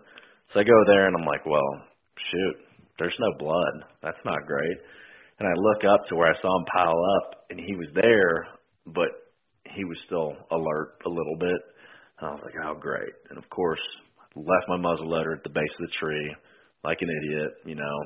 So 0.53 0.59
I 0.61 0.63
go 0.63 0.79
there 0.87 1.05
and 1.05 1.15
I'm 1.15 1.27
like, 1.27 1.45
well, 1.45 1.69
shoot, 2.31 2.55
there's 2.97 3.15
no 3.19 3.31
blood. 3.37 3.85
That's 4.01 4.23
not 4.25 4.47
great. 4.47 4.77
And 5.37 5.47
I 5.47 5.53
look 5.55 5.85
up 5.85 6.09
to 6.09 6.15
where 6.15 6.27
I 6.27 6.41
saw 6.41 6.49
him 6.57 6.65
pile 6.73 7.01
up, 7.21 7.45
and 7.51 7.59
he 7.59 7.75
was 7.75 7.87
there, 7.93 8.47
but 8.87 9.29
he 9.69 9.85
was 9.85 9.97
still 10.05 10.33
alert 10.51 10.97
a 11.05 11.09
little 11.09 11.37
bit. 11.39 11.61
I 12.21 12.31
was 12.31 12.41
like, 12.43 12.55
oh, 12.65 12.75
great. 12.79 13.13
And 13.29 13.37
of 13.37 13.49
course, 13.49 13.79
left 14.35 14.67
my 14.67 14.77
muzzleloader 14.77 15.37
at 15.37 15.43
the 15.43 15.49
base 15.49 15.73
of 15.79 15.87
the 15.87 15.93
tree 15.99 16.35
like 16.83 16.97
an 17.01 17.09
idiot, 17.09 17.51
you 17.65 17.75
know, 17.75 17.97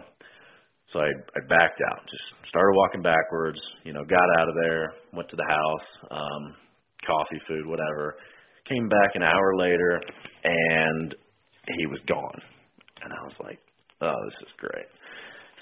So 0.92 1.00
I 1.00 1.10
I 1.10 1.40
backed 1.50 1.82
out, 1.92 2.02
just 2.10 2.50
started 2.50 2.74
walking 2.76 3.02
backwards. 3.02 3.60
You 3.84 3.94
know, 3.94 4.04
got 4.06 4.28
out 4.40 4.50
of 4.50 4.56
there, 4.56 4.94
went 5.14 5.30
to 5.30 5.36
the 5.36 5.48
house, 5.48 5.88
um, 6.12 6.56
coffee, 7.06 7.42
food, 7.48 7.66
whatever. 7.66 8.16
Came 8.70 8.90
back 8.90 9.12
an 9.16 9.24
hour 9.24 9.58
later, 9.58 10.02
and 10.44 11.16
he 11.78 11.86
was 11.88 12.00
gone. 12.08 12.42
And 13.04 13.12
I 13.14 13.22
was 13.24 13.34
like, 13.44 13.60
oh, 14.02 14.16
this 14.26 14.48
is 14.48 14.54
great. 14.58 14.88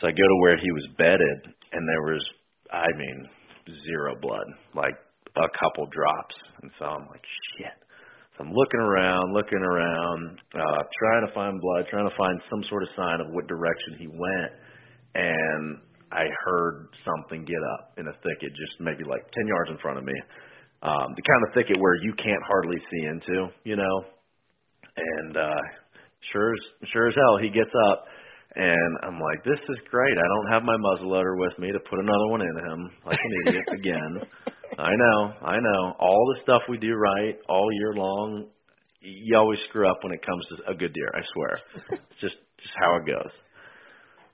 So 0.01 0.07
I 0.07 0.11
go 0.11 0.27
to 0.27 0.41
where 0.41 0.57
he 0.57 0.71
was 0.71 0.87
bedded, 0.97 1.39
and 1.71 1.87
there 1.87 2.03
was, 2.03 2.23
I 2.71 2.87
mean, 2.97 3.27
zero 3.87 4.15
blood, 4.21 4.45
like 4.75 4.95
a 5.35 5.47
couple 5.59 5.87
drops. 5.87 6.35
And 6.61 6.71
so 6.77 6.85
I'm 6.85 7.07
like, 7.07 7.23
shit. 7.57 7.77
I'm 8.41 8.53
looking 8.53 8.81
around, 8.81 9.33
looking 9.33 9.61
around, 9.61 10.41
uh, 10.57 10.81
trying 10.97 11.27
to 11.27 11.33
find 11.33 11.61
blood, 11.61 11.85
trying 11.91 12.09
to 12.09 12.17
find 12.17 12.41
some 12.49 12.63
sort 12.69 12.81
of 12.81 12.89
sign 12.97 13.21
of 13.21 13.29
what 13.29 13.45
direction 13.45 14.01
he 14.01 14.07
went. 14.09 14.51
And 15.13 15.77
I 16.11 16.25
heard 16.45 16.89
something 17.05 17.45
get 17.45 17.61
up 17.77 17.93
in 18.01 18.07
a 18.09 18.15
thicket, 18.25 18.49
just 18.57 18.81
maybe 18.81 19.05
like 19.05 19.21
10 19.37 19.45
yards 19.45 19.69
in 19.69 19.77
front 19.77 19.99
of 19.99 20.05
me. 20.05 20.17
Um, 20.81 21.13
the 21.13 21.21
kind 21.21 21.41
of 21.45 21.53
thicket 21.53 21.77
where 21.77 21.95
you 22.01 22.13
can't 22.17 22.41
hardly 22.49 22.81
see 22.89 23.05
into, 23.05 23.53
you 23.63 23.77
know. 23.77 23.95
And 24.97 25.37
uh, 25.37 25.61
sure 26.33 26.51
as 26.51 26.89
sure 26.91 27.07
as 27.07 27.15
hell, 27.15 27.37
he 27.37 27.49
gets 27.53 27.69
up, 27.93 28.05
and 28.55 28.91
I'm 29.03 29.21
like, 29.21 29.45
this 29.45 29.61
is 29.69 29.77
great. 29.91 30.17
I 30.17 30.27
don't 30.27 30.51
have 30.51 30.63
my 30.63 30.75
muzzleloader 30.81 31.37
with 31.37 31.53
me 31.59 31.71
to 31.71 31.79
put 31.87 31.99
another 31.99 32.27
one 32.27 32.41
in 32.41 32.55
him 32.57 32.91
like 33.05 33.19
an 33.21 33.33
idiot 33.45 33.67
again. 33.71 34.11
I 34.79 34.91
know, 34.95 35.33
I 35.41 35.57
know. 35.59 35.95
All 35.99 36.33
the 36.35 36.41
stuff 36.43 36.61
we 36.69 36.77
do 36.77 36.93
right 36.95 37.35
all 37.49 37.69
year 37.73 37.93
long, 37.93 38.47
you 39.01 39.37
always 39.37 39.59
screw 39.69 39.89
up 39.89 39.99
when 40.03 40.13
it 40.13 40.25
comes 40.25 40.43
to 40.49 40.71
a 40.71 40.75
good 40.75 40.93
deer. 40.93 41.11
I 41.13 41.21
swear. 41.33 41.57
It's 41.89 42.19
just 42.21 42.35
just 42.61 42.75
how 42.79 42.95
it 42.97 43.05
goes. 43.05 43.33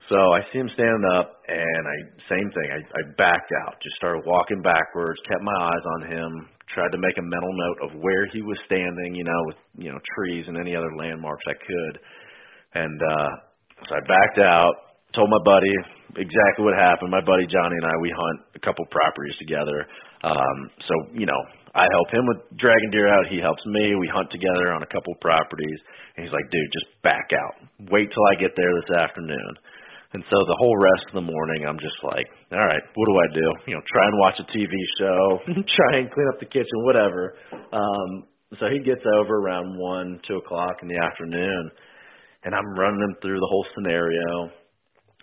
So 0.09 0.15
I 0.15 0.39
see 0.51 0.59
him 0.59 0.69
standing 0.73 1.03
up, 1.19 1.43
and 1.47 1.83
I 1.87 1.97
same 2.31 2.47
thing. 2.51 2.69
I, 2.71 2.79
I 2.79 3.01
backed 3.17 3.51
out, 3.67 3.75
just 3.83 3.95
started 3.97 4.23
walking 4.25 4.61
backwards, 4.61 5.19
kept 5.27 5.43
my 5.43 5.55
eyes 5.59 5.85
on 5.99 6.11
him, 6.11 6.29
tried 6.73 6.91
to 6.91 6.97
make 6.97 7.17
a 7.17 7.23
mental 7.23 7.51
note 7.51 7.79
of 7.89 8.01
where 8.01 8.27
he 8.31 8.41
was 8.41 8.57
standing, 8.65 9.15
you 9.15 9.23
know, 9.23 9.41
with 9.47 9.59
you 9.77 9.91
know 9.91 9.99
trees 10.15 10.45
and 10.47 10.57
any 10.57 10.75
other 10.75 10.95
landmarks 10.95 11.43
I 11.47 11.57
could. 11.59 11.95
And 12.75 12.99
uh, 13.01 13.29
so 13.89 13.95
I 13.95 14.01
backed 14.07 14.39
out, 14.39 14.86
told 15.15 15.29
my 15.29 15.41
buddy 15.43 15.71
exactly 16.17 16.65
what 16.65 16.75
happened. 16.75 17.11
My 17.11 17.23
buddy 17.23 17.45
Johnny 17.47 17.77
and 17.77 17.87
I, 17.87 17.95
we 18.01 18.11
hunt 18.11 18.39
a 18.55 18.61
couple 18.63 18.85
properties 18.89 19.35
together. 19.39 19.87
Um, 20.23 20.57
so 20.87 20.93
you 21.13 21.25
know, 21.29 21.41
I 21.77 21.85
help 21.93 22.09
him 22.09 22.25
with 22.25 22.41
dragging 22.57 22.89
deer 22.89 23.05
out. 23.05 23.29
He 23.29 23.37
helps 23.37 23.61
me. 23.69 23.93
We 23.95 24.09
hunt 24.09 24.33
together 24.33 24.73
on 24.73 24.81
a 24.81 24.89
couple 24.89 25.13
properties. 25.21 25.79
And 26.15 26.25
he's 26.25 26.33
like, 26.33 26.49
dude, 26.49 26.73
just 26.73 26.89
back 27.05 27.29
out. 27.37 27.55
Wait 27.93 28.09
till 28.09 28.25
I 28.25 28.35
get 28.41 28.57
there 28.57 28.73
this 28.81 28.91
afternoon. 28.97 29.53
And 30.13 30.23
so 30.31 30.37
the 30.47 30.57
whole 30.57 30.77
rest 30.79 31.05
of 31.11 31.15
the 31.21 31.27
morning, 31.29 31.67
I'm 31.67 31.77
just 31.77 31.99
like, 32.01 32.25
all 32.49 32.63
right, 32.63 32.81
what 32.95 33.05
do 33.05 33.15
I 33.19 33.27
do? 33.35 33.47
You 33.69 33.73
know, 33.75 33.83
try 33.91 34.05
and 34.07 34.17
watch 34.17 34.39
a 34.39 34.47
TV 34.49 34.73
show, 34.97 35.21
try 35.77 35.99
and 35.99 36.09
clean 36.09 36.27
up 36.31 36.39
the 36.39 36.47
kitchen, 36.47 36.81
whatever. 36.87 37.35
Um, 37.69 38.25
so 38.57 38.71
he 38.71 38.79
gets 38.79 39.03
over 39.19 39.37
around 39.37 39.77
one, 39.77 40.19
two 40.27 40.37
o'clock 40.37 40.79
in 40.81 40.87
the 40.87 40.97
afternoon, 40.97 41.69
and 42.45 42.55
I'm 42.55 42.73
running 42.79 43.03
him 43.03 43.15
through 43.21 43.37
the 43.37 43.49
whole 43.51 43.65
scenario. 43.75 44.49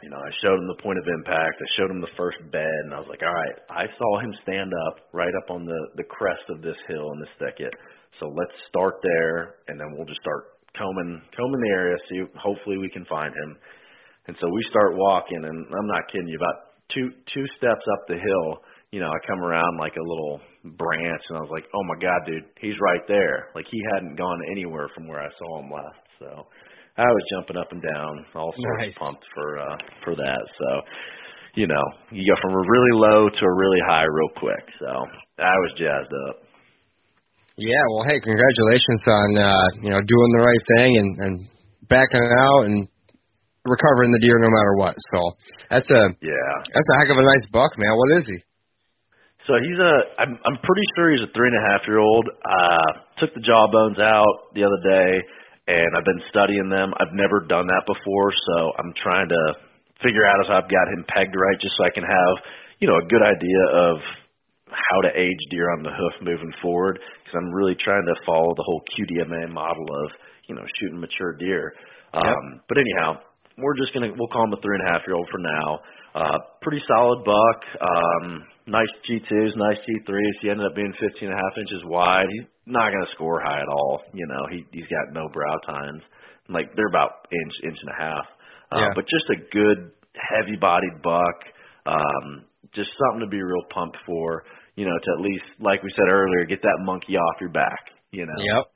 You 0.03 0.11
know, 0.11 0.19
I 0.19 0.31
showed 0.43 0.59
him 0.59 0.69
the 0.69 0.83
point 0.83 0.99
of 0.99 1.07
impact. 1.07 1.57
I 1.63 1.69
showed 1.79 1.91
him 1.91 2.01
the 2.01 2.17
first 2.19 2.37
bed, 2.51 2.81
and 2.85 2.93
I 2.93 2.99
was 2.99 3.09
like, 3.09 3.23
all 3.23 3.33
right, 3.33 3.59
I 3.71 3.87
saw 3.97 4.21
him 4.21 4.35
stand 4.43 4.73
up 4.89 5.09
right 5.13 5.33
up 5.33 5.51
on 5.51 5.65
the 5.65 5.81
the 5.97 6.05
crest 6.05 6.45
of 6.51 6.61
this 6.61 6.77
hill 6.89 7.13
in 7.15 7.21
this 7.21 7.35
thicket. 7.39 7.73
So 8.21 8.27
let's 8.27 8.53
start 8.69 9.01
there, 9.03 9.63
and 9.69 9.81
then 9.81 9.95
we'll 9.95 10.07
just 10.07 10.21
start 10.21 10.59
combing 10.77 11.23
combing 11.37 11.63
the 11.63 11.73
area, 11.73 11.97
see 12.11 12.21
hopefully 12.37 12.79
we 12.79 12.91
can 12.91 13.07
find 13.07 13.33
him 13.33 13.57
and 14.27 14.37
so 14.41 14.49
we 14.49 14.65
start 14.71 14.97
walking, 14.97 15.45
and 15.45 15.67
I'm 15.69 15.87
not 15.87 16.09
kidding 16.11 16.29
you. 16.29 16.37
About 16.37 16.81
two 16.95 17.13
two 17.35 17.47
steps 17.59 17.85
up 17.93 18.09
the 18.09 18.17
hill, 18.17 18.65
you 18.91 19.01
know, 19.01 19.09
I 19.09 19.19
come 19.27 19.41
around 19.41 19.77
like 19.79 19.97
a 19.97 20.09
little 20.09 20.41
branch, 20.65 21.23
and 21.29 21.37
I 21.37 21.41
was 21.43 21.53
like, 21.53 21.65
"Oh 21.75 21.85
my 21.85 22.01
God, 22.01 22.25
dude, 22.27 22.49
he's 22.61 22.79
right 22.81 23.05
there!" 23.07 23.51
Like 23.55 23.67
he 23.71 23.81
hadn't 23.93 24.17
gone 24.17 24.41
anywhere 24.51 24.89
from 24.95 25.09
where 25.09 25.21
I 25.21 25.29
saw 25.39 25.61
him 25.61 25.71
last. 25.71 26.05
So 26.19 26.47
I 26.97 27.11
was 27.11 27.23
jumping 27.35 27.59
up 27.59 27.73
and 27.75 27.83
down, 27.83 28.25
all 28.35 28.55
sorts 28.55 28.79
nice. 28.79 28.95
pumped 28.95 29.25
for 29.35 29.59
uh, 29.59 29.77
for 30.05 30.15
that. 30.15 30.43
So 30.59 30.69
you 31.55 31.67
know, 31.67 31.83
you 32.11 32.23
go 32.23 32.39
from 32.43 32.55
a 32.55 32.63
really 32.67 32.95
low 32.95 33.29
to 33.31 33.43
a 33.47 33.55
really 33.55 33.83
high 33.87 34.07
real 34.07 34.31
quick. 34.39 34.63
So 34.79 34.91
I 35.39 35.57
was 35.67 35.71
jazzed 35.79 36.15
up. 36.31 36.37
Yeah, 37.57 37.83
well, 37.95 38.07
hey, 38.07 38.19
congratulations 38.19 39.03
on 39.07 39.29
uh, 39.39 39.67
you 39.83 39.91
know 39.91 40.03
doing 40.03 40.31
the 40.39 40.43
right 40.43 40.65
thing 40.79 40.91
and 40.99 41.11
and 41.19 41.35
backing 41.91 42.23
out 42.23 42.67
and 42.67 42.87
recovering 43.67 44.13
the 44.13 44.23
deer 44.23 44.39
no 44.39 44.51
matter 44.51 44.75
what. 44.79 44.95
So 45.15 45.19
that's 45.71 45.91
a 45.91 46.03
yeah, 46.23 46.55
that's 46.63 46.91
a 46.95 46.97
heck 47.03 47.11
of 47.11 47.19
a 47.19 47.27
nice 47.27 47.47
buck, 47.51 47.75
man. 47.79 47.91
What 47.91 48.23
is 48.23 48.27
he? 48.31 48.39
So 49.47 49.59
he's 49.59 49.81
a 49.83 49.95
I'm 50.23 50.39
I'm 50.47 50.59
pretty 50.63 50.87
sure 50.95 51.11
he's 51.11 51.27
a 51.27 51.33
three 51.35 51.51
and 51.51 51.59
a 51.59 51.65
half 51.75 51.83
year 51.87 51.99
old. 51.99 52.27
Uh 52.39 53.03
took 53.19 53.35
the 53.35 53.43
jawbones 53.43 53.99
out 53.99 54.55
the 54.55 54.63
other 54.63 54.81
day 54.83 55.11
and 55.67 55.97
I've 55.97 56.05
been 56.05 56.23
studying 56.29 56.69
them. 56.69 56.93
I've 57.01 57.13
never 57.17 57.41
done 57.41 57.67
that 57.67 57.85
before, 57.87 58.33
so 58.33 58.73
I'm 58.79 58.93
trying 59.03 59.29
to 59.29 59.43
figure 60.03 60.25
out 60.27 60.45
if 60.45 60.51
I've 60.51 60.69
got 60.69 60.93
him 60.93 61.05
pegged 61.09 61.35
right 61.37 61.59
just 61.61 61.75
so 61.79 61.85
I 61.85 61.93
can 61.95 62.05
have, 62.05 62.35
you 62.81 62.89
know, 62.89 63.01
a 63.01 63.07
good 63.09 63.23
idea 63.25 63.63
of 63.73 63.97
how 64.69 65.01
to 65.07 65.11
age 65.17 65.41
deer 65.51 65.71
on 65.73 65.83
the 65.83 65.95
hoof 65.95 66.15
moving 66.21 66.53
forward 66.61 66.99
because 66.99 67.37
I'm 67.39 67.53
really 67.53 67.77
trying 67.79 68.05
to 68.05 68.17
follow 68.27 68.53
the 68.57 68.67
whole 68.67 68.83
QDMA 68.93 69.49
model 69.53 69.87
of, 70.05 70.11
you 70.47 70.55
know, 70.55 70.65
shooting 70.81 71.01
mature 71.01 71.33
deer. 71.39 71.73
Um 72.13 72.23
yep. 72.25 72.63
but 72.69 72.79
anyhow, 72.79 73.21
we're 73.59 73.77
just 73.77 73.95
gonna 73.95 74.11
we'll 74.17 74.29
call 74.29 74.45
him 74.45 74.53
a 74.53 74.61
three 74.61 74.77
and 74.77 74.87
a 74.87 74.91
half 74.91 75.03
year 75.07 75.17
old 75.17 75.29
for 75.31 75.39
now. 75.39 75.81
Uh, 76.15 76.39
pretty 76.63 76.83
solid 76.87 77.25
buck. 77.25 77.61
Um, 77.83 78.47
nice 78.67 78.91
G2s, 79.11 79.53
nice 79.57 79.79
G3s. 79.83 80.35
He 80.43 80.51
ended 80.51 80.67
up 80.67 80.75
being 80.75 80.93
15 80.99 81.29
and 81.29 81.35
a 81.35 81.37
half 81.37 81.59
inches 81.59 81.83
wide. 81.87 82.27
He's 82.31 82.47
not 82.67 82.91
gonna 82.91 83.11
score 83.15 83.41
high 83.43 83.61
at 83.61 83.69
all. 83.69 84.03
You 84.13 84.27
know, 84.27 84.47
he 84.51 84.65
he's 84.73 84.89
got 84.91 85.13
no 85.13 85.29
brow 85.33 85.59
tines. 85.67 86.03
Like 86.49 86.75
they're 86.77 86.91
about 86.91 87.27
inch 87.31 87.55
inch 87.65 87.79
and 87.83 87.91
a 87.91 87.99
half. 87.99 88.27
Uh, 88.73 88.79
yeah. 88.81 88.93
But 88.95 89.05
just 89.07 89.27
a 89.31 89.39
good 89.53 89.91
heavy 90.15 90.57
bodied 90.57 91.03
buck. 91.03 91.39
Um, 91.87 92.45
just 92.75 92.91
something 92.99 93.21
to 93.21 93.31
be 93.31 93.43
real 93.43 93.65
pumped 93.73 93.99
for. 94.07 94.45
You 94.75 94.87
know, 94.87 94.99
to 94.99 95.11
at 95.15 95.21
least, 95.23 95.47
like 95.61 95.83
we 95.83 95.93
said 95.95 96.11
earlier, 96.11 96.47
get 96.47 96.63
that 96.63 96.79
monkey 96.83 97.15
off 97.15 97.41
your 97.41 97.51
back. 97.51 97.95
You 98.11 98.27
know. 98.27 98.39
Yep. 98.39 98.67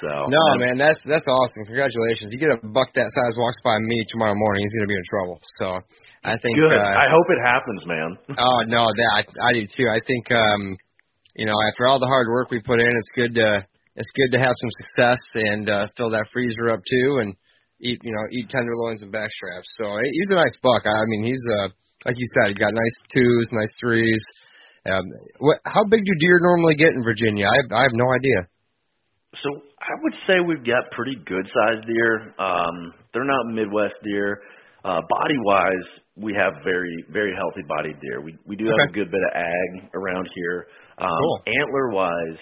So 0.00 0.08
no, 0.28 0.44
man, 0.60 0.76
that's 0.76 1.00
that's 1.08 1.24
awesome. 1.24 1.64
Congratulations. 1.64 2.28
You 2.32 2.38
get 2.38 2.52
a 2.52 2.60
buck 2.60 2.92
that 2.94 3.08
size 3.08 3.34
walks 3.38 3.56
by 3.64 3.78
me 3.80 4.04
tomorrow 4.12 4.36
morning, 4.36 4.64
he's 4.64 4.74
gonna 4.76 4.92
be 4.92 4.98
in 5.00 5.08
trouble. 5.08 5.40
So 5.56 5.66
I 6.24 6.36
think. 6.36 6.56
Good. 6.56 6.76
Uh, 6.76 6.96
I 6.96 7.08
hope 7.08 7.26
it 7.32 7.40
happens, 7.40 7.82
man. 7.86 8.10
oh 8.36 8.60
no, 8.66 8.90
that 8.92 9.10
I, 9.14 9.22
I 9.22 9.50
do 9.54 9.64
too. 9.64 9.88
I 9.88 10.00
think 10.04 10.30
um, 10.32 10.76
you 11.34 11.46
know, 11.46 11.56
after 11.70 11.86
all 11.86 12.00
the 12.00 12.10
hard 12.10 12.28
work 12.28 12.50
we 12.50 12.60
put 12.60 12.80
in, 12.80 12.92
it's 12.92 13.12
good 13.14 13.34
to 13.36 13.64
it's 13.96 14.12
good 14.16 14.36
to 14.36 14.38
have 14.38 14.52
some 14.60 14.72
success 14.84 15.20
and 15.34 15.70
uh, 15.70 15.86
fill 15.96 16.10
that 16.10 16.28
freezer 16.32 16.68
up 16.68 16.80
too, 16.84 17.24
and 17.24 17.36
eat 17.80 18.00
you 18.02 18.12
know 18.12 18.24
eat 18.32 18.50
tenderloins 18.50 19.02
and 19.02 19.12
backstraps. 19.12 19.70
So 19.80 19.96
he's 20.02 20.30
a 20.30 20.36
nice 20.36 20.56
buck. 20.62 20.84
I 20.84 21.04
mean, 21.06 21.24
he's 21.24 21.44
uh 21.62 21.68
like 22.04 22.18
you 22.18 22.28
said, 22.34 22.48
he 22.48 22.54
got 22.54 22.74
nice 22.74 22.96
twos, 23.12 23.48
nice 23.52 23.72
threes. 23.80 24.22
Um, 24.86 25.02
what? 25.38 25.58
How 25.64 25.84
big 25.84 26.04
do 26.04 26.12
deer 26.20 26.38
normally 26.42 26.74
get 26.74 26.92
in 26.92 27.02
Virginia? 27.02 27.46
I 27.46 27.58
I 27.74 27.82
have 27.82 27.94
no 27.94 28.12
idea. 28.12 28.50
So 29.42 29.62
I 29.86 29.94
would 30.02 30.14
say 30.26 30.34
we've 30.46 30.66
got 30.66 30.90
pretty 30.92 31.16
good 31.26 31.46
sized 31.54 31.86
deer. 31.86 32.34
Um, 32.38 32.92
they're 33.14 33.24
not 33.24 33.46
Midwest 33.54 33.94
deer. 34.04 34.40
Uh, 34.84 35.00
body 35.08 35.38
wise, 35.42 35.88
we 36.16 36.34
have 36.38 36.54
very 36.64 37.04
very 37.12 37.34
healthy 37.34 37.62
bodied 37.68 37.96
deer. 38.00 38.20
We 38.20 38.36
we 38.46 38.56
do 38.56 38.64
Okay. 38.66 38.82
have 38.82 38.90
a 38.90 38.92
good 38.92 39.10
bit 39.10 39.20
of 39.22 39.32
ag 39.34 39.90
around 39.94 40.28
here. 40.34 40.66
Um, 40.98 41.08
Cool. 41.20 41.42
Antler 41.46 41.90
wise, 41.90 42.38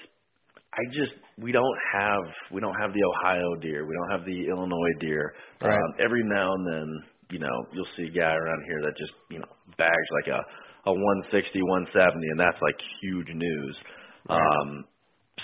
I 0.72 0.82
just 0.92 1.12
we 1.38 1.52
don't 1.52 1.78
have 1.92 2.24
we 2.52 2.60
don't 2.60 2.74
have 2.80 2.92
the 2.92 3.04
Ohio 3.04 3.54
deer. 3.60 3.86
We 3.86 3.94
don't 3.94 4.10
have 4.18 4.26
the 4.26 4.48
Illinois 4.48 4.94
deer. 5.00 5.34
Right. 5.62 5.74
Um, 5.74 5.94
every 6.04 6.22
now 6.24 6.52
and 6.54 6.66
then, 6.66 6.88
you 7.30 7.38
know, 7.40 7.56
you'll 7.72 7.88
see 7.96 8.04
a 8.04 8.10
guy 8.16 8.34
around 8.34 8.62
here 8.68 8.80
that 8.82 8.96
just 8.98 9.12
you 9.30 9.38
know 9.38 9.48
bags 9.78 10.08
like 10.22 10.28
a 10.32 10.40
a 10.86 10.92
160, 10.92 11.62
170, 11.62 12.28
and 12.28 12.38
that's 12.40 12.60
like 12.60 12.76
huge 13.00 13.28
news. 13.34 13.76
Right. 14.28 14.36
Um, 14.38 14.84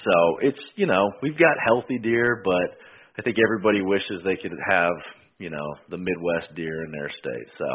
so 0.05 0.39
it's 0.43 0.59
you 0.77 0.87
know 0.87 1.11
we've 1.23 1.39
got 1.39 1.55
healthy 1.65 1.99
deer, 1.99 2.43
but 2.45 2.79
I 3.19 3.23
think 3.23 3.37
everybody 3.43 3.83
wishes 3.83 4.23
they 4.25 4.37
could 4.37 4.57
have 4.69 4.95
you 5.39 5.51
know 5.51 5.75
the 5.91 5.99
Midwest 5.99 6.55
deer 6.57 6.85
in 6.85 6.93
their 6.93 7.11
state. 7.19 7.49
So 7.59 7.69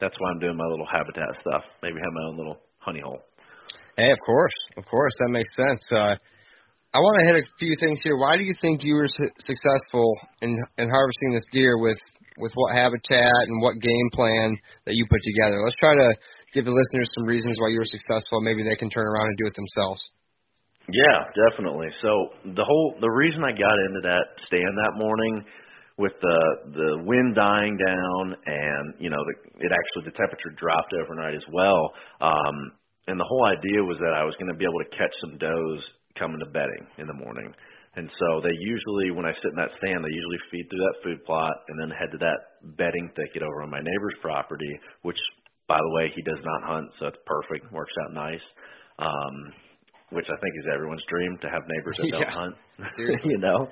that's 0.00 0.14
why 0.18 0.30
I'm 0.30 0.40
doing 0.40 0.56
my 0.56 0.66
little 0.66 0.86
habitat 0.86 1.28
stuff. 1.40 1.62
Maybe 1.82 1.96
have 1.96 2.12
my 2.12 2.28
own 2.28 2.36
little 2.36 2.58
honey 2.78 3.00
hole. 3.00 3.20
Hey, 3.96 4.10
of 4.10 4.18
course, 4.26 4.58
of 4.76 4.84
course, 4.86 5.12
that 5.20 5.30
makes 5.30 5.54
sense. 5.54 5.80
Uh, 5.90 6.16
I 6.94 6.98
want 6.98 7.18
to 7.22 7.26
hit 7.26 7.42
a 7.42 7.46
few 7.58 7.74
things 7.78 7.98
here. 8.02 8.16
Why 8.16 8.36
do 8.36 8.44
you 8.44 8.54
think 8.60 8.82
you 8.82 8.94
were 8.94 9.08
su- 9.08 9.34
successful 9.38 10.18
in 10.42 10.58
in 10.78 10.90
harvesting 10.90 11.34
this 11.34 11.46
deer 11.50 11.78
with 11.78 11.98
with 12.38 12.52
what 12.54 12.74
habitat 12.74 13.46
and 13.46 13.62
what 13.62 13.78
game 13.78 14.08
plan 14.12 14.58
that 14.86 14.94
you 14.94 15.06
put 15.10 15.22
together? 15.22 15.62
Let's 15.64 15.78
try 15.78 15.94
to 15.94 16.14
give 16.54 16.64
the 16.64 16.74
listeners 16.74 17.10
some 17.14 17.24
reasons 17.24 17.58
why 17.58 17.68
you 17.68 17.78
were 17.78 17.90
successful. 17.90 18.40
Maybe 18.40 18.62
they 18.62 18.76
can 18.76 18.90
turn 18.90 19.06
around 19.06 19.26
and 19.26 19.36
do 19.38 19.46
it 19.46 19.54
themselves. 19.54 20.02
Yeah, 20.88 21.24
definitely. 21.48 21.88
So 22.02 22.28
the 22.56 22.64
whole 22.64 22.94
the 23.00 23.08
reason 23.08 23.42
I 23.44 23.52
got 23.52 23.76
into 23.88 24.00
that 24.04 24.24
stand 24.46 24.76
that 24.76 24.94
morning 24.96 25.44
with 25.96 26.12
the 26.20 26.40
the 26.74 26.90
wind 27.06 27.34
dying 27.34 27.78
down 27.78 28.36
and 28.46 28.94
you 28.98 29.08
know 29.10 29.22
the, 29.24 29.64
it 29.64 29.72
actually 29.72 30.10
the 30.10 30.16
temperature 30.18 30.50
dropped 30.58 30.92
overnight 30.92 31.34
as 31.34 31.46
well 31.52 31.92
um 32.20 32.72
and 33.06 33.20
the 33.20 33.24
whole 33.28 33.46
idea 33.46 33.78
was 33.84 33.96
that 34.02 34.12
I 34.12 34.24
was 34.24 34.34
going 34.40 34.50
to 34.50 34.58
be 34.58 34.64
able 34.66 34.82
to 34.82 34.90
catch 34.98 35.14
some 35.22 35.38
does 35.38 35.78
coming 36.18 36.40
to 36.42 36.50
bedding 36.50 36.82
in 36.98 37.06
the 37.06 37.14
morning 37.14 37.54
and 37.94 38.10
so 38.18 38.42
they 38.42 38.52
usually 38.58 39.14
when 39.14 39.24
I 39.24 39.32
sit 39.38 39.54
in 39.54 39.60
that 39.62 39.70
stand 39.78 40.02
they 40.02 40.10
usually 40.10 40.42
feed 40.50 40.66
through 40.66 40.82
that 40.82 40.98
food 41.06 41.24
plot 41.24 41.54
and 41.70 41.78
then 41.78 41.94
head 41.94 42.10
to 42.10 42.18
that 42.26 42.58
bedding 42.76 43.06
thicket 43.14 43.46
over 43.46 43.62
on 43.62 43.70
my 43.70 43.80
neighbor's 43.80 44.18
property 44.20 44.74
which 45.06 45.18
by 45.70 45.78
the 45.78 45.92
way 45.94 46.10
he 46.10 46.22
does 46.26 46.42
not 46.42 46.66
hunt 46.66 46.90
so 46.98 47.06
it's 47.06 47.22
perfect 47.24 47.70
works 47.72 47.94
out 48.02 48.12
nice 48.12 48.42
um 48.98 49.54
which 50.10 50.26
I 50.28 50.36
think 50.40 50.54
is 50.60 50.66
everyone's 50.72 51.04
dream 51.08 51.38
to 51.42 51.48
have 51.48 51.62
neighbors 51.68 51.96
that 51.98 52.10
don't 52.12 52.28
hunt. 52.28 52.54
Seriously. 52.96 53.30
you 53.32 53.38
know? 53.38 53.68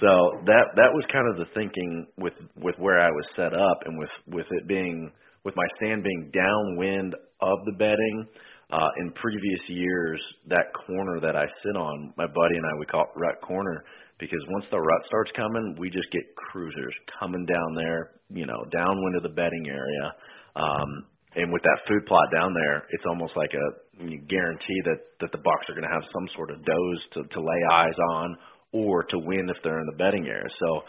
So 0.00 0.42
that 0.46 0.74
that 0.74 0.90
was 0.90 1.04
kind 1.12 1.28
of 1.30 1.36
the 1.38 1.46
thinking 1.54 2.06
with 2.18 2.34
with 2.56 2.74
where 2.78 3.00
I 3.00 3.10
was 3.10 3.26
set 3.36 3.54
up 3.54 3.78
and 3.86 3.98
with 3.98 4.10
with 4.26 4.46
it 4.50 4.66
being 4.66 5.12
with 5.44 5.54
my 5.56 5.66
stand 5.76 6.02
being 6.02 6.30
downwind 6.34 7.14
of 7.40 7.58
the 7.66 7.72
bedding 7.78 8.26
uh 8.72 8.88
in 8.98 9.12
previous 9.12 9.60
years 9.68 10.20
that 10.48 10.74
corner 10.86 11.20
that 11.20 11.36
I 11.36 11.46
sit 11.62 11.76
on 11.76 12.12
my 12.16 12.26
buddy 12.26 12.56
and 12.56 12.66
I 12.66 12.74
we 12.78 12.86
call 12.86 13.02
it 13.02 13.14
rut 13.14 13.40
corner 13.42 13.84
because 14.18 14.40
once 14.50 14.64
the 14.70 14.80
rut 14.80 15.02
starts 15.06 15.30
coming 15.36 15.76
we 15.78 15.90
just 15.90 16.10
get 16.10 16.22
cruisers 16.50 16.94
coming 17.20 17.46
down 17.46 17.74
there 17.76 18.10
you 18.30 18.46
know 18.46 18.64
downwind 18.72 19.16
of 19.16 19.22
the 19.22 19.28
bedding 19.36 19.66
area 19.68 20.14
um 20.56 21.06
and 21.36 21.52
with 21.52 21.62
that 21.62 21.78
food 21.86 22.04
plot 22.06 22.26
down 22.34 22.52
there 22.54 22.86
it's 22.90 23.04
almost 23.06 23.36
like 23.36 23.52
a 23.54 23.66
you 24.00 24.18
guarantee 24.28 24.80
that 24.84 25.00
that 25.20 25.32
the 25.32 25.42
bucks 25.42 25.66
are 25.68 25.74
going 25.74 25.86
to 25.86 25.94
have 25.94 26.04
some 26.12 26.28
sort 26.34 26.50
of 26.50 26.58
does 26.64 26.98
to 27.14 27.20
to 27.34 27.40
lay 27.40 27.60
eyes 27.72 27.98
on 28.14 28.36
or 28.72 29.04
to 29.04 29.18
win 29.18 29.48
if 29.48 29.56
they're 29.62 29.80
in 29.80 29.86
the 29.86 29.98
bedding 29.98 30.26
area. 30.26 30.50
So 30.58 30.82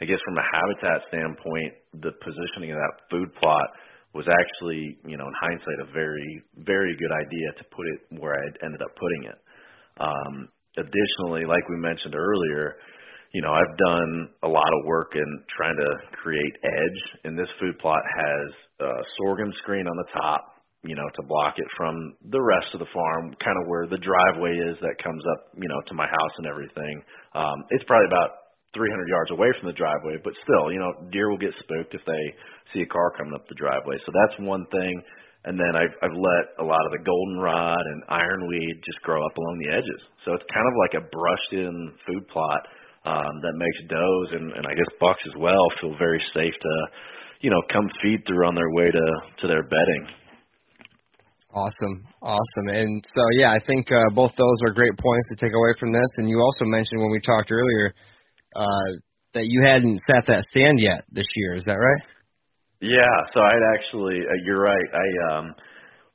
I 0.00 0.04
guess 0.04 0.20
from 0.24 0.36
a 0.36 0.44
habitat 0.44 1.08
standpoint, 1.08 1.72
the 2.00 2.12
positioning 2.24 2.72
of 2.72 2.78
that 2.80 2.94
food 3.10 3.32
plot 3.36 3.68
was 4.12 4.26
actually, 4.26 4.98
you 5.06 5.16
know, 5.16 5.24
in 5.24 5.34
hindsight, 5.40 5.80
a 5.80 5.92
very, 5.92 6.42
very 6.64 6.96
good 6.96 7.12
idea 7.12 7.48
to 7.58 7.64
put 7.70 7.86
it 7.86 8.20
where 8.20 8.34
I 8.34 8.44
ended 8.64 8.82
up 8.82 8.92
putting 8.96 9.30
it. 9.30 9.38
Um, 10.00 10.48
additionally, 10.76 11.46
like 11.46 11.68
we 11.68 11.76
mentioned 11.76 12.14
earlier, 12.16 12.76
you 13.32 13.42
know, 13.42 13.52
I've 13.52 13.76
done 13.78 14.30
a 14.42 14.48
lot 14.48 14.66
of 14.66 14.86
work 14.86 15.12
in 15.14 15.28
trying 15.56 15.76
to 15.76 15.90
create 16.22 16.54
edge, 16.64 17.00
and 17.24 17.38
this 17.38 17.48
food 17.60 17.78
plot 17.78 18.02
has 18.02 18.48
a 18.80 18.92
sorghum 19.18 19.52
screen 19.62 19.86
on 19.86 19.96
the 19.96 20.08
top, 20.12 20.59
you 20.82 20.96
know, 20.96 21.04
to 21.16 21.22
block 21.28 21.60
it 21.60 21.68
from 21.76 22.16
the 22.32 22.40
rest 22.40 22.72
of 22.72 22.80
the 22.80 22.88
farm, 22.94 23.36
kind 23.44 23.58
of 23.60 23.68
where 23.68 23.84
the 23.84 24.00
driveway 24.00 24.56
is 24.56 24.80
that 24.80 24.96
comes 25.04 25.20
up, 25.36 25.52
you 25.60 25.68
know, 25.68 25.80
to 25.88 25.94
my 25.94 26.08
house 26.08 26.34
and 26.40 26.46
everything. 26.48 27.04
Um, 27.36 27.68
it's 27.68 27.84
probably 27.84 28.08
about 28.08 28.40
300 28.72 28.88
yards 29.08 29.30
away 29.34 29.50
from 29.60 29.68
the 29.68 29.76
driveway, 29.76 30.16
but 30.24 30.32
still, 30.46 30.72
you 30.72 30.80
know, 30.80 30.94
deer 31.12 31.28
will 31.28 31.40
get 31.40 31.52
spooked 31.60 31.92
if 31.92 32.00
they 32.06 32.24
see 32.72 32.80
a 32.80 32.88
car 32.88 33.12
coming 33.18 33.34
up 33.34 33.44
the 33.48 33.58
driveway. 33.60 33.98
So 34.06 34.10
that's 34.14 34.36
one 34.40 34.64
thing. 34.72 34.94
And 35.44 35.56
then 35.56 35.72
I've, 35.72 35.92
I've 36.04 36.16
let 36.16 36.44
a 36.60 36.66
lot 36.66 36.84
of 36.84 36.92
the 36.92 37.02
goldenrod 37.04 37.80
and 37.80 38.04
ironweed 38.08 38.76
just 38.84 39.00
grow 39.02 39.24
up 39.24 39.36
along 39.36 39.56
the 39.60 39.72
edges. 39.72 40.00
So 40.24 40.32
it's 40.32 40.44
kind 40.52 40.68
of 40.68 40.74
like 40.80 40.94
a 40.96 41.04
brushed 41.08 41.52
in 41.52 41.92
food 42.06 42.24
plot 42.28 42.60
um, 43.04 43.40
that 43.40 43.56
makes 43.56 43.80
does 43.88 44.26
and, 44.36 44.52
and 44.52 44.64
I 44.68 44.76
guess 44.76 44.90
bucks 45.00 45.24
as 45.28 45.36
well 45.40 45.64
feel 45.80 45.96
very 45.96 46.20
safe 46.36 46.52
to, 46.52 46.74
you 47.40 47.50
know, 47.50 47.60
come 47.72 47.88
feed 48.04 48.20
through 48.28 48.44
on 48.46 48.54
their 48.54 48.70
way 48.76 48.92
to 48.92 49.06
to 49.40 49.44
their 49.48 49.64
bedding. 49.64 50.04
Awesome, 51.52 52.06
awesome, 52.22 52.68
and 52.70 53.02
so 53.02 53.22
yeah, 53.34 53.50
I 53.50 53.58
think 53.66 53.90
uh, 53.90 54.14
both 54.14 54.30
those 54.38 54.58
are 54.62 54.70
great 54.70 54.96
points 54.96 55.26
to 55.30 55.36
take 55.36 55.52
away 55.52 55.74
from 55.80 55.92
this. 55.92 56.06
And 56.18 56.30
you 56.30 56.38
also 56.38 56.64
mentioned 56.64 57.02
when 57.02 57.10
we 57.10 57.20
talked 57.20 57.50
earlier 57.50 57.92
uh, 58.54 58.90
that 59.34 59.46
you 59.46 59.60
hadn't 59.66 59.98
sat 60.06 60.26
that 60.28 60.44
stand 60.50 60.78
yet 60.78 61.02
this 61.10 61.26
year. 61.34 61.56
Is 61.56 61.64
that 61.64 61.74
right? 61.74 62.02
Yeah, 62.80 63.16
so 63.34 63.40
I'd 63.40 63.66
actually, 63.74 64.22
uh, 64.22 64.38
you're 64.46 64.62
right. 64.62 64.88
I 64.94 65.36
um, 65.36 65.54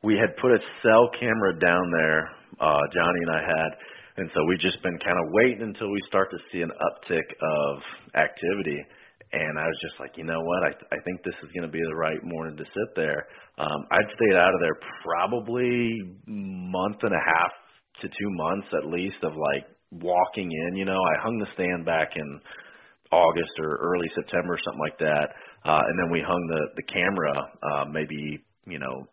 we 0.03 0.15
had 0.15 0.35
put 0.41 0.51
a 0.51 0.59
cell 0.81 1.09
camera 1.19 1.59
down 1.59 1.91
there. 1.91 2.31
Uh, 2.55 2.81
Johnny 2.95 3.19
and 3.27 3.31
I 3.35 3.41
had, 3.43 3.69
and 4.17 4.29
so 4.33 4.39
we've 4.47 4.63
just 4.63 4.81
been 4.83 4.97
kind 5.03 5.19
of 5.19 5.25
waiting 5.35 5.67
until 5.67 5.91
we 5.91 5.99
start 6.07 6.31
to 6.31 6.37
see 6.51 6.61
an 6.61 6.71
uptick 6.71 7.27
of 7.43 7.83
activity. 8.15 8.79
And 9.33 9.59
I 9.59 9.65
was 9.65 9.79
just 9.81 9.99
like, 9.99 10.17
you 10.17 10.23
know 10.23 10.41
what? 10.41 10.63
I 10.63 10.71
I 10.95 10.99
think 11.03 11.23
this 11.23 11.35
is 11.43 11.51
going 11.53 11.67
to 11.67 11.71
be 11.71 11.81
the 11.81 11.95
right 11.95 12.23
morning 12.23 12.55
to 12.57 12.63
sit 12.63 12.89
there. 12.95 13.27
Um, 13.57 13.87
I'd 13.91 14.09
stayed 14.15 14.37
out 14.37 14.53
of 14.53 14.61
there 14.61 14.77
probably 15.03 16.01
month 16.27 16.97
and 17.03 17.13
a 17.13 17.23
half 17.35 17.51
to 18.01 18.07
two 18.07 18.31
months 18.37 18.67
at 18.77 18.89
least 18.89 19.17
of 19.23 19.33
like 19.33 19.65
walking 19.91 20.51
in. 20.51 20.75
You 20.75 20.85
know, 20.85 20.99
I 20.99 21.21
hung 21.21 21.37
the 21.39 21.47
stand 21.55 21.85
back 21.85 22.11
in 22.15 22.39
August 23.11 23.51
or 23.59 23.77
early 23.81 24.07
September 24.15 24.53
or 24.53 24.59
something 24.63 24.81
like 24.81 24.99
that. 24.99 25.27
Uh, 25.65 25.81
and 25.87 25.99
then 25.99 26.11
we 26.11 26.21
hung 26.21 26.41
the 26.47 26.81
the 26.81 26.87
camera 26.91 27.33
uh, 27.63 27.85
maybe 27.91 28.39
you 28.67 28.79
know 28.79 29.07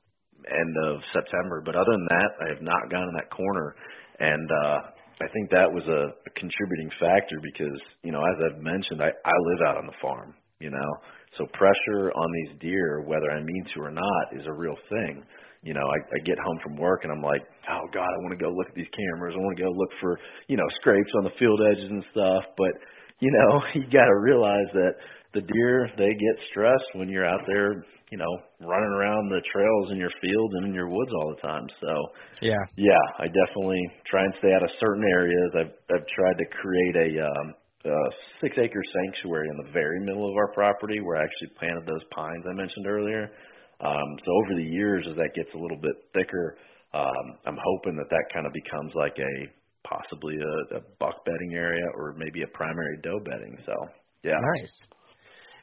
end 0.49 0.75
of 0.87 1.01
September. 1.13 1.63
But 1.65 1.77
other 1.77 1.93
than 1.93 2.07
that, 2.11 2.31
I 2.45 2.49
have 2.55 2.63
not 2.63 2.91
gone 2.91 3.09
in 3.09 3.15
that 3.15 3.31
corner, 3.31 3.75
and 4.19 4.49
uh, 4.51 4.79
I 5.23 5.31
think 5.33 5.51
that 5.51 5.71
was 5.71 5.87
a, 5.87 6.11
a 6.11 6.31
contributing 6.35 6.91
factor 6.99 7.39
because 7.43 7.79
you 8.03 8.11
know 8.11 8.21
as 8.21 8.37
I've 8.43 8.61
mentioned, 8.61 9.01
I 9.01 9.11
I 9.25 9.35
live 9.55 9.61
out 9.67 9.77
on 9.79 9.87
the 9.87 9.97
farm, 10.03 10.35
you 10.59 10.71
know, 10.71 10.91
so 11.39 11.47
pressure 11.55 12.13
on 12.13 12.29
these 12.33 12.61
deer, 12.61 13.01
whether 13.07 13.31
I 13.31 13.43
mean 13.43 13.65
to 13.75 13.81
or 13.81 13.91
not, 13.91 14.25
is 14.33 14.47
a 14.47 14.53
real 14.53 14.77
thing. 14.91 15.25
You 15.63 15.75
know, 15.75 15.87
I, 15.87 15.97
I 15.97 16.19
get 16.27 16.39
home 16.39 16.59
from 16.63 16.77
work 16.77 17.05
and 17.05 17.13
I'm 17.13 17.23
like, 17.23 17.41
oh 17.71 17.87
God, 17.95 18.05
I 18.05 18.19
want 18.27 18.37
to 18.37 18.45
go 18.45 18.51
look 18.51 18.69
at 18.69 18.75
these 18.75 18.91
cameras. 18.93 19.35
I 19.37 19.41
want 19.41 19.57
to 19.57 19.63
go 19.63 19.71
look 19.71 19.91
for, 20.01 20.19
you 20.49 20.57
know, 20.57 20.67
scrapes 20.81 21.11
on 21.17 21.25
the 21.25 21.31
field 21.39 21.61
edges 21.71 21.89
and 21.89 22.05
stuff. 22.11 22.43
But, 22.59 22.75
you 23.21 23.31
know, 23.31 23.63
you 23.75 23.85
got 23.85 24.11
to 24.11 24.19
realize 24.21 24.69
that 24.75 24.93
the 25.35 25.41
deer, 25.41 25.89
they 25.97 26.11
get 26.11 26.37
stressed 26.51 26.91
when 26.95 27.09
you're 27.09 27.27
out 27.27 27.41
there, 27.47 27.87
you 28.13 28.21
know, 28.21 28.35
running 28.61 28.93
around 28.93 29.33
the 29.33 29.41
trails 29.49 29.89
in 29.91 29.97
your 29.97 30.13
field 30.21 30.53
and 30.61 30.69
in 30.69 30.75
your 30.77 30.93
woods 30.93 31.11
all 31.17 31.33
the 31.33 31.41
time. 31.41 31.65
So, 31.81 31.93
Yeah. 32.45 32.61
yeah, 32.77 33.05
I 33.19 33.25
definitely 33.33 33.81
try 34.05 34.21
and 34.21 34.35
stay 34.39 34.53
out 34.53 34.63
of 34.63 34.69
certain 34.81 35.05
areas. 35.17 35.51
I've 35.57 35.75
I've 35.89 36.09
tried 36.13 36.37
to 36.37 36.47
create 36.61 36.97
a 37.09 37.09
um 37.25 37.47
a 37.89 37.97
six 38.45 38.53
acre 38.61 38.85
sanctuary 38.93 39.49
in 39.49 39.57
the 39.65 39.73
very 39.73 39.99
middle 40.05 40.29
of 40.29 40.37
our 40.37 40.53
property 40.53 41.01
where 41.01 41.17
I 41.17 41.25
actually 41.25 41.57
planted 41.59 41.89
those 41.89 42.05
pines 42.13 42.45
I 42.45 42.53
mentioned 42.53 42.87
earlier. 42.87 43.33
Um 43.81 44.09
so 44.25 44.31
over 44.45 44.61
the 44.61 44.69
years 44.69 45.09
as 45.09 45.17
that 45.17 45.33
gets 45.35 45.51
a 45.57 45.59
little 45.59 45.81
bit 45.81 45.97
thicker, 46.13 46.57
um 46.93 47.27
I'm 47.49 47.59
hoping 47.59 47.97
that 47.97 48.13
that 48.13 48.29
kind 48.33 48.47
of 48.47 48.53
becomes 48.53 48.93
like 48.95 49.17
a 49.17 49.35
possibly 49.89 50.37
a, 50.37 50.77
a 50.77 50.81
buck 51.01 51.25
bedding 51.25 51.57
area 51.57 51.85
or 51.97 52.15
maybe 52.17 52.43
a 52.45 52.51
primary 52.57 53.01
doe 53.03 53.21
bedding. 53.25 53.57
So, 53.67 53.75
yeah. 54.23 54.39
Nice. 54.39 54.77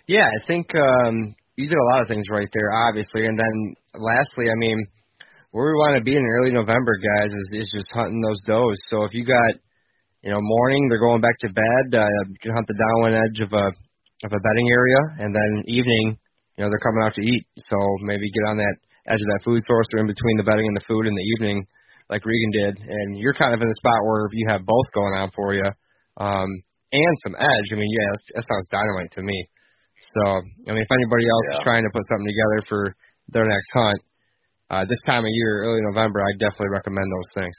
Yeah, 0.07 0.25
I 0.25 0.47
think 0.47 0.73
um, 0.75 1.35
you 1.59 1.67
did 1.67 1.75
a 1.75 1.89
lot 1.91 2.01
of 2.01 2.07
things 2.07 2.23
right 2.31 2.47
there, 2.55 2.71
obviously. 2.87 3.27
And 3.27 3.35
then 3.35 3.75
lastly, 3.99 4.47
I 4.47 4.55
mean, 4.55 4.79
where 5.51 5.67
we 5.67 5.75
want 5.75 5.99
to 5.99 6.03
be 6.03 6.15
in 6.15 6.23
early 6.23 6.55
November, 6.55 6.95
guys, 6.95 7.35
is, 7.35 7.67
is 7.67 7.69
just 7.75 7.91
hunting 7.91 8.23
those 8.23 8.39
does. 8.47 8.79
So 8.87 9.03
if 9.03 9.11
you 9.11 9.27
got, 9.27 9.59
you 10.23 10.31
know, 10.31 10.39
morning, 10.39 10.87
they're 10.87 11.03
going 11.03 11.19
back 11.19 11.35
to 11.43 11.51
bed, 11.51 11.85
uh, 11.99 12.07
you 12.31 12.39
can 12.39 12.55
hunt 12.55 12.67
the 12.67 12.79
downwind 12.79 13.19
edge 13.19 13.39
of 13.43 13.51
a 13.51 13.67
of 14.19 14.31
a 14.35 14.43
bedding 14.43 14.67
area, 14.67 14.99
and 15.23 15.31
then 15.31 15.63
evening, 15.71 16.19
you 16.55 16.59
know, 16.59 16.67
they're 16.67 16.83
coming 16.83 17.03
out 17.07 17.15
to 17.15 17.23
eat. 17.23 17.47
So 17.55 17.75
maybe 18.03 18.27
get 18.31 18.51
on 18.51 18.59
that 18.59 18.75
edge 19.07 19.23
of 19.23 19.29
that 19.31 19.47
food 19.47 19.63
source 19.63 19.87
or 19.95 20.03
in 20.03 20.11
between 20.11 20.35
the 20.35 20.43
bedding 20.43 20.67
and 20.67 20.75
the 20.75 20.83
food 20.87 21.07
in 21.07 21.15
the 21.15 21.27
evening, 21.35 21.63
like 22.11 22.27
Regan 22.27 22.51
did. 22.51 22.73
And 22.83 23.17
you're 23.17 23.35
kind 23.35 23.55
of 23.55 23.61
in 23.63 23.67
the 23.67 23.79
spot 23.79 24.03
where 24.03 24.27
you 24.31 24.47
have 24.51 24.67
both 24.67 24.91
going 24.91 25.15
on 25.15 25.31
for 25.31 25.55
you, 25.55 25.67
um, 26.19 26.49
and 26.91 27.15
some 27.23 27.35
edge. 27.39 27.67
I 27.71 27.75
mean, 27.79 27.91
yeah, 27.91 28.11
that 28.35 28.43
sounds 28.47 28.67
dynamite 28.67 29.11
to 29.15 29.23
me. 29.23 29.47
So, 30.15 30.21
I 30.67 30.71
mean, 30.73 30.81
if 30.81 30.91
anybody 30.91 31.25
else 31.27 31.47
is 31.53 31.59
trying 31.63 31.83
to 31.83 31.91
put 31.91 32.03
something 32.07 32.27
together 32.27 32.59
for 32.67 32.81
their 33.29 33.45
next 33.45 33.69
hunt, 33.73 33.99
uh, 34.69 34.85
this 34.85 35.01
time 35.05 35.25
of 35.25 35.31
year, 35.31 35.63
early 35.65 35.81
November, 35.81 36.21
I 36.21 36.31
definitely 36.37 36.71
recommend 36.71 37.05
those 37.09 37.43
things. 37.43 37.55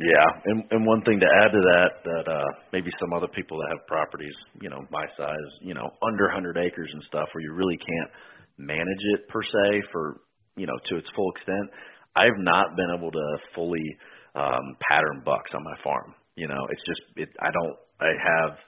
Yeah, 0.00 0.26
and 0.50 0.64
and 0.74 0.82
one 0.86 1.02
thing 1.06 1.20
to 1.22 1.26
add 1.26 1.54
to 1.54 1.62
that 1.62 1.90
that 2.02 2.26
uh 2.26 2.50
maybe 2.72 2.90
some 2.98 3.14
other 3.14 3.30
people 3.30 3.58
that 3.62 3.78
have 3.78 3.86
properties, 3.86 4.34
you 4.60 4.68
know, 4.68 4.82
my 4.90 5.06
size, 5.16 5.50
you 5.62 5.72
know, 5.72 5.86
under 6.02 6.26
100 6.26 6.58
acres 6.58 6.90
and 6.92 7.02
stuff 7.06 7.28
where 7.30 7.42
you 7.42 7.54
really 7.54 7.78
can't 7.78 8.10
manage 8.58 9.04
it 9.14 9.28
per 9.28 9.42
se 9.42 9.86
for, 9.92 10.20
you 10.56 10.66
know, 10.66 10.74
to 10.90 10.96
its 10.98 11.06
full 11.14 11.30
extent. 11.36 11.70
I've 12.16 12.38
not 12.38 12.74
been 12.74 12.90
able 12.90 13.12
to 13.12 13.26
fully 13.54 13.86
um 14.34 14.74
pattern 14.90 15.22
bucks 15.24 15.54
on 15.54 15.62
my 15.62 15.78
farm. 15.84 16.12
You 16.34 16.48
know, 16.48 16.66
it's 16.70 16.82
just 16.82 17.02
it 17.14 17.28
I 17.38 17.54
don't 17.54 17.78
I 18.02 18.10
have 18.18 18.58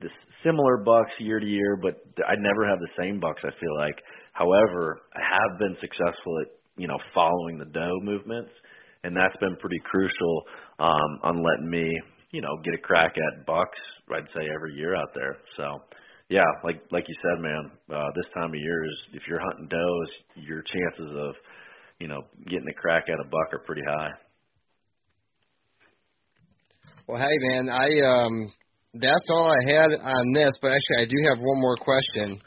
this 0.00 0.12
similar 0.44 0.78
bucks 0.78 1.10
year 1.18 1.40
to 1.40 1.46
year, 1.46 1.76
but 1.80 2.00
I 2.26 2.34
never 2.38 2.68
have 2.68 2.78
the 2.78 2.92
same 2.98 3.20
bucks 3.20 3.40
I 3.44 3.50
feel 3.60 3.76
like. 3.78 3.96
However, 4.32 5.00
I 5.14 5.20
have 5.20 5.58
been 5.58 5.76
successful 5.80 6.40
at, 6.42 6.48
you 6.76 6.86
know, 6.86 6.98
following 7.14 7.58
the 7.58 7.64
doe 7.64 7.98
movements 8.02 8.50
and 9.06 9.16
that's 9.16 9.36
been 9.38 9.56
pretty 9.60 9.80
crucial 9.84 10.42
um, 10.80 11.20
on 11.22 11.42
letting 11.42 11.70
me, 11.70 11.88
you 12.32 12.40
know, 12.42 12.58
get 12.64 12.74
a 12.74 12.78
crack 12.78 13.14
at 13.16 13.46
bucks. 13.46 13.78
I'd 14.12 14.26
say 14.34 14.48
every 14.52 14.74
year 14.74 14.96
out 14.96 15.10
there. 15.14 15.36
So, 15.56 15.78
yeah, 16.28 16.46
like 16.64 16.82
like 16.90 17.04
you 17.06 17.14
said, 17.22 17.40
man, 17.40 17.70
uh, 17.94 18.10
this 18.16 18.26
time 18.34 18.50
of 18.50 18.60
year 18.60 18.84
is 18.84 18.96
if 19.14 19.22
you're 19.28 19.40
hunting 19.40 19.68
does, 19.68 20.44
your 20.44 20.62
chances 20.62 21.16
of, 21.16 21.34
you 22.00 22.08
know, 22.08 22.22
getting 22.44 22.68
a 22.68 22.74
crack 22.74 23.04
at 23.08 23.24
a 23.24 23.28
buck 23.28 23.52
are 23.52 23.64
pretty 23.64 23.82
high. 23.86 24.10
Well, 27.06 27.20
hey 27.20 27.36
man, 27.48 27.68
I 27.68 27.88
um 28.00 28.52
that's 29.00 29.28
all 29.30 29.52
I 29.52 29.62
had 29.70 29.90
on 30.00 30.32
this. 30.32 30.52
But 30.60 30.72
actually, 30.72 31.02
I 31.02 31.06
do 31.06 31.18
have 31.28 31.38
one 31.38 31.60
more 31.60 31.76
question, 31.76 32.40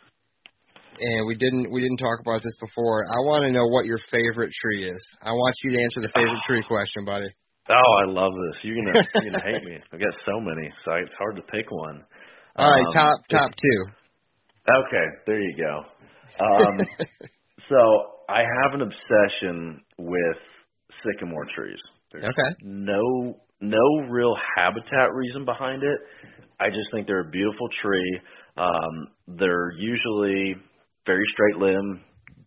and 1.00 1.28
we 1.28 1.36
didn't 1.36 1.72
we 1.72 1.82
didn't 1.82 1.98
talk 1.98 2.20
about 2.22 2.44
this 2.44 2.56
before. 2.60 3.06
I 3.06 3.20
want 3.26 3.44
to 3.44 3.52
know 3.52 3.68
what 3.68 3.86
your 3.86 4.00
favorite 4.12 4.52
tree 4.52 4.90
is. 4.90 5.02
I 5.22 5.32
want 5.32 5.56
you 5.64 5.72
to 5.72 5.82
answer 5.82 6.02
the 6.02 6.12
favorite 6.14 6.42
tree 6.46 6.64
question, 6.68 7.06
buddy. 7.06 7.30
Oh, 7.70 7.92
I 8.02 8.10
love 8.10 8.34
this. 8.34 8.64
You're 8.64 8.82
gonna 8.82 9.06
you're 9.16 9.32
gonna 9.32 9.44
hate 9.46 9.64
me. 9.64 9.78
I've 9.94 10.00
got 10.00 10.16
so 10.26 10.40
many, 10.40 10.70
so 10.86 10.94
it's 10.94 11.14
hard 11.18 11.36
to 11.36 11.44
pick 11.44 11.70
one. 11.70 12.04
All 12.56 12.72
right, 12.72 12.86
um, 12.86 12.94
top 12.94 13.18
top 13.30 13.52
two. 13.56 13.80
Okay, 14.68 15.06
there 15.26 15.40
you 15.40 15.56
go. 15.56 15.84
Um, 16.44 16.78
so 17.70 17.78
I 18.28 18.40
have 18.40 18.74
an 18.74 18.82
obsession 18.82 19.82
with 19.98 20.38
sycamore 21.04 21.46
trees. 21.56 21.80
There's 22.12 22.26
okay. 22.26 22.56
No 22.62 23.38
no 23.62 24.08
real 24.10 24.36
habitat 24.56 25.14
reason 25.14 25.46
behind 25.46 25.84
it. 25.84 26.00
I 26.60 26.70
just 26.70 26.92
think 26.92 27.08
they're 27.08 27.28
a 27.28 27.32
beautiful 27.32 27.68
tree. 27.82 28.20
Um, 28.58 29.08
they're 29.28 29.72
usually 29.78 30.56
very 31.06 31.26
straight 31.34 31.58
limb, 31.58 32.02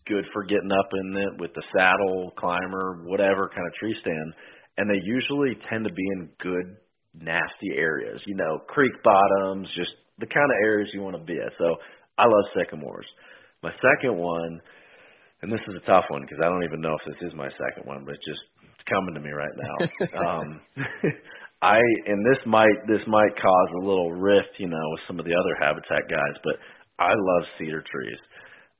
good 0.06 0.24
for 0.32 0.44
getting 0.44 0.72
up 0.72 0.88
in 0.92 1.16
it 1.16 1.40
with 1.40 1.52
the 1.54 1.62
saddle, 1.74 2.32
climber, 2.38 3.04
whatever 3.06 3.48
kind 3.48 3.66
of 3.66 3.74
tree 3.74 3.96
stand. 4.00 4.34
And 4.76 4.88
they 4.88 5.00
usually 5.04 5.56
tend 5.70 5.84
to 5.84 5.92
be 5.92 6.04
in 6.16 6.28
good, 6.40 6.76
nasty 7.14 7.76
areas. 7.76 8.20
You 8.26 8.36
know, 8.36 8.58
creek 8.68 8.92
bottoms, 9.04 9.68
just 9.76 9.92
the 10.18 10.26
kind 10.26 10.50
of 10.50 10.56
areas 10.64 10.90
you 10.92 11.02
want 11.02 11.16
to 11.16 11.24
be 11.24 11.38
at. 11.38 11.52
So 11.58 11.76
I 12.18 12.24
love 12.24 12.44
sycamores. 12.56 13.06
My 13.62 13.72
second 13.80 14.16
one, 14.16 14.60
and 15.42 15.52
this 15.52 15.60
is 15.68 15.74
a 15.76 15.86
tough 15.86 16.04
one 16.08 16.22
because 16.22 16.38
I 16.42 16.48
don't 16.48 16.64
even 16.64 16.80
know 16.80 16.94
if 16.94 17.04
this 17.06 17.28
is 17.28 17.34
my 17.34 17.48
second 17.48 17.86
one, 17.86 18.04
but 18.04 18.14
just 18.26 18.40
it's 18.82 18.90
coming 18.90 19.14
to 19.14 19.20
me 19.20 19.30
right 19.30 19.54
now. 19.54 19.76
um, 20.26 20.60
I 21.62 21.78
and 22.06 22.26
this 22.26 22.42
might 22.46 22.74
this 22.88 23.02
might 23.06 23.30
cause 23.40 23.70
a 23.78 23.86
little 23.86 24.12
rift, 24.12 24.58
you 24.58 24.68
know, 24.68 24.86
with 24.90 25.00
some 25.06 25.20
of 25.20 25.24
the 25.24 25.34
other 25.34 25.54
habitat 25.60 26.10
guys, 26.10 26.36
but 26.42 26.56
I 26.98 27.10
love 27.14 27.42
cedar 27.58 27.84
trees. 27.86 28.18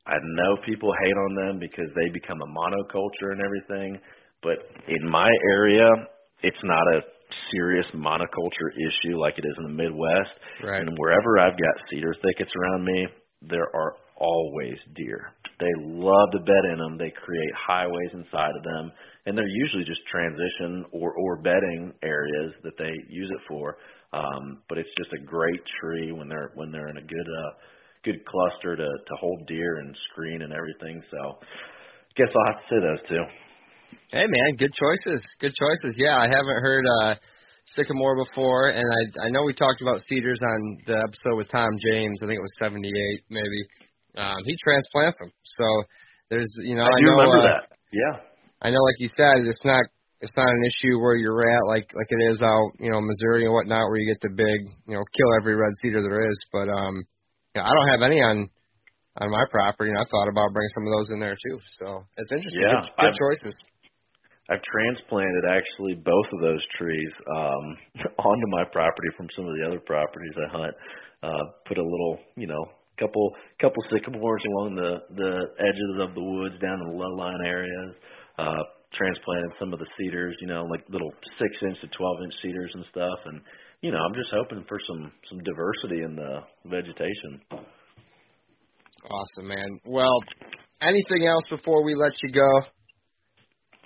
I 0.06 0.18
know 0.34 0.56
people 0.66 0.92
hate 1.04 1.14
on 1.14 1.34
them 1.46 1.58
because 1.60 1.86
they 1.94 2.10
become 2.10 2.42
a 2.42 2.46
monoculture 2.46 3.30
and 3.30 3.40
everything, 3.40 4.00
but 4.42 4.58
in 4.88 5.08
my 5.08 5.30
area, 5.52 5.86
it's 6.42 6.58
not 6.64 6.82
a 6.96 7.00
serious 7.54 7.86
monoculture 7.94 8.74
issue 8.74 9.16
like 9.16 9.38
it 9.38 9.44
is 9.46 9.54
in 9.58 9.64
the 9.64 9.82
Midwest. 9.82 10.34
Right. 10.64 10.80
And 10.80 10.98
wherever 10.98 11.38
I've 11.38 11.56
got 11.56 11.74
cedar 11.88 12.16
thickets 12.20 12.50
around 12.58 12.84
me, 12.84 13.06
there 13.42 13.68
are 13.74 13.94
always 14.16 14.74
deer. 14.96 15.30
They 15.62 15.74
love 15.78 16.34
to 16.34 16.42
bed 16.42 16.64
in 16.74 16.78
them. 16.82 16.98
They 16.98 17.14
create 17.14 17.54
highways 17.54 18.10
inside 18.18 18.58
of 18.58 18.64
them 18.66 18.90
and 19.26 19.38
they're 19.38 19.46
usually 19.46 19.84
just 19.84 20.00
transition 20.10 20.84
or 20.92 21.14
or 21.14 21.36
bedding 21.36 21.92
areas 22.02 22.52
that 22.64 22.76
they 22.78 22.92
use 23.08 23.30
it 23.30 23.40
for. 23.48 23.76
Um, 24.12 24.62
but 24.68 24.78
it's 24.78 24.90
just 24.98 25.12
a 25.12 25.24
great 25.24 25.60
tree 25.80 26.12
when 26.12 26.28
they're 26.28 26.50
when 26.54 26.72
they're 26.72 26.88
in 26.88 26.96
a 26.96 27.06
good 27.06 27.28
uh, 27.28 27.52
good 28.04 28.24
cluster 28.26 28.76
to 28.76 28.82
to 28.82 29.14
hold 29.20 29.46
deer 29.46 29.78
and 29.78 29.96
screen 30.10 30.42
and 30.42 30.52
everything. 30.52 31.02
So, 31.10 31.38
guess 32.16 32.28
I'll 32.34 32.52
have 32.52 32.62
to 32.62 32.68
say 32.68 32.80
those 32.80 33.08
two. 33.08 33.24
Hey 34.10 34.26
man, 34.26 34.56
good 34.56 34.72
choices. 34.74 35.22
Good 35.40 35.52
choices. 35.54 35.96
Yeah, 35.96 36.16
I 36.16 36.26
haven't 36.26 36.62
heard 36.62 36.84
uh 37.02 37.14
sycamore 37.66 38.16
before, 38.24 38.70
and 38.70 38.84
I 38.84 39.26
I 39.26 39.30
know 39.30 39.44
we 39.44 39.54
talked 39.54 39.82
about 39.82 40.00
cedars 40.08 40.40
on 40.42 40.78
the 40.86 40.98
episode 40.98 41.36
with 41.36 41.48
Tom 41.48 41.70
James. 41.92 42.18
I 42.22 42.26
think 42.26 42.38
it 42.38 42.42
was 42.42 42.56
78 42.60 42.90
maybe. 43.30 43.60
Um, 44.16 44.40
he 44.44 44.56
transplants 44.62 45.18
them, 45.18 45.32
so 45.44 45.66
there's 46.30 46.52
you 46.60 46.76
know 46.76 46.84
I, 46.84 46.92
I 46.92 47.00
do 47.00 47.06
know, 47.06 47.18
remember 47.18 47.38
uh, 47.38 47.48
that. 47.48 47.62
Yeah. 47.92 48.14
I 48.62 48.70
know, 48.70 48.78
like 48.78 49.00
you 49.02 49.10
said, 49.16 49.42
it's 49.44 49.64
not 49.64 49.84
it's 50.22 50.36
not 50.36 50.48
an 50.48 50.62
issue 50.64 51.02
where 51.02 51.16
you're 51.18 51.42
at, 51.42 51.66
like 51.66 51.90
like 51.92 52.10
it 52.10 52.22
is 52.30 52.40
out, 52.40 52.70
you 52.78 52.90
know, 52.90 53.00
Missouri 53.02 53.44
and 53.44 53.52
whatnot, 53.52 53.90
where 53.90 53.98
you 53.98 54.06
get 54.06 54.22
the 54.22 54.30
big, 54.30 54.60
you 54.86 54.94
know, 54.94 55.02
kill 55.12 55.30
every 55.40 55.56
red 55.56 55.74
cedar 55.82 56.00
there 56.00 56.30
is. 56.30 56.38
But 56.52 56.70
um, 56.70 57.04
yeah, 57.54 57.66
I 57.66 57.72
don't 57.74 57.90
have 57.90 58.02
any 58.06 58.22
on 58.22 58.48
on 59.18 59.30
my 59.30 59.44
property, 59.50 59.90
and 59.90 59.98
I 59.98 60.06
thought 60.06 60.30
about 60.30 60.54
bringing 60.54 60.72
some 60.78 60.86
of 60.86 60.92
those 60.94 61.10
in 61.10 61.18
there 61.20 61.36
too. 61.36 61.58
So 61.82 62.06
it's 62.16 62.32
interesting. 62.32 62.62
Yeah, 62.62 62.80
good, 62.80 63.12
good 63.12 63.16
choices. 63.18 63.54
I've 64.50 64.62
transplanted 64.62 65.44
actually 65.48 65.94
both 65.94 66.28
of 66.32 66.40
those 66.40 66.62
trees 66.78 67.12
um, 67.34 67.66
onto 68.18 68.48
my 68.48 68.64
property 68.70 69.10
from 69.16 69.26
some 69.34 69.46
of 69.46 69.54
the 69.58 69.66
other 69.66 69.80
properties 69.80 70.34
I 70.38 70.48
hunt. 70.50 70.74
Uh, 71.22 71.44
put 71.66 71.78
a 71.78 71.82
little, 71.82 72.18
you 72.36 72.48
know, 72.48 72.66
couple 72.98 73.32
couple 73.60 73.82
sycamores 73.90 74.42
along 74.54 74.74
the 74.76 75.00
the 75.16 75.32
edges 75.58 75.92
of 76.00 76.14
the 76.14 76.22
woods 76.22 76.54
down 76.60 76.80
in 76.80 76.92
the 76.92 76.96
low 76.96 77.14
line 77.16 77.40
areas 77.44 77.94
uh, 78.38 78.62
transplanted 78.94 79.52
some 79.58 79.72
of 79.72 79.78
the 79.78 79.86
cedars, 79.98 80.36
you 80.40 80.46
know, 80.46 80.64
like 80.64 80.84
little 80.88 81.12
six 81.38 81.50
inch 81.62 81.80
to 81.80 81.88
twelve 81.96 82.16
inch 82.24 82.34
cedars 82.42 82.70
and 82.74 82.84
stuff. 82.90 83.18
And 83.26 83.40
you 83.80 83.90
know, 83.90 83.98
I'm 83.98 84.14
just 84.14 84.30
hoping 84.32 84.64
for 84.68 84.78
some 84.88 85.12
some 85.28 85.38
diversity 85.42 86.02
in 86.02 86.16
the 86.16 86.40
vegetation. 86.66 87.40
Awesome, 89.02 89.48
man. 89.48 89.80
Well, 89.84 90.22
anything 90.80 91.26
else 91.26 91.44
before 91.50 91.84
we 91.84 91.94
let 91.94 92.12
you 92.22 92.32
go? 92.32 92.50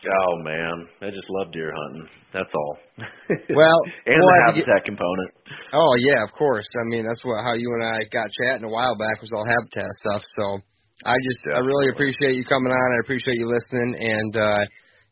Oh 0.06 0.34
man, 0.42 0.86
I 1.02 1.10
just 1.10 1.26
love 1.28 1.52
deer 1.52 1.74
hunting. 1.74 2.08
That's 2.32 2.52
all. 2.54 2.78
Well, 3.50 3.80
and 4.06 4.22
well, 4.22 4.30
the 4.30 4.42
habitat 4.46 4.82
get... 4.82 4.90
component. 4.94 5.30
Oh 5.72 5.94
yeah, 5.98 6.22
of 6.22 6.30
course. 6.32 6.66
I 6.78 6.84
mean, 6.86 7.06
that's 7.06 7.24
what 7.24 7.42
how 7.42 7.54
you 7.54 7.68
and 7.74 7.84
I 7.84 8.06
got 8.10 8.30
chatting 8.30 8.64
a 8.64 8.70
while 8.70 8.96
back 8.96 9.20
was 9.20 9.30
all 9.34 9.46
habitat 9.46 9.90
stuff. 9.98 10.22
So 10.38 10.44
I 11.04 11.16
just 11.18 11.42
I 11.54 11.60
really 11.60 11.88
appreciate 11.90 12.36
you 12.36 12.44
coming 12.44 12.72
on. 12.72 12.88
I 12.94 13.00
appreciate 13.02 13.36
you 13.36 13.48
listening, 13.50 13.96
and 13.98 14.32
uh, 14.36 14.62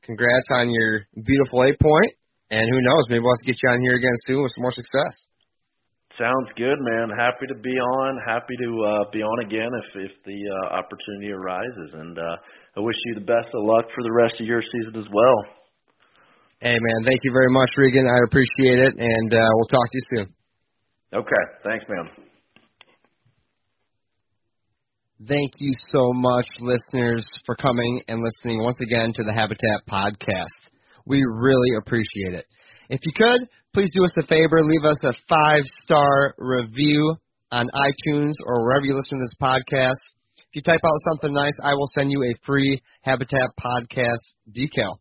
congrats 0.03 0.47
on 0.53 0.71
your 0.71 1.07
beautiful 1.25 1.65
eight 1.65 1.79
point. 1.81 2.13
And 2.51 2.63
who 2.71 2.81
knows, 2.81 3.09
maybe 3.09 3.21
we'll 3.21 3.35
have 3.35 3.43
to 3.43 3.51
get 3.51 3.59
you 3.63 3.71
on 3.71 3.81
here 3.81 3.97
again 3.97 4.17
soon 4.27 4.43
with 4.43 4.53
some 4.55 4.63
more 4.63 4.77
success. 4.77 5.15
Sounds 6.19 6.47
good, 6.57 6.79
man. 6.79 7.11
Happy 7.11 7.47
to 7.49 7.59
be 7.59 7.75
on. 7.75 8.21
Happy 8.25 8.55
to 8.63 8.71
uh, 8.85 9.05
be 9.11 9.19
on 9.19 9.45
again 9.45 9.71
if 9.83 10.07
if 10.07 10.13
the 10.25 10.39
uh, 10.39 10.79
opportunity 10.79 11.33
arises. 11.33 11.91
And 11.93 12.19
uh, 12.19 12.37
I 12.77 12.81
wish 12.81 12.97
you 13.07 13.15
the 13.15 13.21
best 13.21 13.55
of 13.55 13.65
luck 13.65 13.87
for 13.95 14.03
the 14.03 14.13
rest 14.13 14.35
of 14.41 14.47
your 14.47 14.63
season 14.63 15.01
as 15.01 15.07
well. 15.13 15.39
Hey, 16.61 16.75
man. 16.81 17.05
Thank 17.07 17.21
you 17.23 17.31
very 17.33 17.51
much, 17.51 17.71
Regan. 17.77 18.07
I 18.07 18.25
appreciate 18.27 18.79
it, 18.79 18.95
and 18.99 19.35
uh, 19.35 19.49
we'll 19.55 19.67
talk 19.67 19.87
to 19.91 19.99
you 19.99 20.05
soon. 20.17 20.35
Okay. 21.15 21.45
Thanks, 21.63 21.85
man. 21.89 22.09
Thank 25.29 25.53
you 25.59 25.73
so 25.93 26.13
much, 26.13 26.47
listeners, 26.61 27.25
for 27.47 27.55
coming 27.55 28.03
and 28.09 28.21
listening 28.21 28.63
once 28.63 28.79
again 28.83 29.13
to 29.15 29.23
the 29.25 29.33
Habitat 29.33 29.87
Podcast. 29.89 30.69
We 31.07 31.23
really 31.25 31.77
appreciate 31.79 32.35
it. 32.35 32.47
If 32.91 33.01
you 33.05 33.13
could, 33.17 33.49
please 33.73 33.91
do 33.95 34.05
us 34.05 34.15
a 34.19 34.27
favor, 34.27 34.63
leave 34.65 34.85
us 34.85 34.99
a 35.05 35.13
five 35.29 35.63
star 35.81 36.35
review 36.39 37.17
on 37.53 37.69
iTunes 37.75 38.33
or 38.45 38.65
wherever 38.65 38.85
you 38.85 38.95
listen 38.97 39.19
to 39.19 39.25
this 39.25 39.37
podcast. 39.41 40.03
If 40.55 40.63
you 40.63 40.73
type 40.73 40.87
out 40.87 41.11
something 41.11 41.35
nice, 41.35 41.59
I 41.65 41.73
will 41.75 41.91
send 41.99 42.13
you 42.13 42.23
a 42.23 42.47
free 42.47 42.81
Habitat 43.01 43.51
Podcast 43.59 44.23
decal. 44.57 44.99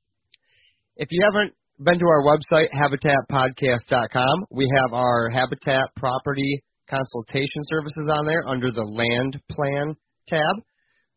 If 0.96 1.10
you 1.12 1.22
haven't 1.24 1.54
been 1.78 2.00
to 2.00 2.06
our 2.06 2.26
website, 2.26 2.74
habitatpodcast.com, 2.74 4.46
we 4.50 4.68
have 4.82 4.94
our 4.94 5.30
Habitat 5.30 5.92
Property 5.96 6.64
consultation 6.90 7.62
services 7.66 8.10
on 8.12 8.26
there 8.26 8.44
under 8.48 8.72
the 8.72 8.82
land 8.82 9.40
plan 9.52 9.96
tab. 10.28 10.56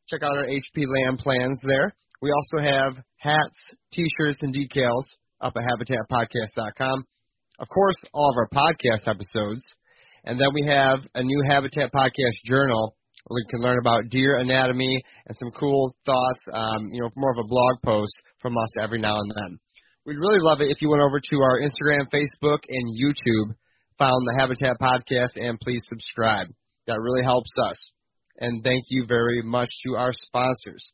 Check 0.06 0.22
out 0.22 0.36
our 0.36 0.44
HP 0.44 0.84
land 0.86 1.18
plans 1.18 1.58
there. 1.62 1.96
We 2.20 2.30
also 2.30 2.62
have 2.62 3.02
hats, 3.16 3.56
t-shirts, 3.94 4.40
and 4.42 4.54
decals 4.54 5.06
up 5.40 5.54
at 5.56 5.62
habitatpodcast.com. 5.64 7.06
Of 7.58 7.68
course, 7.70 7.96
all 8.12 8.32
of 8.32 8.36
our 8.36 8.50
podcast 8.52 9.08
episodes. 9.08 9.64
And 10.24 10.38
then 10.38 10.48
we 10.52 10.66
have 10.68 10.98
a 11.14 11.22
new 11.22 11.42
Habitat 11.48 11.90
Podcast 11.90 12.34
journal 12.44 12.95
you 13.30 13.44
can 13.50 13.60
learn 13.60 13.78
about 13.78 14.08
deer 14.10 14.38
anatomy 14.38 15.02
and 15.26 15.36
some 15.38 15.50
cool 15.58 15.94
thoughts, 16.04 16.46
um, 16.52 16.88
you 16.92 17.00
know, 17.00 17.10
more 17.16 17.32
of 17.32 17.38
a 17.38 17.48
blog 17.48 17.82
post 17.84 18.14
from 18.40 18.56
us 18.56 18.70
every 18.80 18.98
now 18.98 19.16
and 19.16 19.30
then. 19.30 19.58
We'd 20.04 20.18
really 20.18 20.40
love 20.40 20.60
it 20.60 20.70
if 20.70 20.80
you 20.80 20.90
went 20.90 21.02
over 21.02 21.18
to 21.18 21.36
our 21.40 21.60
Instagram, 21.60 22.08
Facebook, 22.12 22.60
and 22.68 22.94
YouTube, 22.94 23.54
found 23.98 24.26
the 24.26 24.36
Habitat 24.38 24.76
Podcast, 24.80 25.34
and 25.34 25.58
please 25.58 25.82
subscribe. 25.88 26.46
That 26.86 27.00
really 27.00 27.24
helps 27.24 27.50
us 27.68 27.90
and 28.38 28.62
thank 28.62 28.84
you 28.88 29.04
very 29.06 29.42
much 29.42 29.70
to 29.84 29.96
our 29.96 30.12
sponsors. 30.12 30.92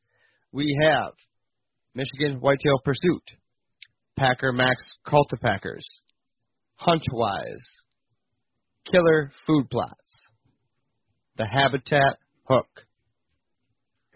We 0.53 0.78
have 0.83 1.12
Michigan 1.95 2.41
Whitetail 2.41 2.80
Pursuit, 2.85 3.22
Packer 4.18 4.53
Max 4.53 4.85
Cultipackers, 5.07 5.85
Huntwise, 6.80 7.64
Killer 8.91 9.33
Food 9.47 9.70
Plots, 9.70 9.93
The 11.37 11.47
Habitat 11.47 12.18
Hook, 12.45 12.68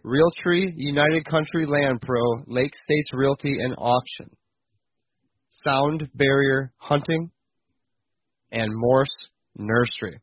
Realtree 0.05 0.73
United 0.77 1.25
Country 1.25 1.67
Land 1.67 2.01
Pro, 2.03 2.45
Lake 2.47 2.73
States 2.85 3.11
Realty 3.13 3.57
and 3.59 3.75
Auction, 3.79 4.31
Sound 5.65 6.09
Barrier 6.15 6.73
Hunting, 6.77 7.31
and 8.53 8.71
Morse 8.75 9.29
Nursery. 9.57 10.21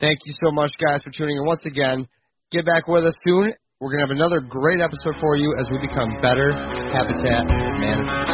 Thank 0.00 0.18
you 0.24 0.34
so 0.42 0.50
much, 0.52 0.72
guys, 0.84 1.02
for 1.02 1.10
tuning 1.10 1.36
in 1.36 1.44
once 1.44 1.64
again. 1.66 2.08
Get 2.50 2.64
back 2.64 2.88
with 2.88 3.04
us 3.04 3.14
soon. 3.26 3.52
We're 3.80 3.90
going 3.90 4.06
to 4.06 4.06
have 4.06 4.16
another 4.16 4.40
great 4.40 4.80
episode 4.80 5.14
for 5.20 5.36
you 5.36 5.54
as 5.58 5.66
we 5.70 5.78
become 5.86 6.20
better 6.22 6.52
habitat 6.92 7.46
managers. 7.46 8.33